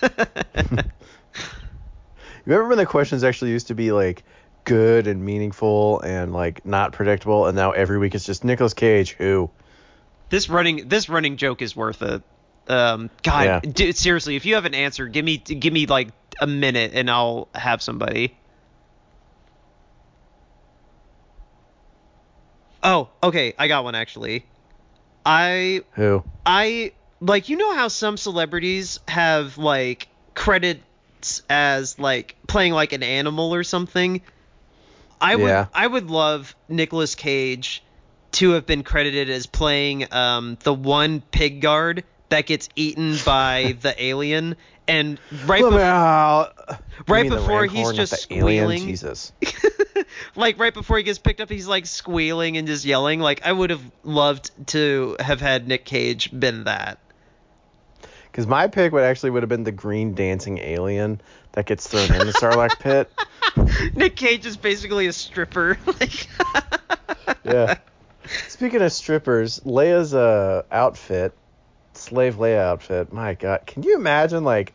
Remember 2.46 2.68
when 2.68 2.78
the 2.78 2.86
questions 2.86 3.24
actually 3.24 3.50
used 3.50 3.66
to 3.68 3.74
be 3.74 3.92
like 3.92 4.24
good 4.64 5.06
and 5.06 5.22
meaningful 5.22 6.00
and 6.00 6.32
like 6.32 6.64
not 6.64 6.92
predictable, 6.92 7.46
and 7.46 7.56
now 7.56 7.72
every 7.72 7.98
week 7.98 8.14
it's 8.14 8.24
just 8.24 8.44
Nicolas 8.44 8.72
Cage 8.74 9.12
who? 9.12 9.50
this 10.30 10.48
running 10.48 10.88
this 10.88 11.08
running 11.08 11.36
joke 11.36 11.60
is 11.62 11.76
worth 11.76 12.00
it. 12.02 12.22
Um, 12.66 13.10
God, 13.22 13.44
Yeah. 13.44 13.60
dude, 13.60 13.96
seriously, 13.96 14.36
if 14.36 14.46
you 14.46 14.54
have 14.54 14.64
an 14.64 14.74
answer, 14.74 15.06
give 15.08 15.24
me 15.24 15.36
give 15.36 15.72
me 15.72 15.86
like 15.86 16.08
a 16.40 16.46
minute, 16.46 16.92
and 16.94 17.10
I'll 17.10 17.48
have 17.54 17.82
somebody. 17.82 18.38
Oh, 22.84 23.08
okay, 23.22 23.54
I 23.58 23.66
got 23.66 23.82
one 23.82 23.94
actually. 23.94 24.44
I 25.24 25.80
Who? 25.92 26.22
I 26.44 26.92
like 27.20 27.48
you 27.48 27.56
know 27.56 27.74
how 27.74 27.88
some 27.88 28.18
celebrities 28.18 29.00
have 29.08 29.56
like 29.56 30.08
credits 30.34 31.42
as 31.48 31.98
like 31.98 32.36
playing 32.46 32.74
like 32.74 32.92
an 32.92 33.02
animal 33.02 33.54
or 33.54 33.64
something. 33.64 34.20
I 35.20 35.36
would 35.36 35.46
Yeah. 35.46 35.66
I 35.72 35.86
would 35.86 36.10
love 36.10 36.54
Nicolas 36.68 37.14
Cage 37.14 37.82
to 38.32 38.50
have 38.50 38.66
been 38.66 38.82
credited 38.82 39.30
as 39.30 39.46
playing 39.46 40.12
um 40.12 40.58
the 40.62 40.74
one 40.74 41.22
pig 41.22 41.62
guard 41.62 42.04
that 42.28 42.44
gets 42.44 42.68
eaten 42.76 43.16
by 43.24 43.76
the 43.80 43.94
alien 44.02 44.56
and 44.86 45.18
right 45.46 45.62
Let 45.62 45.72
me 45.72 45.78
bef- 45.78 45.82
out. 45.82 46.52
You 46.68 46.76
right 47.08 47.28
before 47.28 47.64
he's 47.64 47.92
just 47.92 48.22
squealing. 48.22 48.82
Jesus. 48.86 49.32
like 50.36 50.58
right 50.58 50.74
before 50.74 50.96
he 50.96 51.02
gets 51.02 51.18
picked 51.18 51.40
up 51.40 51.48
he's 51.48 51.66
like 51.66 51.86
squealing 51.86 52.56
and 52.56 52.66
just 52.66 52.84
yelling 52.84 53.20
like 53.20 53.44
I 53.44 53.52
would 53.52 53.70
have 53.70 53.82
loved 54.02 54.50
to 54.68 55.16
have 55.20 55.40
had 55.40 55.68
Nick 55.68 55.84
Cage 55.84 56.30
been 56.38 56.64
that. 56.64 56.98
Because 58.30 58.46
my 58.48 58.66
pick 58.66 58.92
would 58.92 59.04
actually 59.04 59.30
would 59.30 59.44
have 59.44 59.48
been 59.48 59.62
the 59.62 59.72
green 59.72 60.14
dancing 60.14 60.58
alien 60.58 61.20
that 61.52 61.66
gets 61.66 61.86
thrown 61.86 62.20
in 62.20 62.26
the 62.26 62.32
Sarlacc 62.32 62.78
pit. 62.80 63.12
Nick 63.94 64.16
Cage 64.16 64.44
is 64.44 64.56
basically 64.56 65.06
a 65.06 65.12
stripper. 65.12 65.78
like, 65.86 66.26
Yeah. 67.44 67.76
Speaking 68.48 68.82
of 68.82 68.92
strippers, 68.92 69.60
Leia's 69.60 70.14
uh, 70.14 70.62
outfit, 70.70 71.36
slave 71.92 72.36
Leia 72.36 72.58
outfit. 72.58 73.12
My 73.12 73.34
God, 73.34 73.66
can 73.66 73.82
you 73.82 73.96
imagine 73.96 74.44
like 74.44 74.74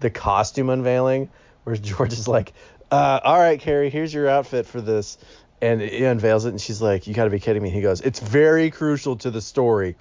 the 0.00 0.10
costume 0.10 0.68
unveiling 0.68 1.30
where 1.64 1.76
George 1.76 2.12
is 2.12 2.26
like, 2.26 2.52
uh, 2.90 3.20
"All 3.22 3.38
right, 3.38 3.60
Carrie, 3.60 3.90
here's 3.90 4.12
your 4.12 4.28
outfit 4.28 4.66
for 4.66 4.80
this," 4.80 5.18
and 5.60 5.80
he 5.80 6.04
unveils 6.04 6.44
it, 6.44 6.50
and 6.50 6.60
she's 6.60 6.80
like, 6.80 7.06
"You 7.06 7.14
got 7.14 7.24
to 7.24 7.30
be 7.30 7.40
kidding 7.40 7.62
me!" 7.62 7.70
He 7.70 7.80
goes, 7.80 8.00
"It's 8.00 8.20
very 8.20 8.70
crucial 8.70 9.16
to 9.16 9.30
the 9.30 9.40
story." 9.40 9.96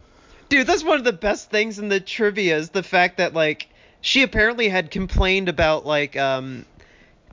Dude, 0.50 0.66
that's 0.66 0.84
one 0.84 0.98
of 0.98 1.04
the 1.04 1.14
best 1.14 1.50
things 1.50 1.80
in 1.80 1.90
the 1.90 2.00
trivia 2.00 2.58
is 2.58 2.70
the 2.70 2.84
fact 2.84 3.18
that 3.18 3.34
like 3.34 3.68
she 4.02 4.24
apparently 4.24 4.70
had 4.70 4.92
complained 4.92 5.50
about 5.50 5.86
like 5.86 6.16
um 6.16 6.66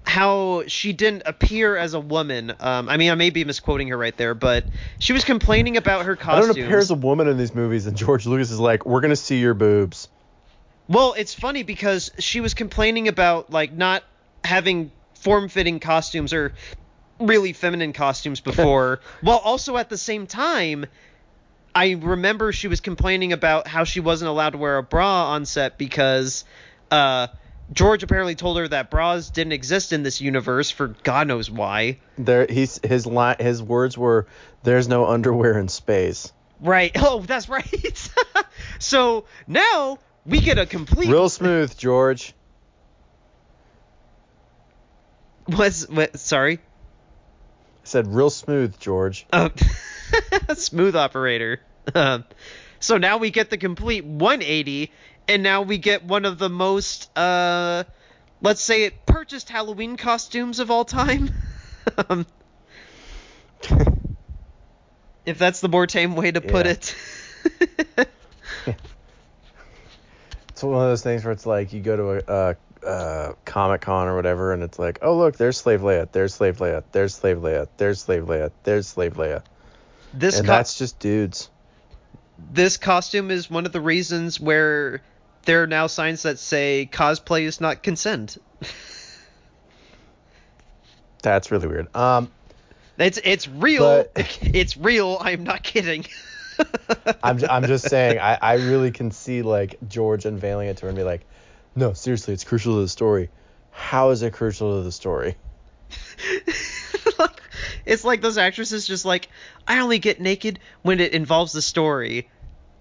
how 0.07 0.65
she 0.67 0.93
didn't 0.93 1.23
appear 1.25 1.77
as 1.77 1.95
a 1.95 2.01
woman. 2.01 2.53
Um, 2.61 2.89
I 2.91 2.99
mean, 2.99 3.11
I 3.11 3.15
may 3.15 3.31
be 3.31 3.45
misquoting 3.45 3.89
her 3.89 3.97
right 3.97 4.15
there, 4.17 4.35
but 4.35 4.67
she 4.99 5.15
was 5.15 5.25
complaining 5.25 5.79
about 5.79 6.05
her 6.05 6.15
costume. 6.15 6.51
I 6.51 6.55
don't 6.55 6.65
appear 6.65 6.79
as 6.79 6.91
a 6.91 6.95
woman 6.95 7.27
in 7.27 7.39
these 7.39 7.55
movies, 7.55 7.87
and 7.87 7.97
George 7.97 8.27
Lucas 8.27 8.51
is 8.51 8.61
like, 8.61 8.85
"We're 8.85 9.01
gonna 9.01 9.17
see 9.17 9.39
your 9.39 9.55
boobs." 9.55 10.09
Well, 10.89 11.15
it's 11.17 11.33
funny 11.33 11.63
because 11.63 12.11
she 12.19 12.41
was 12.41 12.53
complaining 12.53 13.09
about 13.09 13.51
like 13.51 13.73
not 13.73 14.03
having 14.45 14.91
form-fitting 15.25 15.81
costumes 15.81 16.33
or 16.33 16.55
really 17.19 17.53
feminine 17.53 17.93
costumes 17.93 18.41
before, 18.51 19.01
while 19.21 19.39
also 19.39 19.77
at 19.77 19.89
the 19.89 19.99
same 19.99 20.27
time 20.27 20.87
I 21.75 21.93
remember 21.93 22.53
she 22.53 22.69
was 22.69 22.81
complaining 22.81 23.33
about 23.33 23.67
how 23.67 23.83
she 23.85 23.99
wasn't 23.99 24.29
allowed 24.29 24.51
to 24.51 24.59
wear 24.59 24.77
a 24.77 24.83
bra 24.83 25.33
on 25.33 25.45
set 25.45 25.77
because 25.77 26.45
uh 26.91 27.27
George 27.73 28.03
apparently 28.03 28.35
told 28.35 28.59
her 28.59 28.69
that 28.69 28.91
bras 28.91 29.31
didn't 29.31 29.53
exist 29.53 29.93
in 29.93 30.03
this 30.03 30.21
universe 30.21 30.71
for 30.71 30.89
God 31.03 31.27
knows 31.27 31.51
why. 31.51 31.99
There, 32.19 32.47
he's 32.49 32.79
his 32.85 33.07
line, 33.07 33.37
his 33.41 33.63
words 33.63 33.97
were, 33.97 34.27
"There's 34.63 34.87
no 34.87 35.07
underwear 35.07 35.59
in 35.59 35.69
space." 35.69 36.33
Right. 36.61 36.93
Oh, 36.97 37.21
that's 37.21 37.49
right. 37.49 38.11
so 38.79 39.25
now 39.47 39.99
we 40.27 40.41
get 40.41 40.59
a 40.59 40.67
complete 40.67 41.09
Real 41.09 41.29
smooth, 41.31 41.77
George. 41.77 42.35
Was 45.49 45.89
what, 45.89 46.19
sorry. 46.19 46.59
I 46.59 46.61
said 47.85 48.07
real 48.07 48.31
smooth, 48.31 48.79
George. 48.79 49.27
Um, 49.33 49.53
smooth 50.55 50.97
operator. 50.97 51.61
Um, 51.95 52.25
So 52.81 52.99
now 52.99 53.17
we 53.19 53.31
get 53.31 53.49
the 53.51 53.57
complete 53.57 54.05
180, 54.05 54.93
and 55.29 55.43
now 55.43 55.63
we 55.63 55.79
get 55.79 56.05
one 56.05 56.27
of 56.27 56.39
the 56.39 56.51
most, 56.51 57.11
uh, 57.17 57.85
let's 58.43 58.61
say 58.61 58.85
it 58.85 59.07
purchased 59.07 59.49
Halloween 59.49 59.97
costumes 59.97 60.59
of 60.59 60.71
all 60.71 60.85
time. 60.85 61.31
um, 62.11 62.27
if 65.25 65.39
that's 65.39 65.61
the 65.61 65.69
more 65.69 65.87
tame 65.87 66.15
way 66.15 66.31
to 66.31 66.41
put 66.43 66.67
Yeah. 66.67 66.73
it. 66.73 66.95
It's 70.51 70.63
one 70.63 70.75
of 70.75 70.83
those 70.83 71.03
things 71.03 71.25
where 71.25 71.33
it's 71.33 71.47
like 71.47 71.73
you 71.73 71.81
go 71.81 71.97
to 71.97 72.11
a, 72.11 72.51
a, 72.51 72.57
a 72.85 73.35
Comic 73.45 73.81
Con 73.83 74.09
or 74.09 74.15
whatever, 74.17 74.53
and 74.53 74.63
it's 74.63 74.79
like, 74.79 74.99
oh 75.03 75.17
look, 75.17 75.37
there's 75.37 75.57
Slave 75.59 75.81
Leia, 75.81 76.09
there's 76.13 76.35
Slave 76.35 76.59
Leia, 76.59 76.83
there's 76.93 77.15
Slave 77.15 77.39
Leia, 77.39 77.69
there's 77.77 78.01
Slave 78.01 78.25
Leia, 78.25 78.51
there's 78.65 78.87
Slave 78.89 79.15
Leia, 79.15 79.43
this 80.13 80.39
and 80.39 80.47
co- 80.47 80.53
that's 80.53 80.77
just 80.79 80.99
dudes. 80.99 81.51
this 82.53 82.77
costume 82.77 83.31
is 83.31 83.51
one 83.51 83.67
of 83.67 83.73
the 83.73 83.81
reasons 83.81 84.39
where 84.41 85.03
there 85.45 85.63
are 85.63 85.67
now 85.67 85.87
signs 85.87 86.23
that 86.23 86.39
say 86.39 86.89
cosplay 86.91 87.43
is 87.43 87.61
not 87.61 87.83
consent. 87.83 88.39
That's 91.23 91.51
really 91.51 91.67
weird. 91.69 91.95
Um, 91.97 92.31
It's 92.99 93.19
it's 93.25 93.49
real. 93.49 94.05
But- 94.15 94.39
it's 94.43 94.77
real. 94.77 95.19
I'm 95.21 95.45
not 95.45 95.63
kidding. 95.63 96.05
I'm 97.23 97.41
I'm 97.49 97.67
just 97.67 97.89
saying, 97.89 98.19
I 98.19 98.39
I 98.41 98.55
really 98.55 98.91
can 98.91 99.11
see 99.11 99.43
like 99.43 99.77
George 99.89 100.25
unveiling 100.27 100.69
it 100.69 100.77
to 100.79 100.83
her 100.83 100.89
and 100.89 100.97
be 100.97 101.03
like, 101.03 101.27
no, 101.75 101.93
seriously, 101.93 102.35
it's 102.35 102.45
crucial 102.45 102.75
to 102.77 102.81
the 102.81 102.89
story. 102.89 103.31
How 103.71 104.11
is 104.11 104.23
it 104.23 104.33
crucial 104.33 104.79
to 104.79 104.85
the 104.85 104.93
story? 104.93 105.37
it's 107.87 108.05
like 108.05 108.21
those 108.21 108.39
actresses 108.39 108.87
just 108.87 109.05
like 109.05 109.29
I 109.67 109.81
only 109.81 109.99
get 109.99 110.21
naked 110.21 110.61
when 110.83 111.01
it 111.01 111.13
involves 111.13 111.53
the 111.53 111.63
story, 111.63 112.29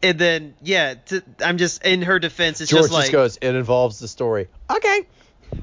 and 0.02 0.20
then 0.20 0.56
yeah, 0.62 0.96
t- 0.96 1.22
I'm 1.44 1.58
just 1.58 1.84
in 1.84 2.04
her 2.04 2.20
defense. 2.20 2.62
It's 2.62 2.72
George 2.72 2.84
just 2.84 2.94
like 2.94 3.12
goes, 3.12 3.38
it 3.42 3.56
involves 3.56 4.00
the 4.00 4.08
story. 4.08 4.48
Okay. 4.70 5.08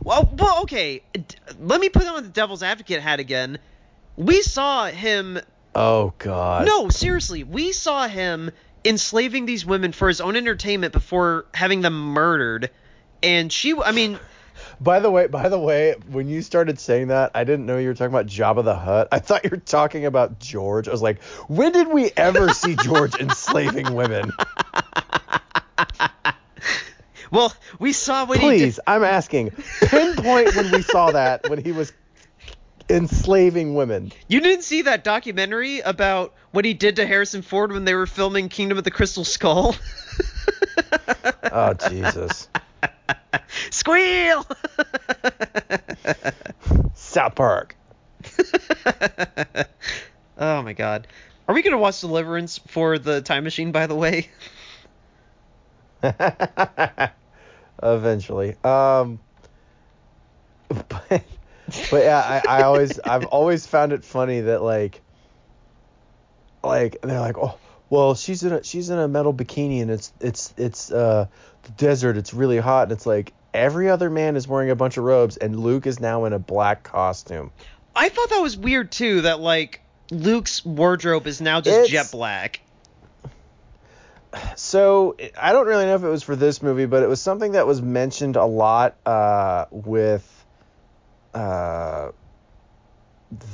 well, 0.03 0.33
well, 0.37 0.63
okay. 0.63 1.03
d- 1.13 1.23
Let 1.61 1.81
me 1.81 1.89
put 1.89 2.07
on 2.07 2.23
the 2.23 2.29
devil's 2.29 2.63
advocate 2.63 3.01
hat 3.01 3.21
again. 3.21 3.59
We 4.17 4.43
saw 4.43 4.87
him 4.87 5.39
Oh 5.75 6.13
God. 6.19 6.67
No, 6.67 6.89
seriously, 6.89 7.45
we 7.45 7.73
saw 7.73 8.09
him 8.09 8.51
enslaving 8.85 9.47
these 9.47 9.65
women 9.65 9.93
for 9.93 10.09
his 10.09 10.21
own 10.21 10.37
entertainment 10.37 10.93
before 10.93 11.47
having 11.55 11.81
them 11.81 11.95
murdered. 11.95 12.71
And 13.23 13.53
she, 13.53 13.75
I 13.77 13.93
mean, 13.93 14.19
By 14.81 15.01
the 15.01 15.11
way, 15.11 15.27
by 15.27 15.49
the 15.49 15.59
way, 15.59 15.95
when 16.11 16.29
you 16.29 16.43
started 16.43 16.79
saying 16.79 17.09
that, 17.09 17.33
I 17.35 17.45
didn't 17.45 17.67
know 17.67 17.79
you 17.79 17.89
were 17.89 17.95
talking 17.95 18.15
about 18.15 18.27
Jabba 18.27 18.65
the 18.65 18.75
Hutt. 18.75 19.09
I 19.13 19.19
thought 19.19 19.45
you 19.45 19.51
were 19.51 19.59
talking 19.59 20.07
about 20.07 20.39
George. 20.39 20.89
I 20.89 20.91
was 20.91 21.03
like, 21.03 21.23
when 21.49 21.73
did 21.73 21.89
we 21.89 22.11
ever 22.17 22.51
see 22.51 22.77
George 22.77 23.15
enslaving 23.17 23.95
women? 23.95 24.33
well, 27.31 27.53
we 27.79 27.93
saw 27.93 28.25
what 28.25 28.39
he 28.39 28.47
Please. 28.47 28.81
I'm 28.87 29.05
asking. 29.05 29.51
Pinpoint 29.81 30.55
when 30.57 30.71
we 30.71 30.83
saw 30.83 31.11
that 31.11 31.49
when 31.49 31.63
he 31.63 31.73
was 31.73 31.93
enslaving 32.89 33.75
women. 33.75 34.13
You 34.29 34.41
didn't 34.41 34.65
see 34.65 34.83
that 34.83 35.05
documentary 35.05 35.81
about 35.81 36.35
what 36.53 36.65
he 36.65 36.75
did 36.75 36.97
to 36.97 37.07
Harrison 37.07 37.43
Ford 37.43 37.71
when 37.73 37.85
they 37.85 37.95
were 37.95 38.07
filming 38.07 38.49
Kingdom 38.49 38.79
of 38.79 38.85
the 38.85 38.91
Crystal 38.91 39.25
Skull? 39.25 39.77
Oh 41.53 41.75
Jesus. 41.75 42.49
Squeal! 43.71 44.47
South 46.95 47.35
Park. 47.35 47.77
oh 50.39 50.63
my 50.63 50.73
god. 50.73 51.07
Are 51.49 51.55
we 51.55 51.63
going 51.63 51.73
to 51.73 51.79
watch 51.79 52.01
Deliverance 52.01 52.59
for 52.59 52.99
the 52.99 53.23
time 53.23 53.45
machine, 53.45 53.73
by 53.73 53.87
the 53.87 53.95
way? 53.95 54.29
Eventually. 57.83 58.57
Um 58.63 59.19
but, 60.69 61.23
but 61.91 62.05
yeah, 62.05 62.43
I, 62.47 62.61
I 62.61 62.63
always 62.63 62.99
I've 63.01 63.27
always 63.27 63.67
found 63.67 63.93
it 63.93 64.05
funny 64.05 64.41
that 64.43 64.63
like 64.63 65.01
like 66.63 67.01
they're 67.03 67.21
like, 67.21 67.39
"Oh, 67.39 67.59
well, 67.89 68.15
she's 68.15 68.43
in 68.43 68.53
a 68.53 68.63
she's 68.63 68.91
in 68.91 68.99
a 68.99 69.09
metal 69.09 69.35
bikini 69.35 69.83
and 69.83 69.91
it's 69.91 70.13
it's 70.21 70.55
it's 70.57 70.93
uh 70.93 71.27
the 71.63 71.71
desert, 71.73 72.17
it's 72.17 72.33
really 72.35 72.59
hot." 72.59 72.85
And 72.85 72.93
it's 72.93 73.07
like 73.07 73.33
every 73.53 73.89
other 73.91 74.11
man 74.11 74.37
is 74.37 74.47
wearing 74.47 74.71
a 74.71 74.77
bunch 74.77 74.97
of 74.97 75.05
robes 75.05 75.37
and 75.37 75.59
Luke 75.59 75.87
is 75.87 75.99
now 76.01 76.25
in 76.25 76.33
a 76.33 76.39
black 76.39 76.83
costume. 76.85 77.51
I 77.97 78.09
thought 78.09 78.31
that 78.31 78.41
was 78.41 78.57
weird 78.57 78.93
too, 78.93 79.23
that 79.23 79.41
like 79.41 79.81
Luke's 80.11 80.65
wardrobe 80.65 81.27
is 81.27 81.41
now 81.41 81.61
just 81.61 81.75
It's- 81.75 81.89
jet 81.89 82.11
black. 82.13 82.61
So 84.55 85.17
I 85.37 85.53
don't 85.53 85.67
really 85.67 85.87
know 85.87 85.97
if 85.97 86.05
it 86.05 86.09
was 86.09 86.23
for 86.23 86.37
this 86.37 86.63
movie, 86.63 86.87
but 86.87 87.03
it 87.03 87.09
was 87.09 87.21
something 87.21 87.53
that 87.53 87.67
was 87.67 87.83
mentioned 87.83 88.37
a 88.37 88.45
lot 88.45 88.95
uh, 89.05 89.65
with 89.73 90.25
uh, 91.35 92.11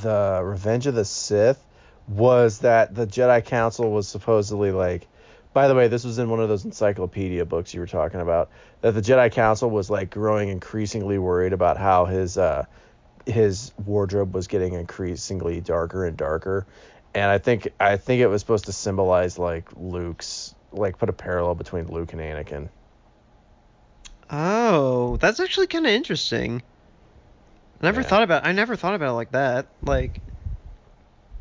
the 0.03 0.41
Revenge 0.45 0.87
of 0.87 0.95
the 0.95 1.07
Sith. 1.07 1.63
Was 2.09 2.59
that 2.59 2.95
the 2.95 3.07
Jedi 3.07 3.43
Council 3.45 3.91
was 3.91 4.07
supposedly 4.07 4.71
like? 4.71 5.09
By 5.57 5.69
the 5.69 5.75
way, 5.75 5.89
this 5.89 6.05
was 6.05 6.19
in 6.19 6.29
one 6.29 6.41
of 6.41 6.51
those 6.51 6.67
encyclopedia 6.67 7.47
books 7.47 7.73
you 7.73 7.81
were 7.81 7.87
talking 7.87 8.21
about. 8.21 8.51
That 8.83 8.91
the 8.91 9.01
Jedi 9.01 9.33
Council 9.33 9.71
was 9.71 9.89
like 9.89 10.11
growing 10.11 10.51
increasingly 10.51 11.17
worried 11.17 11.55
about 11.55 11.79
how 11.79 12.05
his 12.05 12.37
uh, 12.37 12.67
his 13.25 13.73
wardrobe 13.79 14.35
was 14.35 14.49
getting 14.49 14.75
increasingly 14.75 15.63
darker 15.63 16.05
and 16.05 16.15
darker. 16.15 16.67
And 17.15 17.31
I 17.31 17.39
think 17.39 17.69
I 17.81 17.97
think 17.97 18.21
it 18.21 18.27
was 18.27 18.43
supposed 18.43 18.67
to 18.67 18.75
symbolize 18.75 19.39
like 19.39 19.71
Luke's 19.75 20.55
like 20.73 20.99
put 20.99 21.09
a 21.09 21.15
parallel 21.15 21.55
between 21.55 21.87
Luke 21.87 22.13
and 22.13 22.21
Anakin. 22.21 22.69
Oh, 24.31 25.17
that's 25.17 25.41
actually 25.41 25.69
kind 25.69 25.87
of 25.87 25.93
interesting. 25.93 26.63
I 27.81 27.87
never 27.87 28.03
Yeah. 28.03 28.09
thought 28.09 28.23
about 28.25 28.45
I 28.45 28.53
never 28.53 28.77
thought 28.77 28.95
about 28.95 29.11
it 29.11 29.15
like 29.15 29.33
that. 29.33 29.69
Like 29.81 30.21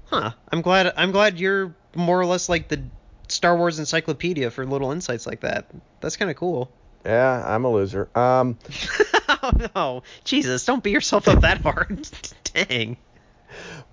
Huh. 0.06 0.32
I'm 0.52 0.62
glad 0.62 0.94
I'm 0.96 1.12
glad 1.12 1.40
you're 1.40 1.76
more 1.96 2.20
or 2.20 2.26
less 2.26 2.48
like 2.50 2.70
the 2.70 2.90
Star 3.36 3.58
Wars 3.58 3.80
encyclopedia 3.80 4.50
for 4.50 4.66
little 4.66 4.92
insights 4.92 5.28
like 5.28 5.42
that. 5.42 5.66
That's 6.00 6.16
kind 6.16 6.32
of 6.32 6.38
cool. 6.38 6.72
Yeah, 7.06 7.44
I'm 7.46 7.66
a 7.66 7.70
loser. 7.70 8.10
Um, 8.16 8.58
oh 9.30 9.52
no. 9.76 10.04
Jesus, 10.24 10.66
don't 10.66 10.82
beat 10.82 10.92
yourself 10.92 11.28
up 11.28 11.42
that 11.42 11.62
hard. 11.62 12.08
Dang. 12.54 12.98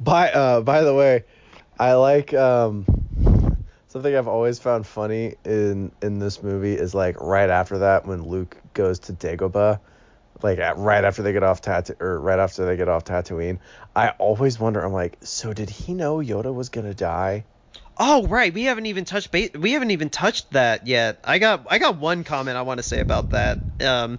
by 0.01 0.31
uh, 0.31 0.61
by 0.61 0.83
the 0.83 0.95
way, 0.95 1.25
I 1.79 1.95
like 1.95 2.33
um, 2.33 2.87
something 3.89 4.15
I've 4.15 4.29
always 4.29 4.61
found 4.61 4.87
funny 4.87 5.35
in 5.45 5.91
in 6.01 6.21
this 6.21 6.43
movie 6.43 6.75
is 6.75 6.95
like 6.95 7.21
right 7.21 7.51
after 7.51 7.79
that 7.79 8.07
when 8.07 8.23
Luke 8.23 8.57
goes 8.75 9.01
to 9.01 9.13
Dagobah, 9.13 9.81
like 10.43 10.61
at, 10.61 10.79
right 10.79 11.05
after 11.05 11.23
they 11.23 11.33
get 11.33 11.43
off 11.43 11.61
Tatoo 11.61 12.01
or 12.01 12.21
right 12.21 12.39
after 12.39 12.65
they 12.65 12.77
get 12.77 12.89
off 12.89 13.05
Tatooine. 13.05 13.59
I 13.95 14.11
always 14.11 14.61
wonder. 14.61 14.81
I'm 14.81 14.93
like, 14.93 15.19
so 15.21 15.53
did 15.53 15.69
he 15.69 15.95
know 15.95 16.19
Yoda 16.19 16.55
was 16.55 16.69
gonna 16.69 16.95
die? 16.95 17.45
Oh 17.99 18.27
right, 18.27 18.53
we 18.53 18.65
haven't 18.65 18.87
even 18.87 19.05
touched 19.05 19.33
we 19.33 19.73
haven't 19.73 19.91
even 19.91 20.11
touched 20.11 20.53
that 20.53 20.87
yet. 20.87 21.21
I 21.25 21.39
got 21.39 21.67
I 21.69 21.79
got 21.79 21.99
one 21.99 22.25
comment 22.25 22.57
I 22.57 22.63
want 22.63 22.79
to 22.79 22.83
say 22.83 23.01
about 23.01 23.31
that. 23.31 23.61
Um, 23.81 24.19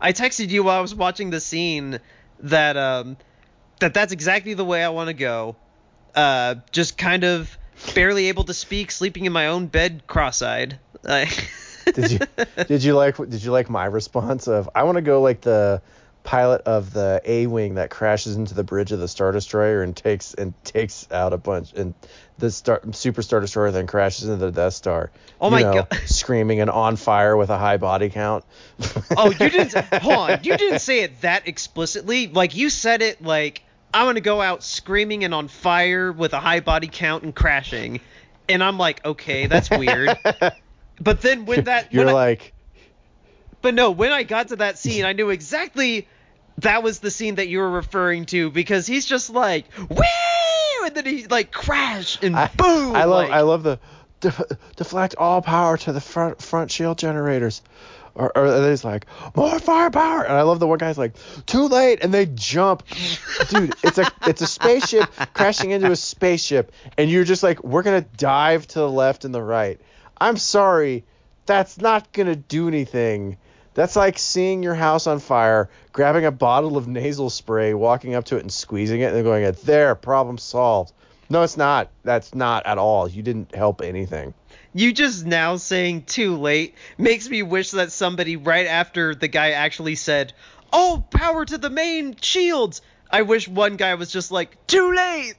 I 0.00 0.12
texted 0.12 0.50
you 0.50 0.64
while 0.64 0.78
I 0.78 0.80
was 0.80 0.94
watching 0.94 1.30
the 1.30 1.40
scene 1.40 2.00
that 2.40 2.76
um 2.76 3.16
that 3.80 3.94
that's 3.94 4.12
exactly 4.12 4.54
the 4.54 4.64
way 4.64 4.84
I 4.84 4.90
want 4.90 5.08
to 5.08 5.14
go. 5.14 5.56
Uh, 6.14 6.56
just 6.72 6.96
kind 6.96 7.24
of 7.24 7.58
barely 7.94 8.28
able 8.28 8.44
to 8.44 8.54
speak, 8.54 8.90
sleeping 8.90 9.26
in 9.26 9.32
my 9.32 9.48
own 9.48 9.66
bed, 9.66 10.06
cross-eyed. 10.06 10.78
Did 11.04 12.10
you 12.10 12.18
did 12.66 12.82
you 12.84 12.94
like 12.94 13.16
did 13.16 13.42
you 13.44 13.52
like 13.52 13.70
my 13.70 13.84
response 13.84 14.48
of 14.48 14.68
I 14.74 14.82
want 14.82 14.96
to 14.96 15.02
go 15.02 15.20
like 15.22 15.40
the 15.42 15.82
pilot 16.26 16.60
of 16.62 16.92
the 16.92 17.22
A 17.24 17.46
wing 17.46 17.76
that 17.76 17.88
crashes 17.88 18.36
into 18.36 18.52
the 18.52 18.64
bridge 18.64 18.92
of 18.92 18.98
the 18.98 19.08
Star 19.08 19.32
Destroyer 19.32 19.82
and 19.82 19.96
takes 19.96 20.34
and 20.34 20.52
takes 20.64 21.06
out 21.10 21.32
a 21.32 21.38
bunch 21.38 21.72
and 21.72 21.94
the 22.38 22.50
Star 22.50 22.82
Super 22.92 23.22
Star 23.22 23.40
Destroyer 23.40 23.70
then 23.70 23.86
crashes 23.86 24.28
into 24.28 24.44
the 24.44 24.52
Death 24.52 24.74
Star. 24.74 25.10
Oh 25.40 25.48
my 25.48 25.62
know, 25.62 25.72
God. 25.72 25.88
Screaming 26.06 26.60
and 26.60 26.68
on 26.68 26.96
fire 26.96 27.36
with 27.36 27.48
a 27.48 27.56
high 27.56 27.78
body 27.78 28.10
count. 28.10 28.44
oh, 29.16 29.30
you 29.30 29.48
didn't 29.48 29.72
hold 29.94 30.30
on. 30.30 30.40
You 30.42 30.56
didn't 30.56 30.80
say 30.80 31.00
it 31.00 31.22
that 31.22 31.48
explicitly. 31.48 32.26
Like 32.26 32.54
you 32.54 32.68
said 32.68 33.00
it 33.00 33.22
like 33.22 33.62
I 33.94 34.04
want 34.04 34.16
to 34.16 34.22
go 34.22 34.42
out 34.42 34.62
screaming 34.62 35.24
and 35.24 35.32
on 35.32 35.48
fire 35.48 36.12
with 36.12 36.34
a 36.34 36.40
high 36.40 36.60
body 36.60 36.88
count 36.90 37.22
and 37.22 37.34
crashing. 37.34 38.00
And 38.48 38.62
I'm 38.62 38.76
like, 38.76 39.04
okay, 39.06 39.46
that's 39.46 39.70
weird. 39.70 40.18
But 40.98 41.20
then 41.20 41.44
when 41.44 41.64
that 41.64 41.92
You're 41.92 42.06
when 42.06 42.14
I- 42.14 42.16
like 42.16 42.54
but 43.62 43.74
no, 43.74 43.90
when 43.90 44.12
I 44.12 44.22
got 44.22 44.48
to 44.48 44.56
that 44.56 44.78
scene, 44.78 45.04
I 45.04 45.12
knew 45.12 45.30
exactly 45.30 46.06
that 46.58 46.82
was 46.82 46.98
the 47.00 47.10
scene 47.10 47.36
that 47.36 47.48
you 47.48 47.58
were 47.58 47.70
referring 47.70 48.26
to 48.26 48.50
because 48.50 48.86
he's 48.86 49.06
just 49.06 49.30
like, 49.30 49.66
woo, 49.88 49.96
and 50.84 50.94
then 50.94 51.04
he 51.06 51.26
like 51.26 51.52
crash 51.52 52.22
and 52.22 52.36
I, 52.36 52.48
boom. 52.56 52.94
I 52.96 53.04
love 53.04 53.28
like- 53.28 53.30
I 53.32 53.40
love 53.42 53.62
the 53.62 53.78
def, 54.20 54.40
deflect 54.76 55.14
all 55.18 55.42
power 55.42 55.76
to 55.78 55.92
the 55.92 56.00
front 56.00 56.40
front 56.42 56.70
shield 56.70 56.98
generators. 56.98 57.62
Or, 58.18 58.32
or 58.34 58.48
like 58.82 59.04
more 59.36 59.58
firepower, 59.58 60.22
and 60.22 60.32
I 60.32 60.40
love 60.40 60.58
the 60.58 60.66
one 60.66 60.78
guy's 60.78 60.96
like 60.96 61.12
too 61.44 61.68
late, 61.68 61.98
and 62.02 62.14
they 62.14 62.24
jump. 62.24 62.82
Dude, 63.50 63.74
it's 63.84 63.98
a 63.98 64.10
it's 64.26 64.40
a 64.40 64.46
spaceship 64.46 65.04
crashing 65.34 65.72
into 65.72 65.90
a 65.90 65.96
spaceship, 65.96 66.72
and 66.96 67.10
you're 67.10 67.24
just 67.24 67.42
like 67.42 67.62
we're 67.62 67.82
gonna 67.82 68.06
dive 68.16 68.66
to 68.68 68.78
the 68.78 68.88
left 68.90 69.26
and 69.26 69.34
the 69.34 69.42
right. 69.42 69.78
I'm 70.18 70.38
sorry, 70.38 71.04
that's 71.44 71.78
not 71.78 72.10
gonna 72.14 72.36
do 72.36 72.68
anything. 72.68 73.36
That's 73.76 73.94
like 73.94 74.18
seeing 74.18 74.62
your 74.62 74.74
house 74.74 75.06
on 75.06 75.18
fire, 75.18 75.68
grabbing 75.92 76.24
a 76.24 76.30
bottle 76.30 76.78
of 76.78 76.88
nasal 76.88 77.28
spray, 77.28 77.74
walking 77.74 78.14
up 78.14 78.24
to 78.24 78.38
it 78.38 78.40
and 78.40 78.50
squeezing 78.50 79.02
it, 79.02 79.08
and 79.08 79.16
then 79.16 79.22
going, 79.22 79.54
"There, 79.64 79.94
problem 79.94 80.38
solved." 80.38 80.94
No, 81.28 81.42
it's 81.42 81.58
not. 81.58 81.90
That's 82.02 82.34
not 82.34 82.64
at 82.64 82.78
all. 82.78 83.06
You 83.06 83.22
didn't 83.22 83.54
help 83.54 83.82
anything. 83.82 84.32
You 84.72 84.94
just 84.94 85.26
now 85.26 85.56
saying 85.56 86.04
too 86.04 86.38
late 86.38 86.74
makes 86.96 87.28
me 87.28 87.42
wish 87.42 87.72
that 87.72 87.92
somebody 87.92 88.36
right 88.36 88.66
after 88.66 89.14
the 89.14 89.28
guy 89.28 89.50
actually 89.50 89.96
said, 89.96 90.32
"Oh, 90.72 91.04
power 91.10 91.44
to 91.44 91.58
the 91.58 91.68
main 91.68 92.16
shields." 92.18 92.80
I 93.10 93.22
wish 93.22 93.46
one 93.46 93.76
guy 93.76 93.92
was 93.96 94.10
just 94.10 94.32
like, 94.32 94.56
"Too 94.66 94.94
late." 94.94 95.34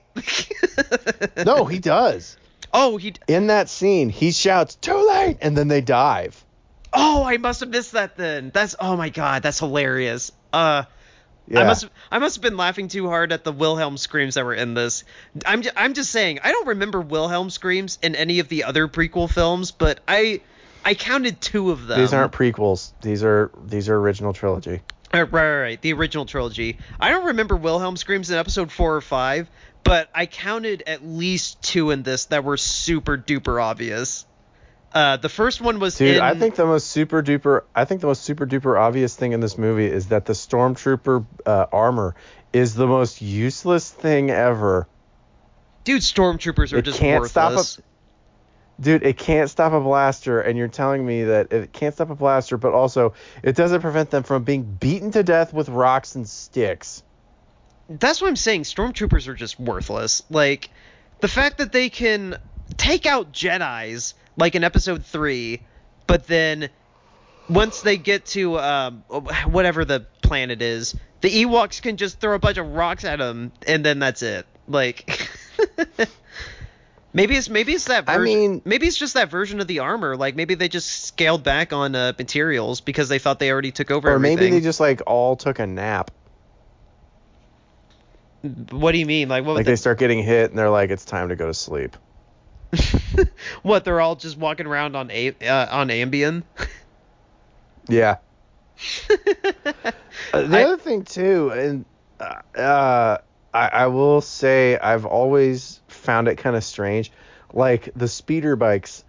no, 1.43 1.65
he 1.65 1.79
does. 1.79 2.37
Oh, 2.71 2.97
he 2.97 3.15
in 3.27 3.47
that 3.47 3.67
scene 3.67 4.09
he 4.09 4.31
shouts, 4.31 4.75
"Too 4.75 5.07
late," 5.09 5.39
and 5.41 5.57
then 5.57 5.69
they 5.69 5.81
dive. 5.81 6.45
Oh, 6.93 7.23
I 7.23 7.37
must 7.37 7.59
have 7.59 7.69
missed 7.69 7.93
that 7.93 8.17
then. 8.17 8.51
That's 8.53 8.75
oh 8.79 8.97
my 8.97 9.09
god, 9.09 9.43
that's 9.43 9.59
hilarious. 9.59 10.31
Uh 10.51 10.83
yeah. 11.47 11.61
I 11.61 11.63
must 11.63 11.87
I 12.11 12.19
must 12.19 12.35
have 12.35 12.41
been 12.41 12.57
laughing 12.57 12.87
too 12.87 13.07
hard 13.07 13.31
at 13.31 13.43
the 13.43 13.51
Wilhelm 13.51 13.97
screams 13.97 14.35
that 14.35 14.45
were 14.45 14.53
in 14.53 14.73
this. 14.73 15.03
I'm 15.45 15.61
just, 15.61 15.75
I'm 15.77 15.93
just 15.93 16.11
saying 16.11 16.39
I 16.43 16.51
don't 16.51 16.67
remember 16.67 16.99
Wilhelm 16.99 17.49
screams 17.49 17.99
in 18.01 18.15
any 18.15 18.39
of 18.39 18.49
the 18.49 18.65
other 18.65 18.87
prequel 18.87 19.29
films, 19.31 19.71
but 19.71 19.99
I 20.07 20.41
I 20.83 20.93
counted 20.93 21.41
two 21.41 21.71
of 21.71 21.87
them. 21.87 21.99
These 21.99 22.13
aren't 22.13 22.33
prequels. 22.33 22.91
These 23.01 23.23
are 23.23 23.51
these 23.65 23.89
are 23.89 23.95
original 23.97 24.33
trilogy. 24.33 24.81
Uh, 25.13 25.19
right, 25.19 25.31
right, 25.31 25.61
right, 25.61 25.81
the 25.81 25.93
original 25.93 26.25
trilogy. 26.25 26.79
I 26.99 27.11
don't 27.11 27.27
remember 27.27 27.55
Wilhelm 27.55 27.95
screams 27.95 28.29
in 28.29 28.37
episode 28.37 28.71
four 28.71 28.95
or 28.95 29.01
five, 29.01 29.49
but 29.83 30.09
I 30.13 30.25
counted 30.25 30.83
at 30.85 31.05
least 31.05 31.61
two 31.61 31.91
in 31.91 32.03
this 32.03 32.25
that 32.25 32.43
were 32.43 32.57
super 32.57 33.17
duper 33.17 33.61
obvious. 33.61 34.25
Uh, 34.93 35.17
the 35.17 35.29
first 35.29 35.61
one 35.61 35.79
was 35.79 35.97
dude. 35.97 36.15
In... 36.15 36.21
I 36.21 36.33
think 36.33 36.55
the 36.55 36.65
most 36.65 36.87
super 36.87 37.21
duper. 37.21 37.63
I 37.75 37.85
think 37.85 38.01
the 38.01 38.07
most 38.07 38.23
super 38.23 38.45
duper 38.45 38.79
obvious 38.79 39.15
thing 39.15 39.33
in 39.33 39.41
this 39.41 39.57
movie 39.57 39.87
is 39.87 40.07
that 40.07 40.25
the 40.25 40.33
stormtrooper 40.33 41.25
uh, 41.45 41.65
armor 41.71 42.15
is 42.53 42.73
the 42.73 42.87
most 42.87 43.21
useless 43.21 43.91
thing 43.91 44.31
ever. 44.31 44.87
Dude, 45.83 46.01
stormtroopers 46.01 46.73
are 46.73 46.77
it 46.77 46.85
just 46.85 46.99
can't 46.99 47.21
worthless. 47.21 47.69
Stop 47.69 47.85
a, 48.79 48.81
dude, 48.81 49.03
it 49.03 49.17
can't 49.17 49.49
stop 49.49 49.73
a 49.73 49.79
blaster, 49.79 50.41
and 50.41 50.57
you're 50.57 50.67
telling 50.67 51.05
me 51.05 51.25
that 51.25 51.51
it 51.51 51.73
can't 51.73 51.93
stop 51.93 52.09
a 52.09 52.15
blaster, 52.15 52.57
but 52.57 52.73
also 52.73 53.13
it 53.43 53.55
doesn't 53.55 53.81
prevent 53.81 54.09
them 54.09 54.23
from 54.23 54.43
being 54.43 54.63
beaten 54.63 55.11
to 55.11 55.23
death 55.23 55.53
with 55.53 55.69
rocks 55.69 56.15
and 56.15 56.27
sticks. 56.27 57.03
That's 57.89 58.21
what 58.21 58.27
I'm 58.27 58.35
saying. 58.35 58.63
Stormtroopers 58.63 59.27
are 59.27 59.33
just 59.33 59.59
worthless. 59.59 60.23
Like 60.29 60.69
the 61.19 61.27
fact 61.27 61.59
that 61.59 61.71
they 61.71 61.89
can 61.89 62.37
take 62.75 63.05
out 63.05 63.31
Jedi's 63.31 64.13
like 64.35 64.55
in 64.55 64.63
episode 64.63 65.05
three, 65.05 65.61
but 66.05 66.27
then 66.27 66.69
once 67.49 67.81
they 67.81 67.97
get 67.97 68.25
to 68.25 68.59
um, 68.59 69.03
whatever 69.45 69.85
the 69.85 70.05
planet 70.21 70.61
is, 70.61 70.95
the 71.21 71.29
Ewoks 71.29 71.81
can 71.81 71.97
just 71.97 72.19
throw 72.19 72.35
a 72.35 72.39
bunch 72.39 72.57
of 72.57 72.67
rocks 72.67 73.05
at 73.05 73.19
them, 73.19 73.51
and 73.65 73.83
then 73.85 73.99
that's 73.99 74.21
it. 74.21 74.45
Like, 74.67 75.29
maybe 77.13 77.35
it's 77.35 77.49
maybe 77.49 77.73
it's 77.73 77.85
that. 77.85 78.05
Version, 78.05 78.21
I 78.21 78.23
mean, 78.23 78.61
maybe 78.65 78.87
it's 78.87 78.97
just 78.97 79.13
that 79.15 79.29
version 79.29 79.59
of 79.59 79.67
the 79.67 79.79
armor. 79.79 80.15
Like 80.17 80.35
maybe 80.35 80.55
they 80.55 80.67
just 80.67 81.05
scaled 81.05 81.43
back 81.43 81.73
on 81.73 81.95
uh, 81.95 82.13
materials 82.17 82.81
because 82.81 83.09
they 83.09 83.19
thought 83.19 83.39
they 83.39 83.51
already 83.51 83.71
took 83.71 83.91
over. 83.91 84.09
Or 84.09 84.15
everything. 84.15 84.37
maybe 84.37 84.51
they 84.51 84.61
just 84.61 84.79
like 84.79 85.01
all 85.07 85.35
took 85.35 85.59
a 85.59 85.67
nap. 85.67 86.11
What 88.71 88.91
do 88.91 88.97
you 88.99 89.05
mean? 89.05 89.29
Like 89.29 89.45
what? 89.45 89.55
Like 89.55 89.65
they 89.65 89.75
start 89.75 89.99
getting 89.99 90.21
hit 90.21 90.49
and 90.49 90.59
they're 90.59 90.69
like, 90.69 90.89
it's 90.89 91.05
time 91.05 91.29
to 91.29 91.35
go 91.35 91.47
to 91.47 91.53
sleep. 91.53 91.97
what? 93.61 93.85
They're 93.85 94.01
all 94.01 94.15
just 94.15 94.37
walking 94.37 94.65
around 94.65 94.95
on 94.95 95.11
a 95.11 95.29
uh, 95.29 95.77
on 95.77 95.89
Ambien. 95.89 96.43
yeah. 97.87 98.17
uh, 99.09 100.41
the 100.41 100.57
I, 100.57 100.63
other 100.63 100.77
thing 100.77 101.03
too, 101.03 101.49
and 101.49 101.85
uh, 102.19 102.59
uh, 102.59 103.17
I, 103.53 103.67
I 103.67 103.87
will 103.87 104.21
say 104.21 104.77
I've 104.77 105.05
always 105.05 105.79
found 105.87 106.27
it 106.27 106.35
kind 106.35 106.55
of 106.55 106.63
strange, 106.63 107.11
like 107.53 107.89
the 107.95 108.07
speeder 108.07 108.55
bikes, 108.55 109.03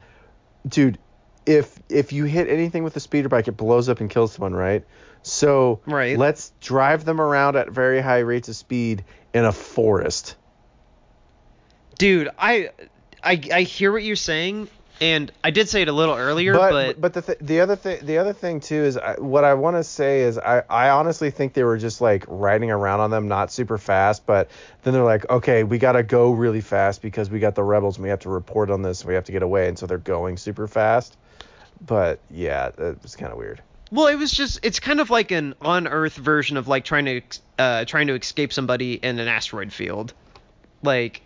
dude. 0.66 0.98
If 1.44 1.78
if 1.88 2.12
you 2.12 2.24
hit 2.24 2.48
anything 2.48 2.84
with 2.84 2.96
a 2.96 3.00
speeder 3.00 3.28
bike, 3.28 3.48
it 3.48 3.56
blows 3.56 3.88
up 3.88 4.00
and 4.00 4.10
kills 4.10 4.32
someone, 4.32 4.54
right? 4.54 4.84
So 5.22 5.80
right. 5.86 6.16
let's 6.16 6.52
drive 6.60 7.04
them 7.04 7.20
around 7.20 7.56
at 7.56 7.70
very 7.70 8.00
high 8.00 8.18
rates 8.18 8.48
of 8.48 8.56
speed 8.56 9.04
in 9.34 9.44
a 9.44 9.52
forest. 9.52 10.36
Dude, 11.98 12.28
I 12.38 12.70
I, 13.22 13.40
I 13.52 13.62
hear 13.62 13.92
what 13.92 14.02
you're 14.02 14.16
saying, 14.16 14.68
and 15.00 15.30
I 15.44 15.50
did 15.50 15.68
say 15.68 15.82
it 15.82 15.88
a 15.88 15.92
little 15.92 16.14
earlier, 16.14 16.52
but 16.54 16.70
but, 16.70 17.00
but 17.00 17.14
the 17.14 17.22
th- 17.22 17.38
the 17.40 17.60
other 17.60 17.76
thing 17.76 18.04
the 18.04 18.18
other 18.18 18.32
thing 18.32 18.60
too 18.60 18.82
is 18.82 18.96
I, 18.96 19.14
what 19.14 19.44
I 19.44 19.54
want 19.54 19.76
to 19.76 19.84
say 19.84 20.22
is 20.22 20.38
I 20.38 20.62
I 20.68 20.90
honestly 20.90 21.30
think 21.30 21.52
they 21.52 21.64
were 21.64 21.78
just 21.78 22.00
like 22.00 22.24
riding 22.26 22.70
around 22.70 23.00
on 23.00 23.10
them, 23.10 23.28
not 23.28 23.52
super 23.52 23.78
fast, 23.78 24.26
but 24.26 24.50
then 24.82 24.94
they're 24.94 25.04
like, 25.04 25.28
okay, 25.30 25.64
we 25.64 25.78
gotta 25.78 26.02
go 26.02 26.32
really 26.32 26.60
fast 26.60 27.02
because 27.02 27.30
we 27.30 27.38
got 27.38 27.54
the 27.54 27.64
rebels 27.64 27.96
and 27.96 28.04
we 28.04 28.10
have 28.10 28.20
to 28.20 28.28
report 28.28 28.70
on 28.70 28.82
this, 28.82 29.02
and 29.02 29.08
we 29.08 29.14
have 29.14 29.24
to 29.24 29.32
get 29.32 29.42
away, 29.42 29.68
and 29.68 29.78
so 29.78 29.86
they're 29.86 29.98
going 29.98 30.36
super 30.36 30.66
fast. 30.66 31.16
But 31.84 32.20
yeah, 32.30 32.68
it 32.76 33.02
was 33.02 33.14
kind 33.14 33.32
of 33.32 33.38
weird. 33.38 33.62
Well, 33.90 34.08
it 34.08 34.16
was 34.16 34.30
just 34.30 34.60
it's 34.62 34.80
kind 34.80 35.00
of 35.00 35.10
like 35.10 35.30
an 35.30 35.54
on 35.62 35.86
Earth 35.86 36.16
version 36.16 36.56
of 36.56 36.68
like 36.68 36.84
trying 36.84 37.04
to 37.04 37.20
uh, 37.58 37.84
trying 37.84 38.08
to 38.08 38.14
escape 38.14 38.52
somebody 38.52 38.94
in 38.94 39.18
an 39.18 39.28
asteroid 39.28 39.72
field. 39.72 40.12
Like 40.82 41.22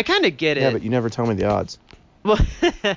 I 0.00 0.02
kind 0.02 0.24
of 0.24 0.38
get 0.38 0.56
it. 0.56 0.62
Yeah, 0.62 0.70
but 0.70 0.82
you 0.82 0.88
never 0.88 1.10
tell 1.10 1.26
me 1.26 1.34
the 1.34 1.44
odds. 1.44 1.78
Well, 2.22 2.38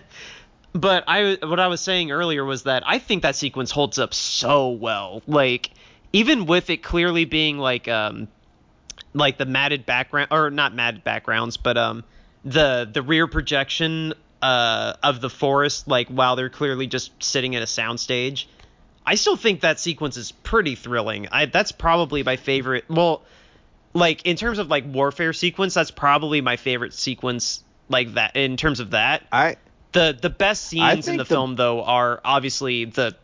but 0.74 1.04
I 1.06 1.38
what 1.41 1.60
I 1.60 1.68
was 1.68 1.82
saying 1.82 2.12
earlier 2.12 2.45
was 2.45 2.64
that 2.64 2.84
I 2.86 2.97
think 2.97 3.24
that 3.24 3.36
sequence 3.36 3.72
holds 3.72 3.99
up 3.99 4.14
so 4.14 4.70
well. 4.70 5.22
Like 5.28 5.72
even 6.14 6.45
with 6.45 6.70
it 6.70 6.78
clearly 6.82 7.26
being 7.26 7.58
like 7.58 7.89
um 7.89 8.30
like 9.14 9.38
the 9.38 9.45
matted 9.45 9.86
background 9.86 10.30
or 10.32 10.49
not 10.49 10.74
matted 10.74 11.04
backgrounds, 11.04 11.58
but 11.58 11.76
um 11.76 12.06
the 12.45 12.89
the 12.89 13.01
rear 13.01 13.28
projection 13.28 14.14
uh 14.41 14.93
of 15.04 15.20
the 15.20 15.30
forest 15.30 15.89
like 15.89 16.08
while 16.08 16.38
they're 16.38 16.49
clearly 16.49 16.88
just 16.88 17.22
sitting 17.22 17.51
in 17.51 17.62
a 17.62 17.66
soundstage. 17.66 18.45
I 19.06 19.16
still 19.16 19.36
think 19.36 19.60
that 19.60 19.78
sequence 19.78 20.16
is 20.16 20.32
pretty 20.32 20.76
thrilling. 20.76 21.28
I 21.34 21.47
that's 21.47 21.74
probably 21.74 22.24
my 22.24 22.38
favorite. 22.38 22.86
Well, 22.89 23.24
like 23.94 24.26
in 24.26 24.36
terms 24.36 24.60
of 24.60 24.68
like 24.68 24.86
warfare 24.88 25.34
sequence, 25.34 25.74
that's 25.74 25.91
probably 25.91 26.41
my 26.41 26.58
favorite 26.58 26.94
sequence 26.94 27.64
like 27.89 28.14
that 28.16 28.36
in 28.36 28.58
terms 28.58 28.80
of 28.80 28.91
that. 28.91 29.24
I 29.32 29.58
the 29.91 30.18
the 30.20 30.30
best 30.30 30.66
scenes 30.66 31.08
in 31.08 31.18
the, 31.18 31.24
the 31.24 31.28
film 31.28 31.56
though 31.56 31.84
are 31.84 32.20
obviously 32.26 32.86
the 32.86 33.16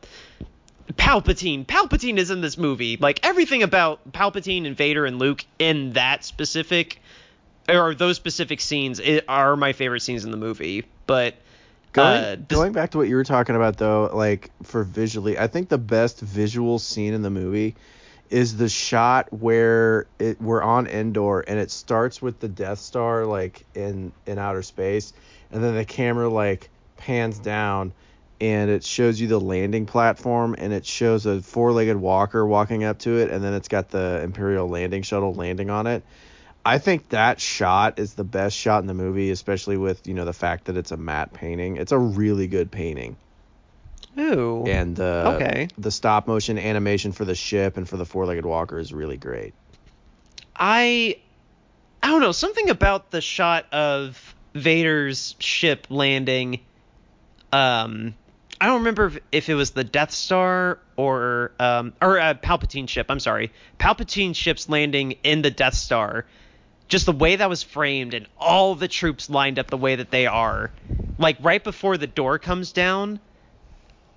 Palpatine. 0.94 1.66
Palpatine 1.66 2.18
is 2.18 2.32
in 2.32 2.42
this 2.42 2.58
movie. 2.58 2.98
Like 2.98 3.26
everything 3.26 3.64
about 3.64 4.12
Palpatine 4.12 4.66
and 4.66 4.76
Vader 4.76 5.06
and 5.06 5.20
Luke 5.20 5.46
in 5.58 5.94
that 5.94 6.24
specific 6.24 7.02
or 7.68 7.94
those 7.94 8.16
specific 8.16 8.62
scenes 8.62 9.00
are 9.28 9.56
my 9.56 9.74
favorite 9.74 10.02
scenes 10.02 10.26
in 10.26 10.32
the 10.32 10.38
movie. 10.38 10.86
But 11.06 11.36
going, 11.92 12.24
uh, 12.24 12.36
this, 12.48 12.58
going 12.58 12.72
back 12.72 12.92
to 12.92 12.98
what 12.98 13.08
you 13.08 13.16
were 13.16 13.24
talking 13.24 13.56
about 13.56 13.78
though, 13.78 14.10
like 14.14 14.52
for 14.64 14.84
visually, 14.84 15.38
I 15.38 15.48
think 15.48 15.70
the 15.70 15.78
best 15.78 16.20
visual 16.20 16.80
scene 16.80 17.14
in 17.14 17.22
the 17.22 17.30
movie 17.30 17.76
is 18.30 18.58
the 18.58 18.70
shot 18.70 19.32
where 19.34 20.08
it 20.20 20.42
we're 20.42 20.62
on 20.62 20.88
Endor 20.88 21.42
and 21.42 21.60
it 21.60 21.72
starts 21.72 22.22
with 22.22 22.40
the 22.40 22.48
Death 22.48 22.80
Star 22.80 23.26
like 23.26 23.66
in 23.74 24.12
in 24.26 24.38
outer 24.38 24.62
space 24.62 25.14
and 25.52 25.64
then 25.64 25.76
the 25.76 25.86
camera 25.86 26.30
like 26.30 26.70
pans 26.98 27.40
down 27.40 27.94
and 28.42 28.70
it 28.70 28.84
shows 28.84 29.20
you 29.20 29.28
the 29.28 29.40
landing 29.40 29.86
platform 29.86 30.56
and 30.58 30.72
it 30.72 30.86
shows 30.86 31.26
a 31.26 31.42
four-legged 31.42 31.98
walker 31.98 32.46
walking 32.46 32.84
up 32.84 33.00
to 33.00 33.18
it 33.18 33.30
and 33.30 33.44
then 33.44 33.54
it's 33.54 33.68
got 33.68 33.90
the 33.90 34.22
Imperial 34.24 34.68
landing 34.70 35.02
shuttle 35.02 35.34
landing 35.34 35.70
on 35.70 35.88
it. 35.88 36.04
I 36.66 36.78
think 36.78 37.10
that 37.10 37.42
shot 37.42 38.00
is 38.00 38.14
the 38.14 38.24
best 38.24 38.56
shot 38.56 38.82
in 38.82 38.88
the 38.88 38.94
movie, 38.94 39.32
especially 39.32 39.78
with, 39.78 40.06
you 40.08 40.14
know, 40.14 40.26
the 40.26 40.34
fact 40.34 40.66
that 40.66 40.78
it's 40.78 40.92
a 40.92 40.98
matte 40.98 41.34
painting. 41.34 41.78
It's 41.78 41.92
a 41.92 41.98
really 41.98 42.48
good 42.48 42.70
painting. 42.70 43.18
Ooh. 44.18 44.66
And 44.68 45.00
uh, 45.00 45.34
okay. 45.36 45.68
the 45.78 45.92
stop 45.92 46.28
motion 46.28 46.58
animation 46.58 47.12
for 47.12 47.26
the 47.26 47.36
ship 47.36 47.78
and 47.78 47.88
for 47.88 47.98
the 47.98 48.06
four 48.06 48.26
legged 48.26 48.46
walker 48.46 48.80
is 48.80 48.94
really 48.94 49.18
great. 49.18 49.54
I 50.56 51.20
I 52.02 52.08
don't 52.08 52.22
know, 52.22 52.32
something 52.32 52.70
about 52.70 53.12
the 53.12 53.22
shot 53.22 53.72
of 53.74 54.36
Vader's 54.54 55.36
ship 55.40 55.88
landing 55.90 56.62
um 57.52 58.14
I 58.62 58.66
don't 58.66 58.80
remember 58.80 59.06
if, 59.08 59.20
if 59.32 59.50
it 59.50 59.56
was 59.56 59.72
the 59.72 59.86
Death 59.86 60.12
Star 60.12 60.80
or 60.98 61.52
um 61.60 61.94
or 62.02 62.20
uh, 62.20 62.34
Palpatine 62.34 62.90
ship, 62.90 63.08
I'm 63.10 63.20
sorry. 63.20 63.52
Palpatine 63.80 64.36
ship's 64.36 64.68
landing 64.68 65.14
in 65.24 65.42
the 65.42 65.52
Death 65.52 65.76
Star. 65.76 66.26
Just 66.90 67.06
the 67.06 67.14
way 67.14 67.36
that 67.36 67.48
was 67.48 67.62
framed 67.62 68.16
and 68.16 68.28
all 68.38 68.76
the 68.76 68.88
troops 68.88 69.30
lined 69.30 69.60
up 69.60 69.68
the 69.68 69.78
way 69.78 69.96
that 69.96 70.10
they 70.10 70.26
are. 70.26 70.72
Like 71.18 71.38
right 71.40 71.64
before 71.64 71.98
the 71.98 72.08
door 72.08 72.40
comes 72.40 72.72
down, 72.74 73.20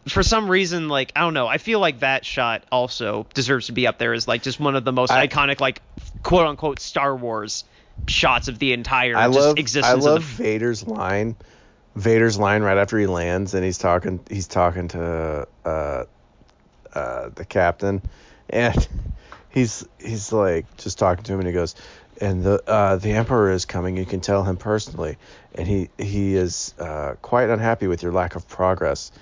for 0.08 0.22
some 0.22 0.50
reason, 0.50 0.88
like 0.88 1.12
I 1.16 1.20
don't 1.20 1.34
know, 1.34 1.46
I 1.46 1.58
feel 1.58 1.80
like 1.80 2.00
that 2.00 2.24
shot 2.24 2.64
also 2.72 3.26
deserves 3.34 3.66
to 3.66 3.72
be 3.72 3.86
up 3.86 3.98
there 3.98 4.12
as 4.12 4.26
like 4.26 4.42
just 4.42 4.58
one 4.60 4.76
of 4.76 4.84
the 4.84 4.92
most 4.92 5.10
I, 5.10 5.26
iconic, 5.26 5.60
like 5.60 5.80
quote 6.22 6.46
unquote 6.46 6.80
Star 6.80 7.14
Wars 7.14 7.64
shots 8.08 8.48
of 8.48 8.58
the 8.58 8.72
entire 8.72 9.16
I 9.16 9.26
love, 9.26 9.58
existence. 9.58 10.04
I 10.04 10.08
love 10.08 10.36
the... 10.36 10.42
Vader's 10.42 10.86
line 10.86 11.36
Vader's 11.94 12.38
line 12.38 12.62
right 12.62 12.78
after 12.78 12.98
he 12.98 13.06
lands, 13.06 13.54
and 13.54 13.64
he's 13.64 13.78
talking 13.78 14.20
he's 14.30 14.46
talking 14.46 14.88
to 14.88 15.46
uh, 15.64 16.04
uh, 16.92 17.28
the 17.34 17.44
captain, 17.44 18.02
and 18.48 18.88
he's 19.50 19.86
he's 19.98 20.32
like 20.32 20.76
just 20.78 20.98
talking 20.98 21.24
to 21.24 21.32
him, 21.32 21.40
and 21.40 21.46
he 21.46 21.52
goes, 21.52 21.74
and 22.20 22.42
the 22.42 22.62
uh, 22.66 22.96
the 22.96 23.12
emperor 23.12 23.50
is 23.50 23.66
coming. 23.66 23.96
You 23.96 24.06
can 24.06 24.20
tell 24.20 24.42
him 24.42 24.56
personally, 24.56 25.18
and 25.54 25.68
he 25.68 25.90
he 25.98 26.34
is 26.34 26.74
uh, 26.78 27.16
quite 27.20 27.50
unhappy 27.50 27.86
with 27.88 28.02
your 28.02 28.12
lack 28.12 28.36
of 28.36 28.48
progress. 28.48 29.12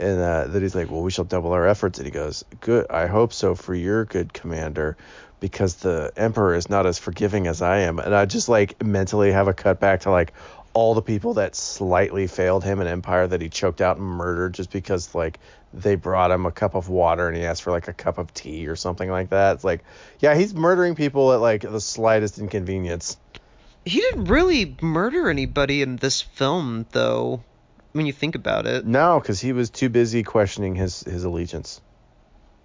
And 0.00 0.18
uh, 0.18 0.46
that 0.46 0.62
he's 0.62 0.74
like, 0.74 0.90
well, 0.90 1.02
we 1.02 1.10
shall 1.10 1.26
double 1.26 1.52
our 1.52 1.68
efforts. 1.68 1.98
And 1.98 2.06
he 2.06 2.10
goes, 2.10 2.44
good. 2.60 2.90
I 2.90 3.06
hope 3.06 3.32
so 3.32 3.54
for 3.54 3.74
your 3.74 4.06
good 4.06 4.32
commander, 4.32 4.96
because 5.40 5.76
the 5.76 6.10
emperor 6.16 6.54
is 6.54 6.70
not 6.70 6.86
as 6.86 6.98
forgiving 6.98 7.46
as 7.46 7.60
I 7.60 7.80
am. 7.80 7.98
And 7.98 8.14
I 8.14 8.24
just 8.24 8.48
like 8.48 8.82
mentally 8.82 9.30
have 9.32 9.46
a 9.46 9.54
cut 9.54 9.78
back 9.78 10.00
to 10.00 10.10
like 10.10 10.32
all 10.72 10.94
the 10.94 11.02
people 11.02 11.34
that 11.34 11.54
slightly 11.54 12.26
failed 12.26 12.64
him 12.64 12.80
in 12.80 12.86
Empire 12.86 13.26
that 13.26 13.40
he 13.40 13.48
choked 13.48 13.80
out 13.80 13.96
and 13.96 14.06
murdered 14.06 14.54
just 14.54 14.70
because 14.70 15.14
like 15.14 15.38
they 15.74 15.96
brought 15.96 16.30
him 16.30 16.46
a 16.46 16.52
cup 16.52 16.74
of 16.74 16.88
water 16.88 17.28
and 17.28 17.36
he 17.36 17.44
asked 17.44 17.62
for 17.62 17.70
like 17.70 17.88
a 17.88 17.92
cup 17.92 18.18
of 18.18 18.32
tea 18.32 18.68
or 18.68 18.76
something 18.76 19.10
like 19.10 19.30
that. 19.30 19.56
It's 19.56 19.64
like, 19.64 19.82
yeah, 20.20 20.34
he's 20.34 20.54
murdering 20.54 20.94
people 20.94 21.32
at 21.32 21.40
like 21.40 21.62
the 21.62 21.80
slightest 21.80 22.38
inconvenience. 22.38 23.16
He 23.84 24.00
didn't 24.00 24.26
really 24.26 24.76
murder 24.80 25.30
anybody 25.30 25.82
in 25.82 25.96
this 25.96 26.20
film, 26.20 26.86
though, 26.92 27.42
when 27.92 28.06
you 28.06 28.12
think 28.12 28.34
about 28.34 28.66
it. 28.66 28.86
No, 28.86 29.18
because 29.20 29.40
he 29.40 29.52
was 29.52 29.70
too 29.70 29.88
busy 29.88 30.22
questioning 30.22 30.74
his 30.74 31.00
his 31.00 31.24
allegiance. 31.24 31.80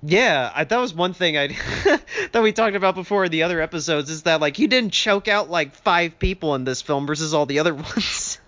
Yeah, 0.03 0.51
I, 0.53 0.65
that 0.65 0.77
was 0.77 0.93
one 0.93 1.13
thing 1.13 1.37
I 1.37 1.47
that 2.31 2.43
we 2.43 2.51
talked 2.51 2.75
about 2.75 2.93
before 2.93 3.25
in 3.25 3.31
the 3.31 3.43
other 3.43 3.59
episodes 3.59 4.09
is 4.09 4.23
that 4.23 4.39
like 4.39 4.55
he 4.55 4.67
didn't 4.67 4.91
choke 4.91 5.27
out 5.27 5.49
like 5.49 5.73
five 5.75 6.19
people 6.19 6.53
in 6.53 6.63
this 6.63 6.81
film 6.81 7.07
versus 7.07 7.33
all 7.33 7.45
the 7.45 7.59
other 7.59 7.73
ones. 7.73 8.39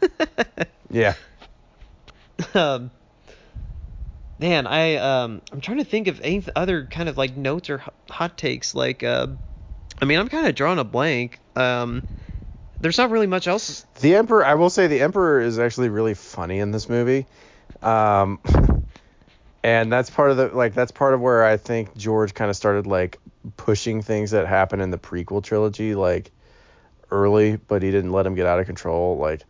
yeah. 0.90 1.14
Um, 2.54 2.92
man, 4.38 4.68
I 4.68 4.98
um 4.98 5.42
I'm 5.52 5.60
trying 5.60 5.80
to 5.80 5.86
think 5.86 6.08
of 6.08 6.22
any 6.22 6.44
other 6.56 6.86
kind 6.86 7.10
of 7.10 7.18
like 7.18 7.36
notes 7.36 7.72
or 7.72 7.82
hot 8.12 8.38
takes. 8.38 8.76
Like, 8.76 9.02
uh, 9.02 9.26
I 10.00 10.06
mean, 10.06 10.20
I'm 10.20 10.30
kind 10.30 10.46
of 10.46 10.54
drawing 10.54 10.78
a 10.78 10.84
blank. 10.84 11.40
Um, 11.56 12.08
there's 12.80 12.98
not 12.98 13.10
really 13.10 13.28
much 13.28 13.48
else. 13.48 13.86
The 14.02 14.16
Emperor, 14.16 14.46
I 14.46 14.56
will 14.56 14.70
say, 14.70 14.88
the 14.88 15.02
Emperor 15.02 15.40
is 15.40 15.60
actually 15.60 15.90
really 15.90 16.14
funny 16.14 16.60
in 16.60 16.72
this 16.72 16.90
movie. 16.90 17.26
Um, 17.82 18.40
and 19.64 19.92
that's 19.92 20.10
part 20.10 20.32
of 20.32 20.38
the 20.38 20.48
like 20.48 20.74
that's 20.74 20.92
part 20.92 21.14
of 21.14 21.22
where 21.22 21.44
I 21.44 21.58
think 21.58 21.96
George 21.98 22.34
kind 22.34 22.50
of 22.50 22.56
started 22.56 22.88
like 22.88 23.20
pushing 23.58 24.02
things 24.02 24.32
that 24.32 24.48
happen 24.48 24.82
in 24.82 24.92
the 24.92 24.98
prequel 24.98 25.44
trilogy 25.44 25.96
like 25.96 26.32
early, 27.12 27.56
but 27.56 27.82
he 27.82 27.92
didn't 27.92 28.12
let 28.12 28.26
him 28.26 28.36
get 28.36 28.46
out 28.46 28.60
of 28.60 28.66
control. 28.66 29.18
Like, 29.18 29.44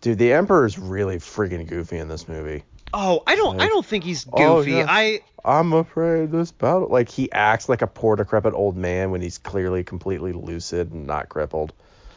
dude, 0.00 0.18
the 0.18 0.32
Emperor 0.32 0.66
is 0.66 0.78
really 0.78 1.16
freaking 1.16 1.66
goofy 1.66 1.98
in 1.98 2.08
this 2.08 2.28
movie. 2.28 2.64
Oh, 2.94 3.22
I 3.26 3.36
don't. 3.36 3.56
Like, 3.56 3.66
I 3.66 3.68
don't 3.68 3.86
think 3.86 4.04
he's 4.04 4.24
goofy. 4.24 4.42
Oh, 4.42 4.60
yeah. 4.60 4.86
I. 4.88 5.20
I'm 5.44 5.72
afraid 5.72 6.30
this 6.30 6.52
battle. 6.52 6.88
Like 6.88 7.08
he 7.08 7.30
acts 7.32 7.68
like 7.68 7.82
a 7.82 7.86
poor 7.86 8.14
decrepit 8.16 8.54
old 8.54 8.76
man 8.76 9.10
when 9.10 9.20
he's 9.22 9.38
clearly 9.38 9.82
completely 9.82 10.32
lucid 10.32 10.92
and 10.92 11.06
not 11.06 11.28
crippled. 11.28 11.72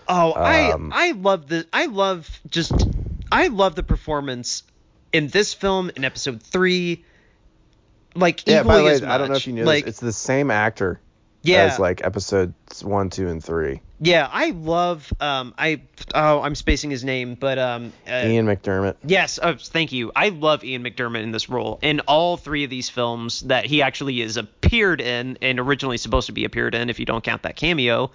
Oh, 0.08 0.34
um, 0.34 0.92
I 0.94 1.10
I 1.10 1.12
love 1.12 1.48
the 1.48 1.66
I 1.72 1.86
love 1.86 2.30
just 2.50 2.74
I 3.32 3.48
love 3.48 3.76
the 3.76 3.84
performance 3.84 4.64
in 5.12 5.28
this 5.28 5.54
film 5.54 5.92
in 5.96 6.04
episode 6.04 6.42
three. 6.42 7.06
Like 8.16 8.48
yeah, 8.48 8.64
by 8.64 8.78
the 8.78 8.84
way, 8.84 8.96
I 9.02 9.18
don't 9.18 9.30
know 9.30 9.36
if 9.36 9.48
you 9.48 9.54
knew 9.54 9.66
like, 9.66 9.86
this. 9.86 9.96
It's 9.96 10.00
the 10.00 10.14
same 10.14 10.52
actor. 10.52 11.00
Yeah. 11.42 11.66
As 11.66 11.80
like 11.80 12.04
episodes 12.04 12.84
one, 12.84 13.12
two, 13.12 13.28
and 13.28 13.44
three. 13.44 13.82
Yeah, 14.00 14.28
I 14.32 14.50
love 14.50 15.12
um 15.20 15.54
I 15.58 15.82
oh 16.14 16.42
I'm 16.42 16.56
spacing 16.56 16.90
his 16.90 17.04
name, 17.04 17.36
but 17.36 17.60
um 17.60 17.94
uh, 18.08 18.24
Ian 18.26 18.48
McDiarmid. 18.48 18.96
Yes, 19.06 19.40
oh, 19.42 19.56
thank 19.56 19.92
you. 19.92 20.12
I 20.16 20.30
love 20.30 20.64
Ian 20.64 20.84
McDiarmid 20.84 21.22
in 21.22 21.32
this 21.32 21.48
role. 21.48 21.78
In 21.82 22.00
all 22.02 22.36
three 22.36 22.64
of 22.64 22.70
these 22.70 22.90
films 22.90 23.42
that 23.42 23.66
he 23.66 23.84
actually 23.84 24.22
is 24.22 24.38
appeared 24.38 25.02
in 25.02 25.38
and 25.42 25.60
originally 25.60 25.98
supposed 25.98 26.28
to 26.28 26.34
be 26.34 26.46
appeared 26.46 26.74
in 26.74 26.90
if 26.90 27.00
you 27.00 27.06
don't 27.06 27.24
count 27.24 27.44
that 27.44 27.56
cameo. 27.56 28.12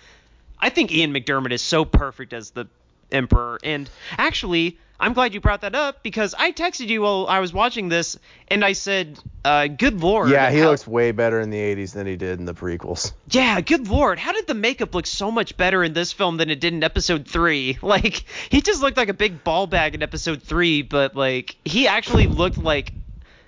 I 0.60 0.68
think 0.68 0.92
Ian 0.92 1.12
McDiarmid 1.12 1.52
is 1.52 1.62
so 1.62 1.84
perfect 1.84 2.32
as 2.32 2.50
the 2.50 2.68
Emperor. 3.12 3.58
And 3.62 3.88
actually, 4.16 4.78
I'm 4.98 5.14
glad 5.14 5.34
you 5.34 5.40
brought 5.40 5.62
that 5.62 5.74
up 5.74 6.02
because 6.02 6.34
I 6.38 6.52
texted 6.52 6.88
you 6.88 7.02
while 7.02 7.26
I 7.28 7.40
was 7.40 7.52
watching 7.52 7.88
this 7.88 8.18
and 8.48 8.64
I 8.64 8.72
said, 8.72 9.18
uh, 9.44 9.66
"Good 9.66 10.00
lord." 10.00 10.30
Yeah, 10.30 10.50
he 10.50 10.58
how... 10.58 10.70
looks 10.70 10.86
way 10.86 11.10
better 11.12 11.40
in 11.40 11.50
the 11.50 11.58
80s 11.58 11.94
than 11.94 12.06
he 12.06 12.16
did 12.16 12.38
in 12.38 12.44
the 12.44 12.54
prequels. 12.54 13.12
Yeah, 13.30 13.60
good 13.60 13.88
lord. 13.88 14.18
How 14.18 14.32
did 14.32 14.46
the 14.46 14.54
makeup 14.54 14.94
look 14.94 15.06
so 15.06 15.30
much 15.30 15.56
better 15.56 15.82
in 15.82 15.92
this 15.92 16.12
film 16.12 16.36
than 16.36 16.50
it 16.50 16.60
did 16.60 16.74
in 16.74 16.84
episode 16.84 17.26
3? 17.26 17.78
Like 17.90 18.24
he 18.50 18.60
just 18.60 18.82
looked 18.82 18.96
like 18.96 19.08
a 19.08 19.14
big 19.14 19.42
ball 19.42 19.66
bag 19.66 19.96
in 19.96 20.02
episode 20.02 20.42
3, 20.44 20.82
but 20.82 21.16
like 21.16 21.56
he 21.64 21.88
actually 21.88 22.28
looked 22.28 22.58
like 22.58 22.92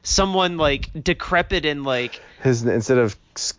someone 0.03 0.57
like 0.57 0.91
decrepit 1.01 1.65
and 1.65 1.85
like 1.85 2.21
his 2.43 2.65
instead 2.65 2.99
of 2.99 3.17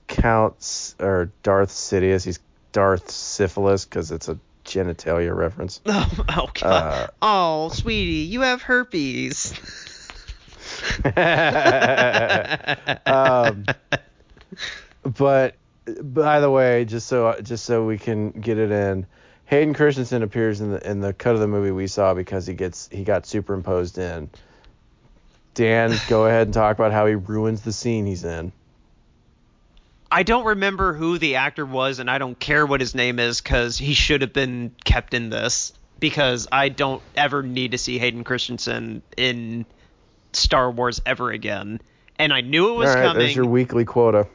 Count 0.07 0.95
or 0.99 1.31
Darth 1.41 1.69
Sidious, 1.69 2.25
he's 2.25 2.39
Darth 2.73 3.09
Syphilis 3.09 3.85
because 3.85 4.11
it's 4.11 4.27
a 4.27 4.37
genitalia 4.65 5.33
reference. 5.33 5.79
Oh, 5.85 6.25
oh 6.29 6.49
god. 6.53 6.63
Uh, 6.63 7.07
oh, 7.21 7.69
sweetie, 7.69 8.27
you 8.27 8.41
have 8.41 8.61
herpes. 8.61 9.53
um, 13.05 13.65
but 15.03 15.55
by 16.01 16.39
the 16.39 16.49
way, 16.49 16.85
just 16.85 17.07
so 17.07 17.39
just 17.41 17.65
so 17.65 17.85
we 17.85 17.97
can 17.97 18.31
get 18.31 18.57
it 18.57 18.71
in, 18.71 19.05
Hayden 19.45 19.73
Christensen 19.73 20.23
appears 20.23 20.61
in 20.61 20.71
the 20.71 20.89
in 20.89 20.99
the 20.99 21.13
cut 21.13 21.35
of 21.35 21.41
the 21.41 21.47
movie 21.47 21.71
we 21.71 21.87
saw 21.87 22.13
because 22.13 22.47
he 22.47 22.53
gets 22.53 22.89
he 22.91 23.03
got 23.03 23.25
superimposed 23.25 23.97
in. 23.97 24.29
Dan, 25.53 25.93
go 26.07 26.25
ahead 26.25 26.47
and 26.47 26.53
talk 26.53 26.75
about 26.75 26.91
how 26.91 27.05
he 27.05 27.15
ruins 27.15 27.61
the 27.61 27.71
scene 27.71 28.05
he's 28.05 28.23
in. 28.23 28.51
I 30.13 30.21
don't 30.21 30.45
remember 30.45 30.93
who 30.93 31.17
the 31.17 31.37
actor 31.37 31.65
was, 31.65 31.97
and 31.97 32.07
I 32.07 32.19
don't 32.19 32.37
care 32.39 32.67
what 32.67 32.79
his 32.79 32.93
name 32.93 33.17
is 33.17 33.41
because 33.41 33.79
he 33.79 33.95
should 33.95 34.21
have 34.21 34.31
been 34.31 34.75
kept 34.85 35.15
in 35.15 35.31
this 35.31 35.73
because 35.99 36.47
I 36.51 36.69
don't 36.69 37.01
ever 37.17 37.41
need 37.41 37.71
to 37.71 37.79
see 37.79 37.97
Hayden 37.97 38.23
Christensen 38.23 39.01
in 39.17 39.65
Star 40.31 40.69
Wars 40.69 41.01
ever 41.03 41.31
again. 41.31 41.81
And 42.19 42.31
I 42.31 42.41
knew 42.41 42.69
it 42.69 42.73
was 42.73 42.89
All 42.89 42.95
right, 42.95 43.05
coming. 43.07 43.19
There's 43.21 43.35
your 43.35 43.47
weekly 43.47 43.85
quota. 43.85 44.27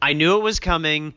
I 0.00 0.14
knew 0.14 0.38
it 0.38 0.42
was 0.42 0.58
coming. 0.58 1.12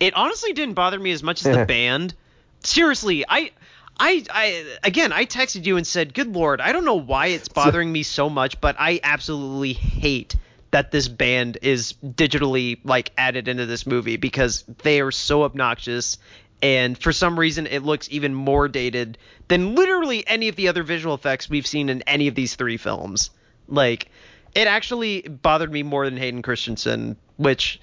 It 0.00 0.14
honestly 0.14 0.54
didn't 0.54 0.74
bother 0.74 0.98
me 0.98 1.12
as 1.12 1.22
much 1.22 1.44
as 1.44 1.54
the 1.54 1.64
band. 1.68 2.14
Seriously, 2.60 3.26
I. 3.28 3.52
I, 4.00 4.24
I 4.30 4.76
again 4.84 5.12
I 5.12 5.24
texted 5.24 5.66
you 5.66 5.76
and 5.76 5.84
said, 5.84 6.14
"Good 6.14 6.32
lord, 6.32 6.60
I 6.60 6.70
don't 6.70 6.84
know 6.84 6.94
why 7.00 7.26
it's 7.26 7.48
bothering 7.48 7.90
me 7.90 8.04
so 8.04 8.30
much, 8.30 8.60
but 8.60 8.76
I 8.78 9.00
absolutely 9.02 9.72
hate 9.72 10.36
that 10.70 10.90
this 10.90 11.08
band 11.08 11.58
is 11.62 11.94
digitally 12.04 12.78
like 12.84 13.12
added 13.16 13.48
into 13.48 13.66
this 13.66 13.86
movie 13.86 14.16
because 14.16 14.64
they 14.82 15.00
are 15.00 15.10
so 15.10 15.44
obnoxious 15.44 16.18
and 16.60 16.98
for 16.98 17.12
some 17.12 17.38
reason 17.38 17.66
it 17.66 17.82
looks 17.84 18.08
even 18.10 18.34
more 18.34 18.68
dated 18.68 19.16
than 19.48 19.74
literally 19.74 20.26
any 20.26 20.48
of 20.48 20.56
the 20.56 20.68
other 20.68 20.82
visual 20.82 21.14
effects 21.14 21.48
we've 21.48 21.66
seen 21.66 21.88
in 21.88 22.02
any 22.02 22.28
of 22.28 22.34
these 22.34 22.56
three 22.56 22.76
films. 22.76 23.30
Like 23.68 24.10
it 24.54 24.66
actually 24.66 25.22
bothered 25.22 25.72
me 25.72 25.82
more 25.82 26.04
than 26.04 26.16
Hayden 26.16 26.42
Christensen, 26.42 27.16
which 27.36 27.80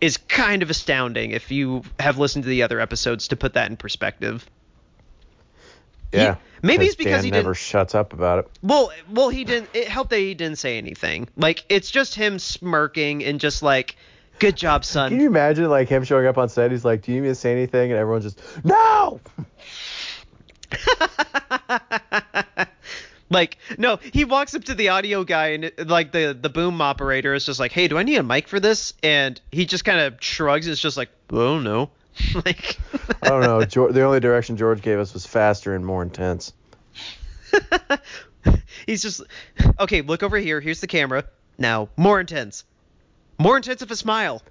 is 0.00 0.16
kind 0.16 0.62
of 0.62 0.70
astounding 0.70 1.32
if 1.32 1.50
you 1.50 1.82
have 1.98 2.18
listened 2.18 2.44
to 2.44 2.48
the 2.48 2.62
other 2.62 2.80
episodes 2.80 3.28
to 3.28 3.36
put 3.36 3.54
that 3.54 3.70
in 3.70 3.76
perspective. 3.76 4.48
Yeah. 6.12 6.34
He, 6.34 6.40
maybe 6.66 6.86
it's 6.86 6.94
because 6.96 7.22
Dan 7.22 7.24
he 7.24 7.30
never 7.30 7.54
shuts 7.54 7.94
up 7.94 8.12
about 8.12 8.40
it. 8.40 8.50
Well, 8.62 8.90
well, 9.10 9.28
he 9.28 9.44
didn't. 9.44 9.70
It 9.74 9.88
helped 9.88 10.10
that 10.10 10.18
he 10.18 10.34
didn't 10.34 10.58
say 10.58 10.78
anything. 10.78 11.28
Like 11.36 11.64
it's 11.68 11.90
just 11.90 12.14
him 12.14 12.38
smirking 12.38 13.24
and 13.24 13.40
just 13.40 13.62
like, 13.62 13.96
"Good 14.38 14.56
job, 14.56 14.84
son." 14.84 15.10
Can 15.10 15.20
you 15.20 15.26
imagine 15.26 15.68
like 15.68 15.88
him 15.88 16.04
showing 16.04 16.26
up 16.26 16.38
on 16.38 16.48
set? 16.48 16.70
He's 16.70 16.84
like, 16.84 17.02
"Do 17.02 17.12
you 17.12 17.16
need 17.16 17.22
me 17.22 17.28
to 17.28 17.34
say 17.34 17.52
anything?" 17.52 17.90
And 17.90 17.98
everyone's 17.98 18.24
just, 18.24 18.40
"No." 18.64 19.20
like 23.30 23.58
no, 23.76 23.96
he 23.96 24.24
walks 24.24 24.54
up 24.54 24.64
to 24.64 24.74
the 24.74 24.88
audio 24.90 25.24
guy 25.24 25.48
and 25.48 25.72
like 25.86 26.12
the 26.12 26.36
the 26.38 26.48
boom 26.48 26.80
operator 26.80 27.34
is 27.34 27.44
just 27.44 27.60
like, 27.60 27.72
"Hey, 27.72 27.88
do 27.88 27.98
I 27.98 28.02
need 28.02 28.16
a 28.16 28.22
mic 28.22 28.48
for 28.48 28.60
this?" 28.60 28.94
And 29.02 29.40
he 29.52 29.66
just 29.66 29.84
kind 29.84 30.00
of 30.00 30.16
shrugs. 30.20 30.66
It's 30.66 30.80
just 30.80 30.96
like, 30.96 31.10
"Oh 31.30 31.58
no." 31.58 31.90
like 32.44 32.78
I 33.22 33.28
don't 33.28 33.42
know. 33.42 33.64
George, 33.64 33.94
the 33.94 34.02
only 34.02 34.20
direction 34.20 34.56
George 34.56 34.82
gave 34.82 34.98
us 34.98 35.12
was 35.12 35.26
faster 35.26 35.74
and 35.74 35.84
more 35.84 36.02
intense. 36.02 36.52
He's 38.86 39.02
just 39.02 39.22
okay. 39.80 40.02
Look 40.02 40.22
over 40.22 40.38
here. 40.38 40.60
Here's 40.60 40.80
the 40.80 40.86
camera. 40.86 41.24
Now 41.58 41.88
more 41.96 42.20
intense. 42.20 42.64
More 43.38 43.56
intense 43.56 43.82
of 43.82 43.90
a 43.90 43.96
smile. 43.96 44.42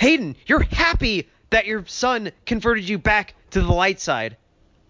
Hayden, 0.00 0.36
you're 0.46 0.62
happy 0.62 1.28
that 1.50 1.66
your 1.66 1.86
son 1.86 2.32
converted 2.46 2.88
you 2.88 2.98
back 2.98 3.34
to 3.50 3.60
the 3.60 3.72
light 3.72 4.00
side. 4.00 4.36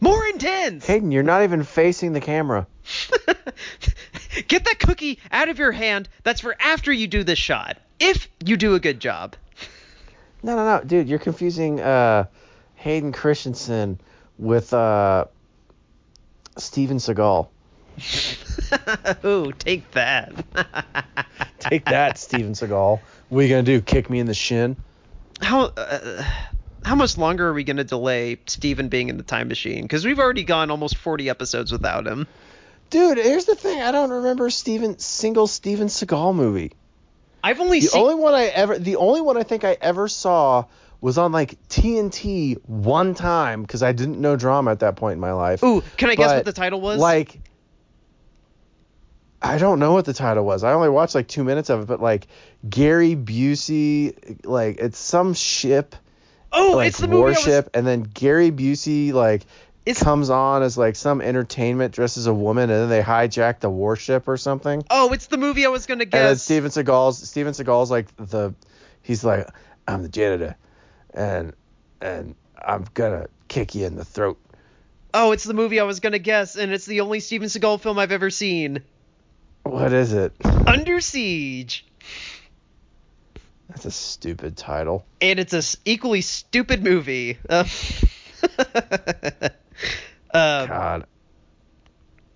More 0.01 0.27
intense. 0.27 0.87
Hayden, 0.87 1.13
you're 1.13 1.23
not 1.23 1.43
even 1.43 1.63
facing 1.63 2.13
the 2.13 2.21
camera. 2.21 2.67
Get 4.49 4.65
that 4.65 4.79
cookie 4.79 5.19
out 5.31 5.49
of 5.49 5.59
your 5.59 5.73
hand. 5.73 6.09
That's 6.23 6.41
for 6.41 6.57
after 6.59 6.93
you 6.93 7.07
do 7.07 7.25
this 7.25 7.39
shot. 7.39 7.79
If 8.01 8.29
you 8.45 8.57
do 8.57 8.75
a 8.75 8.81
good 8.81 9.01
job. 9.01 9.37
No, 10.45 10.57
no, 10.57 10.77
no, 10.77 10.85
dude, 10.85 11.09
you're 11.09 11.19
confusing 11.19 11.81
uh, 11.81 12.27
Hayden 12.75 13.13
Christensen 13.13 13.99
with 14.37 14.75
uh, 14.75 15.25
Steven 16.59 16.99
Seagal. 16.99 17.49
Ooh, 19.25 19.53
take 19.53 19.91
that. 19.93 20.35
Take 21.61 21.87
that, 21.87 22.19
Steven 22.19 22.53
Seagal. 22.53 23.01
What 23.31 23.39
are 23.39 23.43
you 23.43 23.49
gonna 23.49 23.63
do? 23.63 23.81
Kick 23.81 24.11
me 24.11 24.19
in 24.19 24.27
the 24.27 24.35
shin? 24.35 24.77
How 25.41 25.73
uh, 25.79 26.23
how 26.85 26.95
much 26.95 27.17
longer 27.17 27.49
are 27.49 27.55
we 27.55 27.65
going 27.65 27.79
to 27.79 27.85
delay 27.85 28.39
Steven 28.45 28.91
being 28.91 29.09
in 29.09 29.17
the 29.17 29.23
time 29.23 29.49
machine? 29.49 29.81
Because 29.83 30.05
we've 30.05 30.19
already 30.19 30.45
gone 30.45 30.71
almost 30.71 30.99
40 30.99 31.31
episodes 31.31 31.73
without 31.73 32.07
him. 32.07 32.27
Dude, 32.91 33.17
here's 33.17 33.47
the 33.47 33.55
thing. 33.55 33.81
I 33.81 33.93
don't 33.93 34.11
remember 34.11 34.51
Steven 34.51 34.99
single 34.99 35.47
Steven 35.47 35.87
Seagal 35.87 36.35
movie. 36.35 36.73
I've 37.45 37.61
only 37.61 37.81
seen 37.81 37.87
The 37.87 37.91
seen. 37.93 38.03
only 38.03 38.15
one 38.15 38.35
I 38.35 38.45
ever, 38.47 38.79
the 38.79 38.97
only 38.97 39.21
one 39.21 39.37
I 39.37 39.43
think 39.43 39.65
I 39.65 39.77
ever 39.81 40.09
saw 40.09 40.65
was 41.01 41.19
on 41.19 41.31
like 41.33 41.57
TNT 41.69 42.57
one 42.67 43.15
time 43.15 43.61
because 43.63 43.83
I 43.83 43.93
didn't 43.93 44.19
know 44.21 44.35
drama 44.37 44.71
at 44.71 44.81
that 44.81 44.97
point 44.97 45.15
in 45.15 45.21
my 45.21 45.33
life. 45.33 45.63
Ooh, 45.63 45.83
can 45.99 46.09
I 46.09 46.15
guess 46.15 46.33
what 46.33 46.45
the 46.47 46.53
title 46.55 46.81
was? 46.81 46.99
Like, 46.99 47.39
I 49.43 49.59
don't 49.59 49.79
know 49.79 49.93
what 49.93 50.07
the 50.07 50.15
title 50.15 50.45
was. 50.47 50.65
I 50.65 50.73
only 50.73 50.89
watched 50.89 51.15
like 51.15 51.29
two 51.29 51.45
minutes 51.45 51.69
of 51.69 51.83
it, 51.83 51.87
but 51.87 52.01
like 52.01 52.27
Gary 52.69 53.15
Busey, 53.15 54.45
like 54.47 54.79
it's 54.79 54.99
some 54.99 55.35
ship, 55.35 55.95
oh, 56.53 56.73
like 56.77 56.89
it's 56.89 56.99
the 56.99 57.09
movie. 57.09 57.23
I 57.23 57.25
was- 57.27 57.37
warship, 57.47 57.71
and 57.75 57.87
then 57.87 58.03
Gary 58.05 58.51
Busey 58.51 59.13
like 59.13 59.45
It's- 59.87 60.03
comes 60.03 60.31
on 60.31 60.63
as 60.63 60.79
like 60.79 60.97
some 60.97 61.21
entertainment 61.21 61.93
dressed 61.95 62.17
as 62.17 62.27
a 62.27 62.33
woman, 62.35 62.71
and 62.71 62.83
then 62.83 62.89
they 62.89 63.03
hijack 63.03 63.61
the 63.61 63.69
warship 63.71 64.29
or 64.29 64.37
something. 64.37 64.83
Oh, 64.91 65.13
it's 65.13 65.27
the 65.27 65.37
movie 65.37 65.67
I 65.67 65.69
was 65.69 65.87
going 65.87 65.99
to 66.01 66.05
guess. 66.07 66.19
And 66.21 66.29
then. 66.29 66.37
Steven 66.37 66.71
Seagal's 66.71 67.29
Steven 67.29 67.53
Seagal's 67.53 67.91
like 67.91 68.07
the 68.17 68.55
he's 69.03 69.25
like 69.25 69.47
I'm 69.87 70.03
the 70.03 70.09
janitor 70.09 70.57
and 71.13 71.53
and 72.01 72.35
I'm 72.67 72.87
gonna 72.95 73.27
kick 73.49 73.75
you 73.75 73.85
in 73.87 73.97
the 73.97 74.05
throat. 74.05 74.39
Oh, 75.13 75.33
it's 75.33 75.45
the 75.45 75.55
movie 75.55 75.79
I 75.79 75.85
was 75.85 76.01
going 76.01 76.13
to 76.15 76.19
guess, 76.19 76.57
and 76.57 76.73
it's 76.73 76.87
the 76.87 77.01
only 77.03 77.21
Steven 77.21 77.47
Seagal 77.49 77.81
film 77.83 77.99
I've 78.01 78.11
ever 78.11 78.31
seen. 78.31 78.83
What 79.63 79.93
is 79.93 80.13
it? 80.13 80.33
Under 80.67 81.01
Siege. 81.01 81.87
That's 83.69 83.85
a 83.85 83.91
stupid 83.93 84.57
title. 84.57 85.05
and 85.21 85.39
it's 85.39 85.53
a 85.53 85.59
s- 85.59 85.77
equally 85.85 86.21
stupid 86.21 86.83
movie. 86.83 87.39
Um, 87.49 87.67
um, 90.35 90.69
God. 90.69 91.07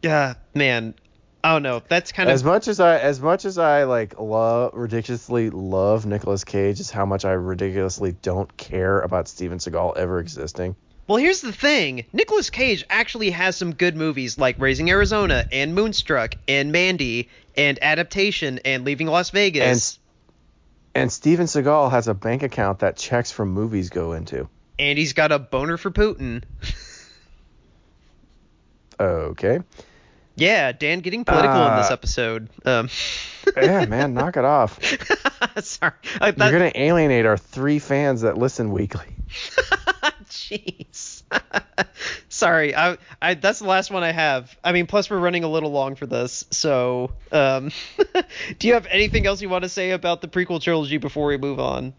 yeah, 0.03 0.34
man. 0.55 0.95
I 1.43 1.53
don't 1.53 1.62
know. 1.62 1.82
That's 1.86 2.11
kind 2.11 2.28
of 2.28 2.34
As 2.34 2.43
much 2.43 2.66
as 2.66 2.80
I 2.80 2.99
as 2.99 3.20
much 3.20 3.45
as 3.45 3.59
I 3.59 3.84
like 3.84 4.18
love 4.18 4.72
ridiculously 4.74 5.51
love 5.51 6.05
Nicolas 6.05 6.45
Cage 6.45 6.80
is 6.80 6.91
how 6.91 7.07
much 7.07 7.24
I 7.24 7.32
ridiculously 7.32 8.12
don't 8.12 8.55
care 8.57 9.01
about 9.01 9.28
Steven 9.28 9.59
Seagal 9.59 9.97
ever 9.97 10.18
existing. 10.18 10.74
well. 11.07 11.16
Here's 11.18 11.41
the 11.41 11.53
thing: 11.53 12.05
Nicolas 12.12 12.51
Cage 12.51 12.84
actually 12.91 13.30
has 13.30 13.57
some 13.57 13.72
good 13.72 13.97
movies 13.97 14.36
like 14.36 14.59
Raising 14.59 14.91
Arizona 14.91 15.47
and 15.53 15.76
Moonstruck 15.76 16.34
and 16.49 16.72
Mandy 16.72 17.28
and 17.57 17.78
Adaptation 17.82 18.59
and 18.64 18.84
Leaving 18.84 19.07
Las 19.07 19.30
Vegas. 19.30 19.99
And 20.95 21.12
Steven 21.12 21.47
Seagal 21.47 21.93
has 21.93 22.09
a 22.09 22.14
bank 22.14 22.43
account 22.43 22.80
that 22.80 22.97
checks 22.97 23.30
from 23.30 23.51
movies 23.51 23.91
go 23.91 24.12
into. 24.12 24.49
And, 24.80 24.99
he's 24.99 25.12
got 25.12 25.32
a 25.32 25.39
boner 25.39 25.76
for 25.76 25.91
Putin. 25.91 26.43
Okay. 29.01 29.61
yeah, 30.37 30.73
Dan 30.73 31.01
getting 31.01 31.25
political 31.25 31.67
in 31.69 31.77
this 31.77 31.91
Uh, 31.91 31.93
episode. 31.95 32.49
Um, 32.65 32.89
Yeah, 33.57 33.87
man, 33.87 34.13
knock 34.13 34.37
it 34.37 34.45
off. 34.45 34.79
sorry. 35.63 35.93
I, 36.21 36.31
that, 36.33 36.51
You're 36.51 36.59
gonna 36.59 36.73
alienate 36.75 37.25
our 37.25 37.39
three 37.39 37.79
fans 37.79 38.21
that 38.21 38.37
listen 38.37 38.73
weekly. 38.73 39.07
Jeez. 40.29 41.23
Sorry, 42.29 42.75
I, 42.75 42.99
I 43.23 43.35
that's 43.35 43.61
the 43.61 43.67
last 43.67 43.91
one 43.91 44.03
I 44.03 44.13
have. 44.13 44.55
I 44.63 44.73
mean, 44.73 44.87
plus 44.87 45.09
we're 45.09 45.19
running 45.19 45.45
a 45.45 45.49
little 45.49 45.71
long 45.71 45.95
for 45.95 46.07
this. 46.07 46.45
So, 46.51 47.13
um, 47.33 47.71
do 48.59 48.69
you 48.69 48.75
have 48.75 48.87
anything 48.87 49.27
else 49.27 49.41
you 49.41 49.49
want 49.49 49.63
to 49.65 49.69
say 49.69 49.93
about 49.93 50.21
the 50.21 50.29
prequel 50.29 50.61
trilogy 50.63 50.99
before 50.99 51.27
we 51.29 51.39
move 51.39 51.59
on? 51.59 51.95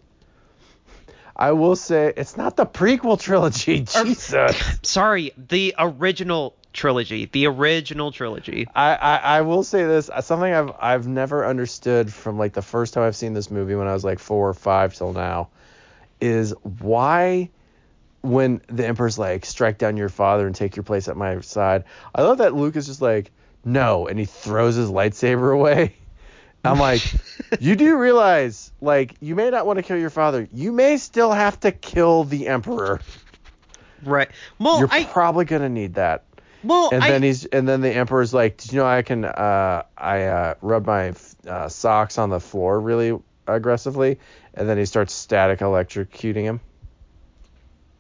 I 1.35 1.53
will 1.53 1.75
say 1.75 2.13
it's 2.15 2.37
not 2.37 2.57
the 2.57 2.65
prequel 2.65 3.19
trilogy. 3.19 3.81
Jesus. 3.81 4.79
Sorry, 4.83 5.31
the 5.37 5.73
original 5.79 6.55
trilogy. 6.73 7.25
The 7.25 7.47
original 7.47 8.11
trilogy. 8.11 8.67
I, 8.75 8.95
I, 8.95 9.15
I 9.17 9.41
will 9.41 9.63
say 9.63 9.85
this 9.85 10.09
uh, 10.09 10.21
something 10.21 10.53
I've 10.53 10.71
I've 10.79 11.07
never 11.07 11.45
understood 11.45 12.13
from 12.13 12.37
like 12.37 12.53
the 12.53 12.61
first 12.61 12.93
time 12.93 13.03
I've 13.03 13.15
seen 13.15 13.33
this 13.33 13.49
movie 13.49 13.75
when 13.75 13.87
I 13.87 13.93
was 13.93 14.03
like 14.03 14.19
four 14.19 14.49
or 14.49 14.53
five 14.53 14.93
till 14.93 15.13
now 15.13 15.49
is 16.21 16.53
why 16.81 17.49
when 18.21 18.61
the 18.67 18.85
Emperor's 18.85 19.17
like 19.17 19.45
strike 19.45 19.77
down 19.77 19.97
your 19.97 20.09
father 20.09 20.45
and 20.45 20.55
take 20.55 20.75
your 20.75 20.83
place 20.83 21.07
at 21.07 21.15
my 21.15 21.39
side 21.41 21.85
I 22.13 22.21
love 22.21 22.39
that 22.39 22.53
Luke 22.53 22.75
is 22.75 22.87
just 22.87 23.01
like 23.01 23.31
no 23.63 24.07
and 24.07 24.19
he 24.19 24.25
throws 24.25 24.75
his 24.75 24.89
lightsaber 24.89 25.53
away 25.53 25.95
I'm 26.65 26.79
like 26.79 27.01
you 27.61 27.77
do 27.77 27.97
realize 27.97 28.73
like 28.81 29.15
you 29.21 29.35
may 29.35 29.49
not 29.49 29.65
want 29.65 29.77
to 29.77 29.83
kill 29.83 29.97
your 29.97 30.09
father 30.09 30.47
you 30.51 30.73
may 30.73 30.97
still 30.97 31.31
have 31.31 31.57
to 31.61 31.71
kill 31.71 32.25
the 32.25 32.47
Emperor 32.47 32.99
Right. 34.03 34.29
Well, 34.59 34.79
you're 34.79 34.89
I 34.91 35.03
probably 35.03 35.45
gonna 35.45 35.69
need 35.69 35.95
that 35.95 36.23
well 36.63 36.89
and 36.91 37.03
I, 37.03 37.11
then 37.11 37.23
he's 37.23 37.45
and 37.45 37.67
then 37.67 37.81
the 37.81 37.91
emperor's 37.91 38.33
like, 38.33 38.57
did 38.57 38.73
you 38.73 38.79
know 38.79 38.85
I 38.85 39.01
can 39.01 39.25
uh 39.25 39.83
I 39.97 40.23
uh 40.23 40.53
rub 40.61 40.85
my 40.85 41.13
uh, 41.47 41.69
socks 41.69 42.17
on 42.17 42.29
the 42.29 42.39
floor 42.39 42.79
really 42.79 43.17
aggressively, 43.47 44.19
and 44.53 44.67
then 44.69 44.77
he 44.77 44.85
starts 44.85 45.13
static 45.13 45.59
electrocuting 45.59 46.43
him. 46.43 46.59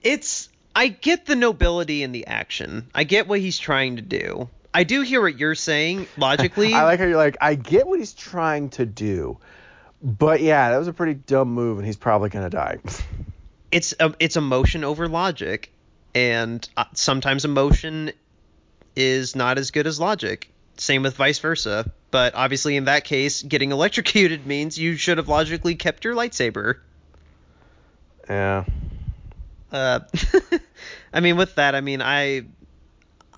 it's 0.01 0.49
I 0.75 0.87
get 0.87 1.25
the 1.25 1.35
nobility 1.35 2.03
in 2.03 2.11
the 2.11 2.27
action. 2.27 2.89
I 2.93 3.03
get 3.03 3.27
what 3.27 3.39
he's 3.39 3.57
trying 3.57 3.97
to 3.97 4.01
do. 4.01 4.49
I 4.73 4.83
do 4.83 5.01
hear 5.01 5.21
what 5.21 5.37
you're 5.37 5.55
saying 5.55 6.07
logically. 6.17 6.73
I 6.73 6.83
like 6.83 6.99
how 6.99 7.05
you're 7.05 7.17
like, 7.17 7.37
I 7.41 7.55
get 7.55 7.87
what 7.87 7.99
he's 7.99 8.13
trying 8.13 8.69
to 8.71 8.85
do, 8.85 9.39
but 10.01 10.41
yeah, 10.41 10.69
that 10.71 10.77
was 10.77 10.87
a 10.87 10.93
pretty 10.93 11.15
dumb 11.15 11.49
move, 11.53 11.79
and 11.79 11.87
he's 11.87 11.97
probably 11.97 12.29
gonna 12.29 12.49
die. 12.49 12.77
it's 13.71 13.93
um, 13.99 14.15
it's 14.19 14.37
emotion 14.37 14.83
over 14.83 15.07
logic, 15.07 15.71
and 16.13 16.67
uh, 16.77 16.85
sometimes 16.93 17.45
emotion 17.45 18.11
is 18.99 19.33
not 19.33 19.57
as 19.57 19.71
good 19.71 19.87
as 19.87 19.97
logic. 19.99 20.51
Same 20.75 21.03
with 21.03 21.15
vice 21.15 21.39
versa. 21.39 21.89
But 22.11 22.35
obviously, 22.35 22.75
in 22.75 22.85
that 22.85 23.05
case, 23.05 23.41
getting 23.41 23.71
electrocuted 23.71 24.45
means 24.45 24.77
you 24.77 24.97
should 24.97 25.17
have 25.17 25.29
logically 25.29 25.75
kept 25.75 26.03
your 26.03 26.15
lightsaber. 26.15 26.79
yeah. 28.29 28.65
Uh, 29.71 29.99
I 31.13 31.19
mean, 31.21 31.37
with 31.37 31.55
that, 31.55 31.75
I 31.75 31.81
mean, 31.81 32.01
I, 32.01 32.43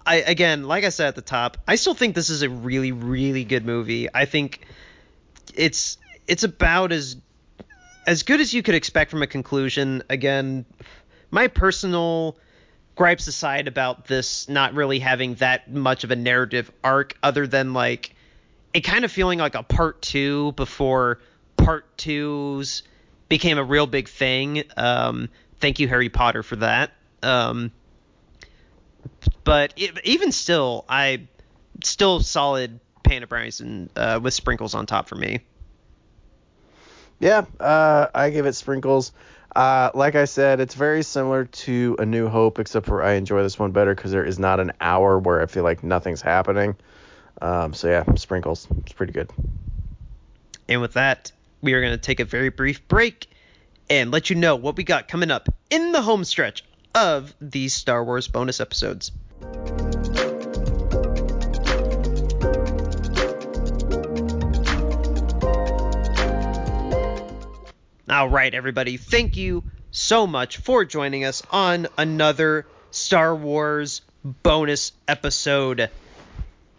I 0.06 0.16
again, 0.16 0.64
like 0.64 0.84
I 0.84 0.90
said 0.90 1.10
at 1.10 1.16
the 1.16 1.22
top, 1.22 1.58
I 1.68 1.76
still 1.76 1.94
think 1.94 2.16
this 2.16 2.30
is 2.30 2.42
a 2.42 2.50
really, 2.50 2.92
really 2.92 3.44
good 3.44 3.66
movie. 3.66 4.08
I 4.14 4.26
think 4.26 4.66
it's 5.54 5.98
it's 6.28 6.44
about 6.44 6.92
as 6.92 7.18
as 8.08 8.24
good 8.24 8.40
as 8.40 8.54
you 8.54 8.64
could 8.64 8.76
expect 8.76 9.12
from 9.12 9.22
a 9.22 9.28
conclusion. 9.28 10.04
Again, 10.10 10.66
my 11.30 11.48
personal 11.48 12.38
gripes 12.96 13.28
aside 13.28 13.68
about 13.68 14.06
this 14.06 14.48
not 14.50 14.74
really 14.74 15.00
having 15.00 15.36
that 15.36 15.72
much 15.72 16.04
of 16.04 16.12
a 16.12 16.16
narrative 16.16 16.72
arc, 16.84 17.18
other 17.24 17.48
than 17.48 17.74
like 17.74 18.16
it 18.74 18.82
kind 18.82 19.06
of 19.06 19.12
feeling 19.12 19.40
like 19.40 19.56
a 19.56 19.64
part 19.64 20.02
two 20.02 20.52
before 20.54 21.20
part 21.58 21.98
twos 21.98 22.84
became 23.30 23.58
a 23.58 23.64
real 23.64 23.88
big 23.88 24.08
thing. 24.08 24.64
Um, 24.78 25.30
thank 25.60 25.80
you, 25.80 25.88
Harry 25.88 26.10
Potter, 26.10 26.44
for 26.44 26.58
that. 26.58 26.92
Um, 27.24 27.72
but 29.44 29.74
it, 29.78 30.00
even 30.04 30.32
still, 30.32 30.86
I 30.88 31.28
still 31.84 32.20
solid 32.22 32.80
Panda 33.04 33.28
Bryson 33.28 33.90
uh, 33.96 34.20
with 34.22 34.34
sprinkles 34.34 34.76
on 34.76 34.86
top 34.86 35.08
for 35.08 35.16
me. 35.16 35.40
Yeah, 37.20 37.46
uh, 37.60 38.08
I 38.14 38.32
give 38.32 38.46
it 38.46 38.54
sprinkles. 38.54 39.12
Uh, 39.56 39.92
like 39.94 40.16
I 40.16 40.26
said, 40.26 40.60
it's 40.60 40.76
very 40.76 41.04
similar 41.04 41.46
to 41.46 41.96
A 42.00 42.06
New 42.06 42.28
Hope, 42.28 42.60
except 42.60 42.86
for 42.86 43.04
I 43.04 43.14
enjoy 43.14 43.44
this 43.44 43.60
one 43.60 43.72
better 43.72 43.94
because 43.94 44.12
there 44.12 44.24
is 44.24 44.40
not 44.40 44.60
an 44.60 44.72
hour 44.80 45.20
where 45.20 45.42
I 45.42 45.46
feel 45.46 45.64
like 45.64 45.84
nothing's 45.84 46.22
happening. 46.22 46.76
Um, 47.42 47.74
so 47.74 47.90
yeah, 47.90 48.14
sprinkles. 48.16 48.68
It's 48.80 48.94
pretty 48.94 49.14
good. 49.14 49.30
And 50.70 50.80
with 50.80 50.94
that, 50.94 51.32
we 51.62 51.74
are 51.74 51.82
going 51.82 51.94
to 51.94 51.98
take 51.98 52.20
a 52.20 52.26
very 52.26 52.50
brief 52.50 52.88
break 52.88 53.28
and 53.90 54.10
let 54.12 54.30
you 54.30 54.38
know 54.38 54.56
what 54.56 54.78
we 54.78 54.84
got 54.84 55.08
coming 55.08 55.32
up 55.32 55.50
in 55.70 55.92
the 55.92 56.02
home 56.02 56.24
stretch 56.24 56.64
of 56.96 57.34
these 57.42 57.74
Star 57.74 58.04
Wars 58.04 58.28
bonus 58.28 58.62
episodes. 58.62 59.12
All 68.12 68.28
right, 68.28 68.54
everybody, 68.54 68.98
thank 68.98 69.38
you 69.38 69.64
so 69.90 70.28
much 70.28 70.58
for 70.58 70.84
joining 70.84 71.24
us 71.24 71.42
on 71.50 71.88
another 71.98 72.68
Star 72.90 73.34
Wars 73.34 74.02
bonus 74.26 74.92
episode. 75.08 75.90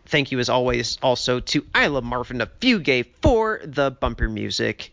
Thank 0.04 0.30
you, 0.30 0.40
as 0.40 0.50
always, 0.50 0.98
also 1.02 1.40
to 1.40 1.64
Isla 1.74 2.02
Marvin 2.02 2.42
of 2.42 2.60
Fugate 2.60 3.06
for 3.22 3.62
the 3.64 3.90
bumper 3.90 4.28
music. 4.28 4.92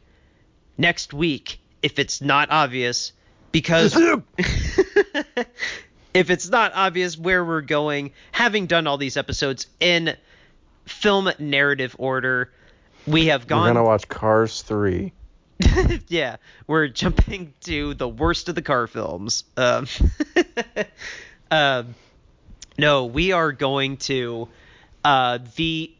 Next 0.77 1.13
week, 1.13 1.59
if 1.83 1.99
it's 1.99 2.21
not 2.21 2.49
obvious, 2.51 3.11
because 3.51 3.97
if 6.13 6.29
it's 6.29 6.47
not 6.47 6.71
obvious 6.73 7.17
where 7.17 7.43
we're 7.43 7.59
going, 7.59 8.13
having 8.31 8.65
done 8.65 8.87
all 8.87 8.97
these 8.97 9.17
episodes 9.17 9.67
in 9.81 10.15
film 10.85 11.29
narrative 11.37 11.97
order, 11.99 12.49
we 13.05 13.25
have 13.25 13.45
gone. 13.45 13.63
We're 13.63 13.73
gonna 13.73 13.83
watch 13.83 14.07
Cars 14.07 14.61
three. 14.61 15.11
yeah, 16.07 16.37
we're 16.67 16.87
jumping 16.87 17.53
to 17.61 17.93
the 17.93 18.07
worst 18.07 18.49
of 18.49 18.55
the 18.55 18.61
car 18.61 18.87
films. 18.87 19.43
Um, 19.57 19.87
um, 21.51 21.95
no, 22.77 23.05
we 23.05 23.31
are 23.31 23.51
going 23.51 23.97
to 23.97 24.47
uh, 25.03 25.39
the 25.55 25.93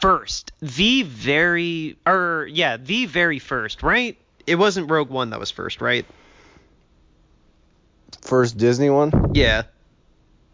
first, 0.00 0.52
the 0.60 1.02
very, 1.02 1.96
or 2.06 2.48
yeah, 2.50 2.76
the 2.76 3.06
very 3.06 3.38
first, 3.38 3.82
right? 3.82 4.18
It 4.46 4.56
wasn't 4.56 4.90
Rogue 4.90 5.10
One 5.10 5.30
that 5.30 5.40
was 5.40 5.50
first, 5.50 5.80
right? 5.80 6.06
First 8.22 8.58
Disney 8.58 8.90
one. 8.90 9.32
Yeah. 9.34 9.62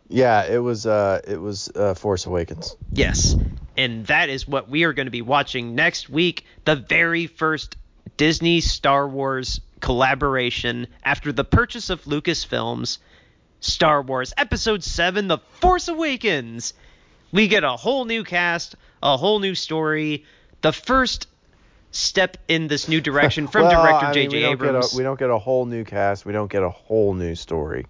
Yeah, 0.09 0.45
it 0.45 0.59
was. 0.59 0.87
Uh, 0.87 1.21
it 1.27 1.41
was 1.41 1.71
uh, 1.75 1.95
Force 1.95 2.27
Awakens. 2.27 2.77
Yes. 2.93 3.35
And 3.77 4.07
that 4.07 4.29
is 4.29 4.47
what 4.47 4.69
we 4.69 4.85
are 4.85 4.93
going 4.93 5.07
to 5.07 5.11
be 5.11 5.23
watching 5.23 5.75
next 5.75 6.09
week. 6.09 6.45
The 6.65 6.77
very 6.77 7.27
first 7.27 7.77
Disney 8.17 8.61
Star 8.61 9.09
Wars 9.09 9.61
collaboration 9.81 10.87
after 11.05 11.33
the 11.33 11.45
purchase 11.45 11.91
of 11.91 12.03
Lucasfilms. 12.05 12.99
Star 13.61 14.03
Wars 14.03 14.35
Episode 14.37 14.85
7 14.85 15.27
The 15.29 15.39
Force 15.61 15.89
Awakens. 15.89 16.75
We 17.33 17.49
get 17.49 17.65
a 17.65 17.71
whole 17.73 18.05
new 18.05 18.23
cast, 18.23 18.77
a 19.03 19.17
whole 19.17 19.39
new 19.41 19.55
story. 19.55 20.25
The 20.61 20.73
first 20.73 21.29
step 21.91 22.37
in 22.47 22.69
this 22.69 22.89
new 22.89 23.01
direction 23.01 23.47
from 23.49 23.63
Well, 23.69 23.71
director 23.83 24.07
I 24.07 24.13
mean, 24.15 24.31
J.J. 24.31 24.37
we 24.37 24.43
don't 24.43 24.59
get 24.59 24.65
a- 24.67 24.69
Abrams. 24.69 24.95
we 24.95 25.03
don't 25.03 25.19
get 25.19 25.31
a 25.31 25.39
whole 25.39 25.65
new 25.65 25.85
cast. 25.85 26.27
We 26.27 26.33
don't 26.35 26.51
get 26.51 26.63
a 26.63 26.69
whole 26.69 27.15
new 27.15 27.35
story. 27.35 27.87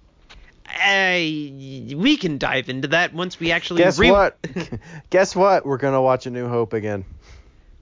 Eh, 0.81 1.95
we 1.95 2.17
can 2.17 2.39
dive 2.39 2.69
into 2.69 2.89
that 2.89 3.13
once 3.13 3.39
we 3.39 3.51
actually 3.51 3.83
Guess 3.83 3.99
re- 3.99 4.11
what? 4.11 4.39
Guess 5.11 5.37
what? 5.37 5.67
We're 5.67 5.77
gonna 5.77 6.03
watch 6.03 6.27
A 6.27 6.31
New 6.31 6.49
Hope 6.49 6.73
again. 6.73 7.05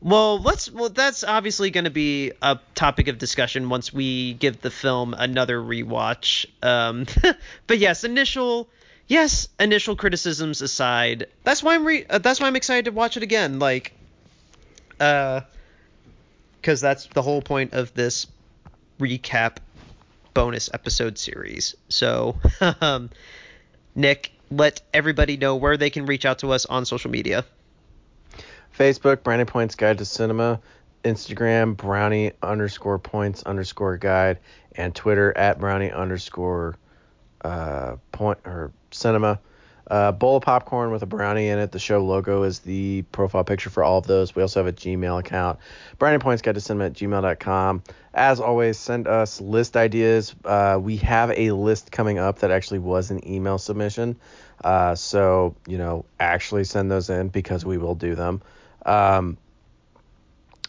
Well, 0.03 0.41
let's. 0.43 0.71
Well, 0.71 0.89
that's 0.89 1.23
obviously 1.23 1.71
going 1.71 1.85
to 1.85 1.91
be 1.91 2.33
a 2.43 2.59
topic 2.75 3.07
of 3.07 3.19
discussion 3.19 3.69
once 3.69 3.93
we 3.93 4.35
give 4.35 4.61
the 4.61 4.71
film 4.71 5.15
another 5.15 5.61
rewatch. 5.61 6.45
Um, 6.61 7.07
but 7.69 7.79
yes, 7.79 8.03
initial, 8.03 8.69
yes, 9.07 9.49
initial 9.61 9.95
criticisms 9.95 10.61
aside, 10.61 11.27
that's 11.45 11.63
why 11.63 11.77
I'm 11.77 11.85
re- 11.87 12.05
uh, 12.11 12.19
that's 12.19 12.41
why 12.41 12.49
I'm 12.49 12.57
excited 12.57 12.87
to 12.87 12.91
watch 12.91 13.17
it 13.17 13.23
again. 13.23 13.61
Like, 13.61 13.93
uh, 14.99 15.43
because 16.61 16.81
that's 16.81 17.07
the 17.07 17.23
whole 17.23 17.43
point 17.43 17.73
of 17.73 17.95
this 17.95 18.27
recap 18.99 19.59
bonus 20.35 20.69
episode 20.75 21.17
series. 21.17 21.77
So, 21.89 22.39
um, 22.81 23.11
Nick, 23.95 24.33
let 24.51 24.81
everybody 24.93 25.37
know 25.37 25.57
where 25.57 25.77
they 25.77 25.91
can 25.91 26.07
reach 26.07 26.25
out 26.25 26.41
to 26.41 26.51
us 26.53 26.67
on 26.67 26.87
social 26.87 27.11
media. 27.11 27.45
Facebook, 28.77 29.23
Brownie 29.23 29.45
Points 29.45 29.75
Guide 29.75 29.99
to 29.99 30.05
Cinema, 30.05 30.61
Instagram, 31.05 31.77
Brownie 31.77 32.33
underscore 32.43 32.99
points 32.99 33.43
underscore 33.43 33.97
guide, 33.97 34.39
and 34.77 34.95
Twitter 34.95 35.37
at 35.37 35.59
Brownie 35.59 35.91
underscore 35.91 36.77
uh, 37.45 37.97
point 38.13 38.39
or 38.45 38.73
cinema. 38.91 39.41
Uh, 39.91 40.13
bowl 40.13 40.37
of 40.37 40.43
popcorn 40.43 40.91
with 40.93 41.03
a 41.03 41.07
brownie 41.07 41.49
in 41.49 41.59
it. 41.59 41.73
The 41.73 41.79
show 41.79 42.03
logo 42.03 42.45
is 42.45 42.61
the 42.61 43.03
profile 43.13 43.45
picture 43.45 43.69
for 43.69 43.83
all 43.83 43.99
of 43.99 44.07
those. 44.07 44.35
We 44.35 44.41
also 44.41 44.61
have 44.61 44.67
a 44.69 44.73
Gmail 44.73 45.19
account, 45.19 45.59
Brownie 45.99 46.19
Points 46.19 46.41
Guide 46.41 46.55
to 46.55 46.61
Cinema 46.61 46.87
at 46.87 46.93
gmail.com. 46.95 47.83
As 48.15 48.41
always, 48.41 48.79
send 48.79 49.09
us 49.09 49.41
list 49.41 49.77
ideas. 49.77 50.35
Uh, 50.45 50.79
we 50.81 50.97
have 50.99 51.33
a 51.33 51.51
list 51.51 51.91
coming 51.91 52.19
up 52.19 52.39
that 52.39 52.51
actually 52.51 52.79
was 52.79 53.11
an 53.11 53.27
email 53.29 53.59
submission. 53.59 54.17
Uh, 54.63 54.95
so, 54.95 55.57
you 55.67 55.77
know, 55.77 56.05
actually 56.21 56.65
send 56.65 56.91
those 56.91 57.11
in 57.11 57.29
because 57.29 57.65
we 57.65 57.77
will 57.77 57.97
do 57.97 58.15
them 58.15 58.41
um, 58.85 59.37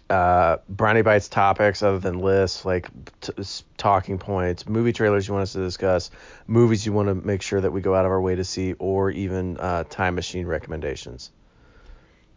uh, 0.09 0.57
Brownie 0.70 1.01
Bites 1.01 1.28
topics 1.28 1.82
other 1.82 1.99
than 1.99 2.20
lists, 2.20 2.66
like 2.66 2.88
t- 3.22 3.34
talking 3.78 4.20
points, 4.20 4.68
movie 4.68 4.93
trailers 4.93 5.28
you 5.28 5.34
want 5.34 5.43
us 5.43 5.53
to 5.53 5.59
discuss, 5.59 6.11
movies 6.45 6.86
you 6.86 6.93
want 6.93 7.07
to 7.07 7.16
make 7.16 7.41
sure 7.41 7.59
that 7.59 7.72
we 7.72 7.82
go 7.82 7.95
out 7.95 8.05
of 8.05 8.11
our 8.11 8.22
way 8.22 8.36
to 8.36 8.43
see, 8.43 8.74
or 8.74 9.09
even 9.09 9.57
uh, 9.57 9.84
time 9.86 10.16
machine 10.16 10.45
recommendations. 10.45 11.32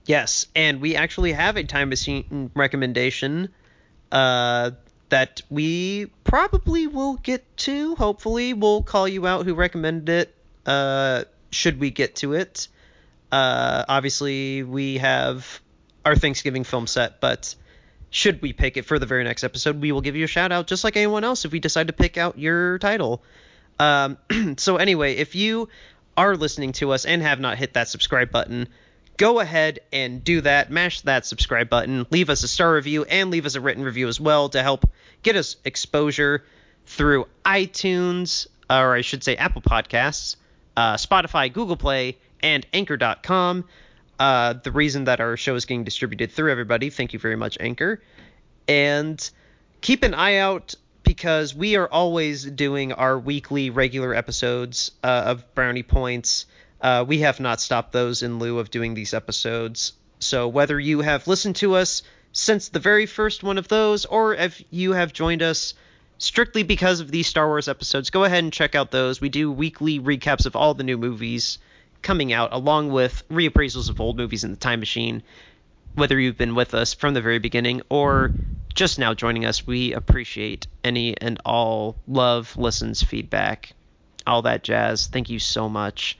Yes, 0.06 0.46
and 0.54 0.80
we 0.80 0.94
actually 0.94 1.32
have 1.32 1.56
a 1.56 1.64
time 1.64 1.88
machine 1.88 2.50
recommendation 2.54 3.48
uh, 4.12 4.70
that 5.08 5.42
we 5.50 6.06
probably 6.24 6.86
will 6.86 7.16
get 7.16 7.56
to. 7.58 7.96
Hopefully, 7.96 8.54
we'll 8.54 8.82
call 8.82 9.08
you 9.08 9.26
out 9.26 9.44
who 9.44 9.54
recommended 9.54 10.08
it. 10.08 10.34
Uh, 10.64 11.24
should 11.50 11.80
we 11.80 11.90
get 11.90 12.16
to 12.16 12.34
it? 12.34 12.68
Uh, 13.32 13.84
obviously, 13.88 14.62
we 14.62 14.98
have 14.98 15.60
our 16.06 16.14
Thanksgiving 16.14 16.62
film 16.62 16.86
set, 16.86 17.20
but 17.20 17.56
should 18.10 18.40
we 18.40 18.52
pick 18.52 18.76
it 18.76 18.84
for 18.84 18.98
the 19.00 19.06
very 19.06 19.24
next 19.24 19.42
episode, 19.42 19.80
we 19.80 19.90
will 19.90 20.00
give 20.00 20.14
you 20.14 20.24
a 20.24 20.28
shout 20.28 20.52
out 20.52 20.68
just 20.68 20.84
like 20.84 20.96
anyone 20.96 21.24
else 21.24 21.44
if 21.44 21.50
we 21.50 21.58
decide 21.58 21.88
to 21.88 21.92
pick 21.92 22.16
out 22.16 22.38
your 22.38 22.78
title. 22.78 23.24
Um, 23.80 24.16
so 24.56 24.76
anyway, 24.76 25.16
if 25.16 25.34
you 25.34 25.68
are 26.16 26.36
listening 26.36 26.72
to 26.72 26.92
us 26.92 27.04
and 27.04 27.20
have 27.22 27.40
not 27.40 27.58
hit 27.58 27.74
that 27.74 27.88
subscribe 27.88 28.30
button, 28.30 28.68
go 29.16 29.40
ahead 29.40 29.80
and 29.92 30.22
do 30.22 30.40
that. 30.42 30.70
Mash 30.70 31.00
that 31.02 31.26
subscribe 31.26 31.68
button. 31.68 32.06
Leave 32.10 32.30
us 32.30 32.44
a 32.44 32.48
star 32.48 32.74
review 32.74 33.04
and 33.04 33.32
leave 33.32 33.44
us 33.44 33.56
a 33.56 33.60
written 33.60 33.82
review 33.82 34.06
as 34.06 34.20
well 34.20 34.48
to 34.50 34.62
help 34.62 34.88
get 35.24 35.34
us 35.34 35.56
exposure 35.64 36.44
through 36.86 37.26
iTunes, 37.44 38.46
or 38.70 38.94
I 38.94 39.00
should 39.00 39.24
say 39.24 39.34
Apple 39.34 39.60
Podcasts, 39.60 40.36
uh, 40.76 40.94
Spotify, 40.94 41.52
Google 41.52 41.76
Play, 41.76 42.16
and 42.40 42.64
Anchor.com. 42.72 43.64
Uh, 44.18 44.54
the 44.54 44.72
reason 44.72 45.04
that 45.04 45.20
our 45.20 45.36
show 45.36 45.54
is 45.54 45.66
getting 45.66 45.84
distributed 45.84 46.32
through 46.32 46.50
everybody. 46.50 46.90
Thank 46.90 47.12
you 47.12 47.18
very 47.18 47.36
much, 47.36 47.58
Anchor. 47.60 48.00
And 48.66 49.30
keep 49.80 50.02
an 50.02 50.14
eye 50.14 50.36
out 50.36 50.74
because 51.02 51.54
we 51.54 51.76
are 51.76 51.88
always 51.88 52.44
doing 52.44 52.92
our 52.92 53.18
weekly 53.18 53.70
regular 53.70 54.14
episodes 54.14 54.90
uh, 55.04 55.24
of 55.26 55.54
Brownie 55.54 55.82
Points. 55.82 56.46
Uh, 56.80 57.04
we 57.06 57.20
have 57.20 57.40
not 57.40 57.60
stopped 57.60 57.92
those 57.92 58.22
in 58.22 58.38
lieu 58.38 58.58
of 58.58 58.70
doing 58.70 58.94
these 58.94 59.14
episodes. 59.14 59.92
So 60.18 60.48
whether 60.48 60.80
you 60.80 61.00
have 61.00 61.28
listened 61.28 61.56
to 61.56 61.74
us 61.74 62.02
since 62.32 62.68
the 62.68 62.80
very 62.80 63.06
first 63.06 63.42
one 63.42 63.58
of 63.58 63.68
those, 63.68 64.04
or 64.04 64.34
if 64.34 64.62
you 64.70 64.92
have 64.92 65.12
joined 65.12 65.42
us 65.42 65.74
strictly 66.18 66.62
because 66.62 67.00
of 67.00 67.10
these 67.10 67.26
Star 67.26 67.46
Wars 67.46 67.68
episodes, 67.68 68.10
go 68.10 68.24
ahead 68.24 68.42
and 68.42 68.52
check 68.52 68.74
out 68.74 68.90
those. 68.90 69.20
We 69.20 69.28
do 69.28 69.52
weekly 69.52 70.00
recaps 70.00 70.46
of 70.46 70.56
all 70.56 70.74
the 70.74 70.84
new 70.84 70.98
movies 70.98 71.58
coming 72.06 72.32
out, 72.32 72.52
along 72.52 72.88
with 72.88 73.28
reappraisals 73.28 73.90
of 73.90 74.00
old 74.00 74.16
movies 74.16 74.44
in 74.44 74.52
the 74.52 74.56
time 74.56 74.78
machine. 74.78 75.24
Whether 75.94 76.20
you've 76.20 76.38
been 76.38 76.54
with 76.54 76.72
us 76.72 76.94
from 76.94 77.14
the 77.14 77.20
very 77.20 77.40
beginning 77.40 77.82
or 77.88 78.30
just 78.72 79.00
now 79.00 79.12
joining 79.12 79.44
us, 79.44 79.66
we 79.66 79.92
appreciate 79.92 80.68
any 80.84 81.20
and 81.20 81.40
all 81.44 81.96
love, 82.06 82.56
listens, 82.56 83.02
feedback, 83.02 83.72
all 84.24 84.42
that 84.42 84.62
jazz. 84.62 85.08
Thank 85.08 85.30
you 85.30 85.40
so 85.40 85.68
much. 85.68 86.16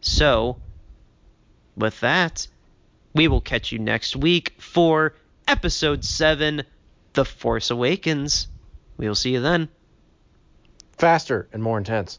So, 0.00 0.56
with 1.76 2.00
that, 2.00 2.46
we 3.14 3.28
will 3.28 3.42
catch 3.42 3.72
you 3.72 3.78
next 3.78 4.16
week 4.16 4.54
for 4.56 5.12
episode 5.46 6.02
7 6.02 6.62
The 7.12 7.26
Force 7.26 7.70
Awakens. 7.70 8.48
We 8.96 9.06
will 9.06 9.14
see 9.14 9.34
you 9.34 9.40
then. 9.40 9.68
Faster 10.96 11.46
and 11.52 11.62
more 11.62 11.76
intense. 11.76 12.18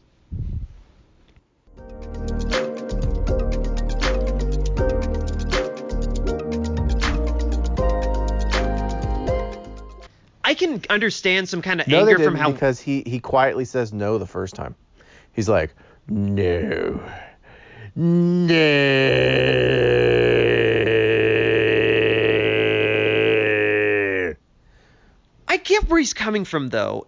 I 10.48 10.54
can 10.54 10.80
understand 10.88 11.46
some 11.46 11.60
kind 11.60 11.78
of 11.78 11.88
No, 11.88 12.06
they 12.06 12.12
anger 12.12 12.22
didn't 12.22 12.32
from 12.32 12.40
how 12.40 12.50
because 12.52 12.80
he 12.80 13.02
he 13.04 13.20
quietly 13.20 13.66
says 13.66 13.92
no 13.92 14.16
the 14.16 14.26
first 14.26 14.54
time. 14.54 14.74
He's 15.34 15.46
like, 15.46 15.74
no, 16.08 17.02
no. 17.94 18.48
I 25.48 25.56
get 25.58 25.86
where 25.90 25.98
he's 25.98 26.14
coming 26.14 26.46
from 26.46 26.70
though. 26.70 26.96